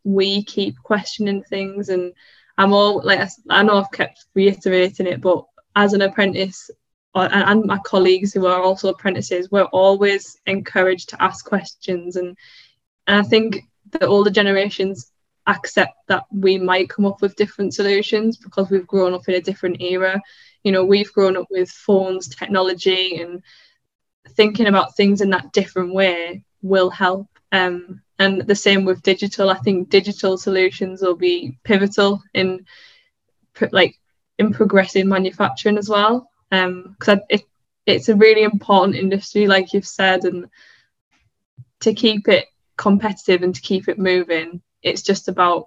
we 0.05 0.43
keep 0.45 0.77
questioning 0.83 1.43
things 1.43 1.89
and 1.89 2.13
I'm 2.59 2.73
all 2.73 3.03
like 3.05 3.29
I 3.49 3.63
know 3.63 3.79
I've 3.79 3.93
kept 3.93 4.27
reiterating 4.35 5.07
it 5.07 5.21
but 5.21 5.45
as 5.77 5.93
an 5.93 6.03
apprentice 6.03 6.71
and 7.15 7.65
my 7.65 7.79
colleagues 7.79 8.33
who 8.33 8.47
are 8.47 8.63
also 8.63 8.89
apprentices 8.89 9.51
we're 9.51 9.65
always 9.65 10.37
encouraged 10.47 11.11
to 11.11 11.23
ask 11.23 11.45
questions 11.45 12.17
and 12.17 12.37
and 13.07 13.19
I 13.19 13.23
think 13.29 13.63
the 13.91 14.07
older 14.07 14.31
generations 14.31 15.11
accept 15.47 15.95
that 16.07 16.25
we 16.31 16.59
might 16.59 16.91
come 16.91 17.07
up 17.07 17.21
with 17.21 17.37
different 17.37 17.75
solutions 17.75 18.37
because 18.37 18.71
we've 18.71 18.87
grown 18.87 19.15
up 19.15 19.29
in 19.29 19.35
a 19.35 19.41
different 19.41 19.81
era. 19.81 20.21
You 20.63 20.73
know 20.73 20.85
we've 20.85 21.13
grown 21.13 21.37
up 21.37 21.47
with 21.51 21.71
phones 21.71 22.29
technology 22.29 23.21
and 23.21 23.43
thinking 24.31 24.67
about 24.67 24.97
things 24.97 25.21
in 25.21 25.31
that 25.31 25.53
different 25.53 25.95
way 25.95 26.45
will 26.63 26.91
help 26.91 27.27
um, 27.53 28.03
and 28.21 28.43
the 28.43 28.55
same 28.55 28.85
with 28.85 29.03
digital. 29.03 29.49
I 29.49 29.59
think 29.59 29.89
digital 29.89 30.37
solutions 30.37 31.01
will 31.01 31.17
be 31.17 31.59
pivotal 31.65 32.23
in 32.35 32.67
like 33.73 33.97
in 34.39 34.53
progressing 34.53 35.09
manufacturing 35.09 35.79
as 35.79 35.89
well. 35.89 36.31
Because 36.51 37.19
um, 37.19 37.21
it, 37.31 37.43
it's 37.87 38.11
a 38.11 38.15
really 38.15 38.43
important 38.43 38.97
industry 38.97 39.47
like 39.47 39.73
you've 39.73 39.87
said 39.87 40.25
and 40.25 40.47
to 41.81 41.95
keep 41.95 42.29
it 42.29 42.47
competitive 42.77 43.43
and 43.43 43.55
to 43.55 43.61
keep 43.61 43.89
it 43.89 43.99
moving 43.99 44.61
it's 44.83 45.03
just 45.03 45.29
about 45.29 45.67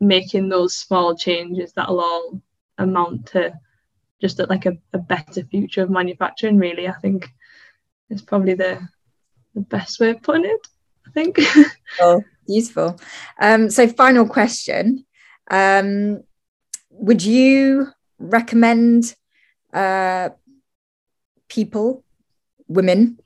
making 0.00 0.48
those 0.48 0.76
small 0.76 1.16
changes 1.16 1.72
that'll 1.72 2.00
all 2.00 2.42
amount 2.78 3.26
to 3.26 3.52
just 4.20 4.40
like 4.48 4.66
a, 4.66 4.76
a 4.92 4.98
better 4.98 5.44
future 5.44 5.82
of 5.82 5.90
manufacturing 5.90 6.58
really 6.58 6.88
i 6.88 6.92
think 6.92 7.28
is 8.10 8.22
probably 8.22 8.54
the 8.54 8.80
the 9.54 9.60
best 9.60 10.00
way 10.00 10.10
of 10.10 10.22
putting 10.22 10.44
it 10.44 10.66
think. 11.16 11.38
oh, 12.00 12.22
useful. 12.46 13.00
Um, 13.40 13.70
so, 13.70 13.88
final 13.88 14.28
question: 14.28 15.04
um, 15.50 16.22
Would 16.90 17.24
you 17.24 17.88
recommend 18.18 19.14
uh, 19.72 20.30
people, 21.48 22.04
women, 22.68 23.18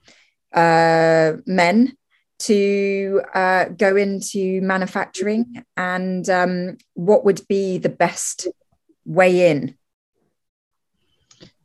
uh, 0.55 1.33
men, 1.47 1.97
to 2.39 3.21
uh, 3.35 3.65
go 3.67 3.97
into 3.97 4.61
manufacturing, 4.63 5.65
and 5.77 6.29
um, 6.31 6.79
what 6.95 7.25
would 7.25 7.43
be 7.49 7.79
the 7.79 7.91
best 7.91 8.47
way 9.05 9.51
in? 9.51 9.77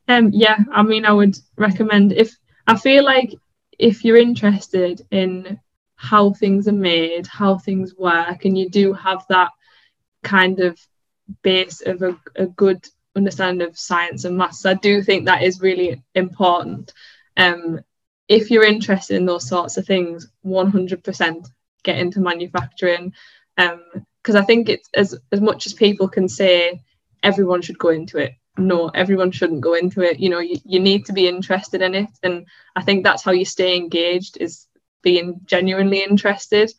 Um, 0.08 0.32
yeah, 0.34 0.58
I 0.72 0.84
mean, 0.84 1.06
I 1.06 1.14
would 1.14 1.38
recommend 1.58 2.12
if 2.12 2.36
I 2.68 2.78
feel 2.78 3.04
like 3.04 3.34
if 3.78 4.06
you're 4.06 4.18
interested 4.18 5.02
in 5.12 5.60
how 5.96 6.34
things 6.34 6.68
are 6.68 6.74
made, 6.74 7.28
how 7.28 7.58
things 7.58 7.96
work, 7.96 8.46
and 8.46 8.58
you 8.58 8.70
do 8.70 8.94
have 8.94 9.26
that 9.30 9.52
kind 10.24 10.60
of 10.60 10.80
base 11.42 11.82
of 11.82 12.02
a, 12.02 12.18
a 12.36 12.46
good 12.46 12.86
understanding 13.16 13.68
of 13.68 13.78
science 13.78 14.26
and 14.26 14.38
maths. 14.38 14.66
I 14.66 14.74
do 14.74 15.02
think 15.02 15.26
that 15.26 15.44
is 15.44 15.62
really 15.62 16.04
important. 16.14 16.94
Um, 17.38 17.80
if 18.28 18.52
you're 18.52 18.66
interested 18.66 19.16
in 19.16 19.26
those 19.26 19.48
sorts 19.48 19.78
of 19.78 19.86
things, 19.86 20.28
100% 20.46 21.48
get 21.84 22.00
into 22.00 22.20
manufacturing. 22.20 23.14
Because 23.56 24.36
um, 24.36 24.36
I 24.36 24.42
think 24.42 24.68
it's 24.70 24.90
as, 24.94 25.18
as 25.32 25.42
much 25.42 25.66
as 25.66 25.74
people 25.74 26.10
can 26.10 26.28
say 26.28 26.82
everyone 27.24 27.62
should 27.62 27.78
go 27.78 27.90
into 27.90 28.18
it. 28.18 28.34
No, 28.58 28.90
everyone 28.90 29.32
shouldn't 29.32 29.62
go 29.62 29.74
into 29.74 30.02
it. 30.02 30.20
You 30.20 30.30
know, 30.30 30.40
you, 30.40 30.58
you 30.66 30.80
need 30.80 31.06
to 31.06 31.14
be 31.14 31.28
interested 31.28 31.82
in 31.82 31.94
it. 31.94 32.10
And 32.24 32.46
I 32.76 32.82
think 32.82 33.04
that's 33.04 33.24
how 33.24 33.32
you 33.32 33.46
stay 33.46 33.76
engaged 33.76 34.38
is 34.40 34.68
being 35.06 35.40
genuinely 35.46 36.04
interested. 36.04 36.74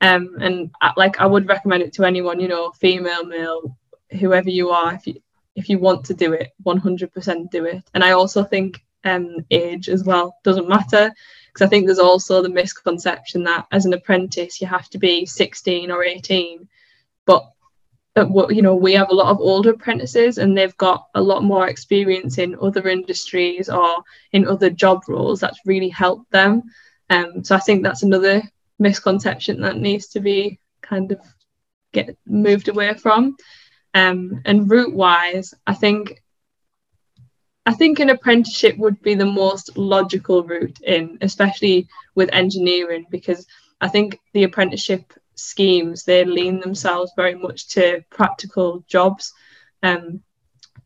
Um, 0.00 0.36
and 0.40 0.70
I, 0.80 0.92
like 0.96 1.20
I 1.20 1.26
would 1.26 1.48
recommend 1.48 1.82
it 1.82 1.94
to 1.94 2.04
anyone, 2.04 2.38
you 2.38 2.46
know, 2.46 2.70
female, 2.72 3.24
male, 3.24 3.76
whoever 4.20 4.50
you 4.50 4.70
are, 4.70 4.94
if 4.94 5.06
you 5.08 5.20
if 5.56 5.68
you 5.68 5.78
want 5.78 6.04
to 6.04 6.14
do 6.14 6.32
it, 6.32 6.50
100% 6.66 7.50
do 7.50 7.64
it. 7.64 7.84
And 7.94 8.02
I 8.02 8.10
also 8.10 8.42
think 8.42 8.84
um, 9.04 9.36
age 9.52 9.88
as 9.88 10.02
well 10.02 10.36
doesn't 10.42 10.68
matter 10.68 11.12
because 11.46 11.64
I 11.64 11.68
think 11.68 11.86
there's 11.86 12.00
also 12.00 12.42
the 12.42 12.48
misconception 12.48 13.44
that 13.44 13.66
as 13.70 13.86
an 13.86 13.92
apprentice 13.92 14.60
you 14.60 14.66
have 14.66 14.88
to 14.90 14.98
be 14.98 15.24
16 15.24 15.92
or 15.92 16.02
18, 16.02 16.68
but 17.24 17.44
you 18.50 18.62
know 18.62 18.76
we 18.76 18.92
have 18.94 19.10
a 19.10 19.14
lot 19.14 19.30
of 19.30 19.40
older 19.40 19.70
apprentices 19.70 20.38
and 20.38 20.56
they've 20.56 20.76
got 20.76 21.06
a 21.14 21.20
lot 21.20 21.42
more 21.42 21.68
experience 21.68 22.38
in 22.38 22.56
other 22.60 22.88
industries 22.88 23.68
or 23.68 24.04
in 24.32 24.46
other 24.46 24.70
job 24.70 25.02
roles 25.08 25.40
that's 25.40 25.66
really 25.66 25.88
helped 25.88 26.30
them 26.30 26.62
um, 27.10 27.44
so 27.44 27.54
i 27.54 27.58
think 27.58 27.82
that's 27.82 28.02
another 28.02 28.42
misconception 28.78 29.60
that 29.60 29.76
needs 29.76 30.08
to 30.08 30.20
be 30.20 30.58
kind 30.82 31.12
of 31.12 31.20
get 31.92 32.16
moved 32.26 32.68
away 32.68 32.92
from. 32.94 33.36
Um, 33.94 34.42
and 34.44 34.68
route 34.68 34.92
wise 34.92 35.54
i 35.68 35.74
think 35.74 36.20
i 37.64 37.72
think 37.72 38.00
an 38.00 38.10
apprenticeship 38.10 38.76
would 38.76 39.00
be 39.02 39.14
the 39.14 39.24
most 39.24 39.76
logical 39.76 40.42
route 40.42 40.80
in 40.80 41.16
especially 41.20 41.86
with 42.16 42.28
engineering 42.32 43.06
because 43.08 43.46
i 43.80 43.86
think 43.86 44.18
the 44.32 44.42
apprenticeship 44.42 45.12
schemes 45.36 46.02
they 46.02 46.24
lean 46.24 46.58
themselves 46.58 47.12
very 47.16 47.34
much 47.34 47.68
to 47.68 48.02
practical 48.10 48.84
jobs. 48.88 49.32
Um 49.84 50.20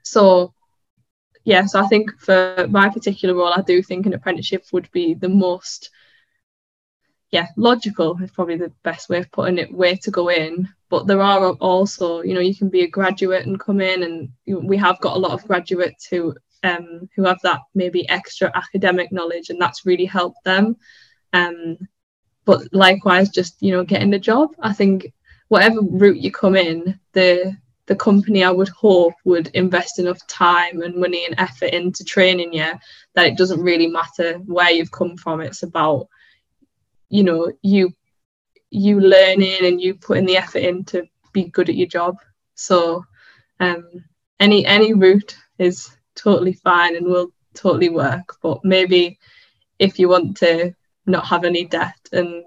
so 0.03 0.53
yeah 1.45 1.65
so 1.65 1.81
i 1.81 1.87
think 1.87 2.11
for 2.21 2.67
my 2.69 2.91
particular 2.91 3.35
role 3.35 3.55
i 3.55 3.63
do 3.63 3.83
think 3.83 4.05
an 4.05 4.13
apprenticeship 4.15 4.65
would 4.73 4.91
be 4.91 5.15
the 5.15 5.29
most 5.31 5.91
yeah 7.31 7.49
logical 7.57 8.19
is 8.23 8.31
probably 8.31 8.57
the 8.57 8.73
best 8.83 9.09
way 9.09 9.19
of 9.19 9.31
putting 9.33 9.59
it 9.59 9.73
way 9.73 9.95
to 9.97 10.11
go 10.11 10.29
in. 10.29 10.69
But 10.91 11.07
there 11.07 11.21
are 11.21 11.51
also 11.55 12.23
you 12.23 12.35
know 12.35 12.41
you 12.41 12.55
can 12.55 12.69
be 12.69 12.83
a 12.83 12.89
graduate 12.89 13.47
and 13.47 13.61
come 13.61 13.81
in 13.81 14.03
and 14.03 14.31
we 14.47 14.77
have 14.77 15.01
got 15.01 15.17
a 15.17 15.21
lot 15.21 15.33
of 15.33 15.47
graduates 15.47 16.07
who 16.07 16.35
um 16.65 17.09
who 17.15 17.25
have 17.25 17.41
that 17.43 17.61
maybe 17.75 18.09
extra 18.09 18.51
academic 18.55 19.13
knowledge 19.13 19.51
and 19.51 19.61
that's 19.61 19.87
really 19.87 20.07
helped 20.07 20.43
them. 20.45 20.77
Um 21.33 21.77
but 22.45 22.63
likewise 22.73 23.29
just 23.29 23.61
you 23.61 23.73
know 23.73 23.85
getting 23.85 24.15
a 24.15 24.19
job. 24.19 24.55
I 24.61 24.73
think 24.73 25.13
whatever 25.49 25.81
route 25.83 26.19
you 26.19 26.31
come 26.31 26.57
in 26.57 26.99
the 27.13 27.57
the 27.87 27.97
company 27.97 28.45
i 28.45 28.51
would 28.51 28.69
hope 28.69 29.15
would 29.25 29.49
invest 29.55 29.99
enough 29.99 30.21
time 30.27 30.83
and 30.83 30.95
money 30.95 31.25
and 31.25 31.35
effort 31.39 31.71
into 31.71 32.05
training 32.05 32.53
you 32.53 32.71
that 33.15 33.27
it 33.27 33.37
doesn't 33.37 33.63
really 33.63 33.89
matter 33.89 34.35
where 34.47 34.71
you've 34.71 34.93
come 34.93 35.17
from. 35.17 35.41
It's 35.41 35.65
about 35.65 36.09
you 37.09 37.23
know 37.23 37.53
you 37.63 37.93
you 38.71 39.01
learning 39.01 39.65
and 39.65 39.81
you 39.81 39.95
putting 39.95 40.27
the 40.27 40.37
effort 40.37 40.59
in 40.59 40.85
to 40.85 41.05
be 41.33 41.45
good 41.45 41.69
at 41.69 41.75
your 41.75 41.87
job 41.87 42.17
so 42.55 43.05
um 43.61 43.85
any 44.41 44.65
any 44.67 44.93
route 44.93 45.37
is 45.59 45.97
totally 46.15 46.53
fine 46.53 46.97
and 46.97 47.07
will 47.07 47.31
totally 47.55 47.89
work 47.89 48.37
but 48.43 48.65
maybe 48.65 49.19
if 49.79 49.99
you 49.99 50.09
want 50.09 50.37
to 50.37 50.75
not 51.07 51.27
have 51.27 51.45
any 51.45 51.65
debt 51.65 51.99
and 52.13 52.45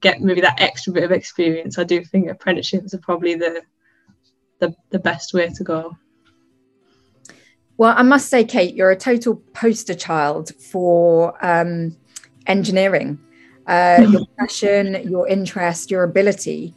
get 0.00 0.20
maybe 0.20 0.40
that 0.40 0.60
extra 0.60 0.92
bit 0.92 1.04
of 1.04 1.12
experience. 1.12 1.78
I 1.78 1.84
do 1.84 2.04
think 2.04 2.28
apprenticeships 2.28 2.94
are 2.94 2.98
probably 2.98 3.34
the 3.34 3.62
the, 4.58 4.74
the 4.90 4.98
best 4.98 5.34
way 5.34 5.50
to 5.50 5.64
go. 5.64 5.96
Well, 7.76 7.94
I 7.94 8.02
must 8.02 8.30
say, 8.30 8.42
Kate, 8.42 8.74
you're 8.74 8.90
a 8.90 8.96
total 8.96 9.36
poster 9.52 9.94
child 9.94 10.54
for 10.54 11.36
um, 11.44 11.94
engineering. 12.46 13.18
Uh, 13.66 14.06
your 14.10 14.26
passion, 14.38 15.08
your 15.08 15.26
interest, 15.28 15.90
your 15.90 16.02
ability, 16.02 16.74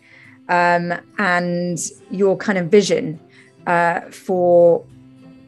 um, 0.49 0.93
and 1.17 1.79
your 2.09 2.35
kind 2.37 2.57
of 2.57 2.67
vision 2.67 3.19
uh, 3.67 4.01
for 4.09 4.83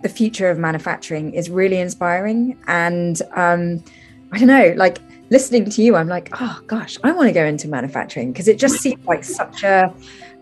the 0.01 0.09
future 0.09 0.49
of 0.49 0.57
manufacturing 0.57 1.33
is 1.33 1.49
really 1.49 1.79
inspiring. 1.79 2.57
And 2.67 3.21
um, 3.33 3.83
I 4.31 4.39
don't 4.39 4.47
know, 4.47 4.73
like 4.77 4.99
listening 5.29 5.69
to 5.69 5.81
you, 5.81 5.95
I'm 5.95 6.07
like, 6.07 6.29
oh 6.39 6.61
gosh, 6.67 6.97
I 7.03 7.11
want 7.11 7.27
to 7.27 7.33
go 7.33 7.45
into 7.45 7.67
manufacturing 7.67 8.31
because 8.31 8.47
it 8.47 8.59
just 8.59 8.75
seems 8.79 9.03
like 9.05 9.23
such 9.23 9.63
a 9.63 9.93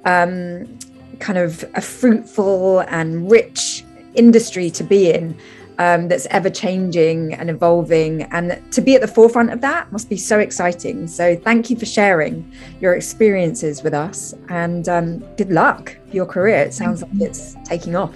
um, 0.06 0.80
kind 1.20 1.38
of 1.38 1.64
a 1.76 1.82
fruitful 1.82 2.80
and 2.82 3.30
rich 3.30 3.84
industry 4.16 4.70
to 4.72 4.84
be 4.84 5.12
in. 5.12 5.38
Um, 5.80 6.10
that's 6.10 6.26
ever 6.26 6.50
changing 6.50 7.34
and 7.34 7.50
evolving. 7.50 8.24
And 8.34 8.62
to 8.74 8.82
be 8.82 8.96
at 8.96 9.02
the 9.02 9.08
forefront 9.08 9.54
of 9.54 9.62
that 9.62 9.90
must 9.94 10.10
be 10.10 10.18
so 10.18 10.40
exciting. 10.40 11.08
So, 11.08 11.38
thank 11.38 11.70
you 11.70 11.78
for 11.78 11.86
sharing 11.86 12.52
your 12.82 12.96
experiences 12.96 13.82
with 13.82 13.94
us 13.94 14.34
and 14.50 14.90
um, 14.90 15.20
good 15.38 15.52
luck 15.52 15.98
for 16.10 16.16
your 16.18 16.26
career. 16.26 16.58
It 16.58 16.74
sounds 16.74 17.02
like 17.02 17.22
it's 17.22 17.56
taking 17.64 17.96
off. 17.96 18.14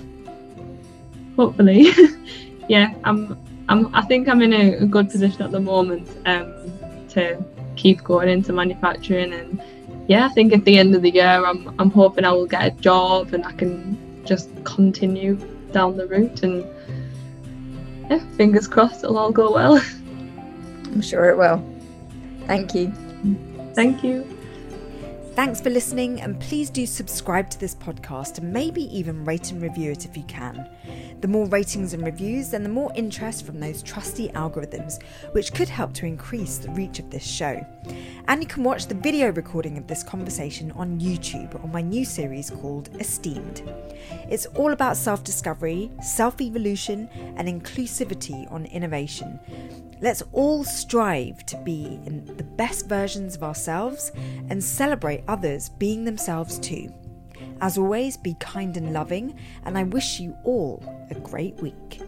Hopefully. 1.37 1.87
yeah, 2.67 2.93
I'm, 3.05 3.39
I'm, 3.69 3.95
I 3.95 4.01
think 4.01 4.27
I'm 4.27 4.41
in 4.41 4.51
a, 4.51 4.85
good 4.85 5.09
position 5.09 5.41
at 5.41 5.51
the 5.51 5.61
moment. 5.61 6.09
Um, 6.25 6.53
to 7.13 7.43
keep 7.75 8.03
going 8.03 8.29
into 8.29 8.51
manufacturing 8.51 9.33
and 9.33 9.61
yeah, 10.07 10.25
I 10.25 10.29
think 10.29 10.51
at 10.53 10.65
the 10.65 10.77
end 10.77 10.95
of 10.95 11.01
the 11.01 11.11
year 11.11 11.45
I'm 11.45 11.73
I'm 11.79 11.89
hoping 11.89 12.25
I 12.25 12.31
will 12.31 12.45
get 12.45 12.65
a 12.65 12.71
job 12.71 13.33
and 13.33 13.45
I 13.45 13.53
can 13.53 13.97
just 14.25 14.49
continue 14.63 15.35
down 15.71 15.95
the 15.97 16.07
route 16.07 16.43
and 16.43 16.65
yeah, 18.09 18.19
fingers 18.37 18.67
crossed 18.67 19.03
it'll 19.03 19.17
all 19.17 19.31
go 19.31 19.51
well. 19.51 19.83
I'm 20.85 21.01
sure 21.01 21.29
it 21.29 21.37
will. 21.37 21.63
Thank 22.45 22.75
you. 22.75 22.91
Thank 23.73 24.03
you. 24.03 24.32
Thanks 25.35 25.59
for 25.59 25.71
listening, 25.71 26.21
and 26.21 26.39
please 26.39 26.69
do 26.69 26.85
subscribe 26.85 27.49
to 27.49 27.59
this 27.59 27.73
podcast 27.73 28.37
and 28.37 28.53
maybe 28.53 28.83
even 28.95 29.25
rate 29.25 29.51
and 29.51 29.63
review 29.63 29.91
it 29.91 30.05
if 30.05 30.15
you 30.15 30.21
can. 30.25 30.69
The 31.21 31.27
more 31.27 31.47
ratings 31.47 31.95
and 31.95 32.05
reviews, 32.05 32.49
then 32.49 32.61
the 32.61 32.69
more 32.69 32.91
interest 32.93 33.43
from 33.43 33.59
those 33.59 33.81
trusty 33.81 34.29
algorithms, 34.29 35.01
which 35.31 35.51
could 35.51 35.69
help 35.69 35.91
to 35.93 36.05
increase 36.05 36.59
the 36.59 36.69
reach 36.73 36.99
of 36.99 37.09
this 37.09 37.25
show. 37.25 37.65
And 38.27 38.43
you 38.43 38.47
can 38.47 38.63
watch 38.63 38.85
the 38.85 38.93
video 38.93 39.31
recording 39.31 39.79
of 39.79 39.87
this 39.87 40.03
conversation 40.03 40.71
on 40.73 40.99
YouTube 40.99 41.61
on 41.63 41.71
my 41.71 41.81
new 41.81 42.05
series 42.05 42.51
called 42.51 42.89
Esteemed. 42.99 43.63
It's 44.29 44.45
all 44.45 44.71
about 44.71 44.97
self 44.97 45.23
discovery, 45.23 45.89
self 46.03 46.41
evolution, 46.41 47.09
and 47.37 47.47
inclusivity 47.47 48.49
on 48.51 48.65
innovation. 48.65 49.39
Let's 50.03 50.21
all 50.33 50.65
strive 50.65 51.45
to 51.45 51.55
be 51.55 51.97
in 52.05 52.25
the 52.35 52.43
best 52.43 52.89
versions 52.89 53.37
of 53.37 53.43
ourselves 53.43 54.11
and 54.49 54.61
celebrate 54.61 55.23
others 55.29 55.69
being 55.69 56.03
themselves 56.03 56.59
too. 56.59 56.93
As 57.61 57.77
always, 57.77 58.17
be 58.17 58.35
kind 58.41 58.75
and 58.75 58.91
loving, 58.91 59.39
and 59.63 59.77
I 59.77 59.83
wish 59.83 60.19
you 60.19 60.35
all 60.43 60.83
a 61.09 61.15
great 61.15 61.55
week. 61.61 62.01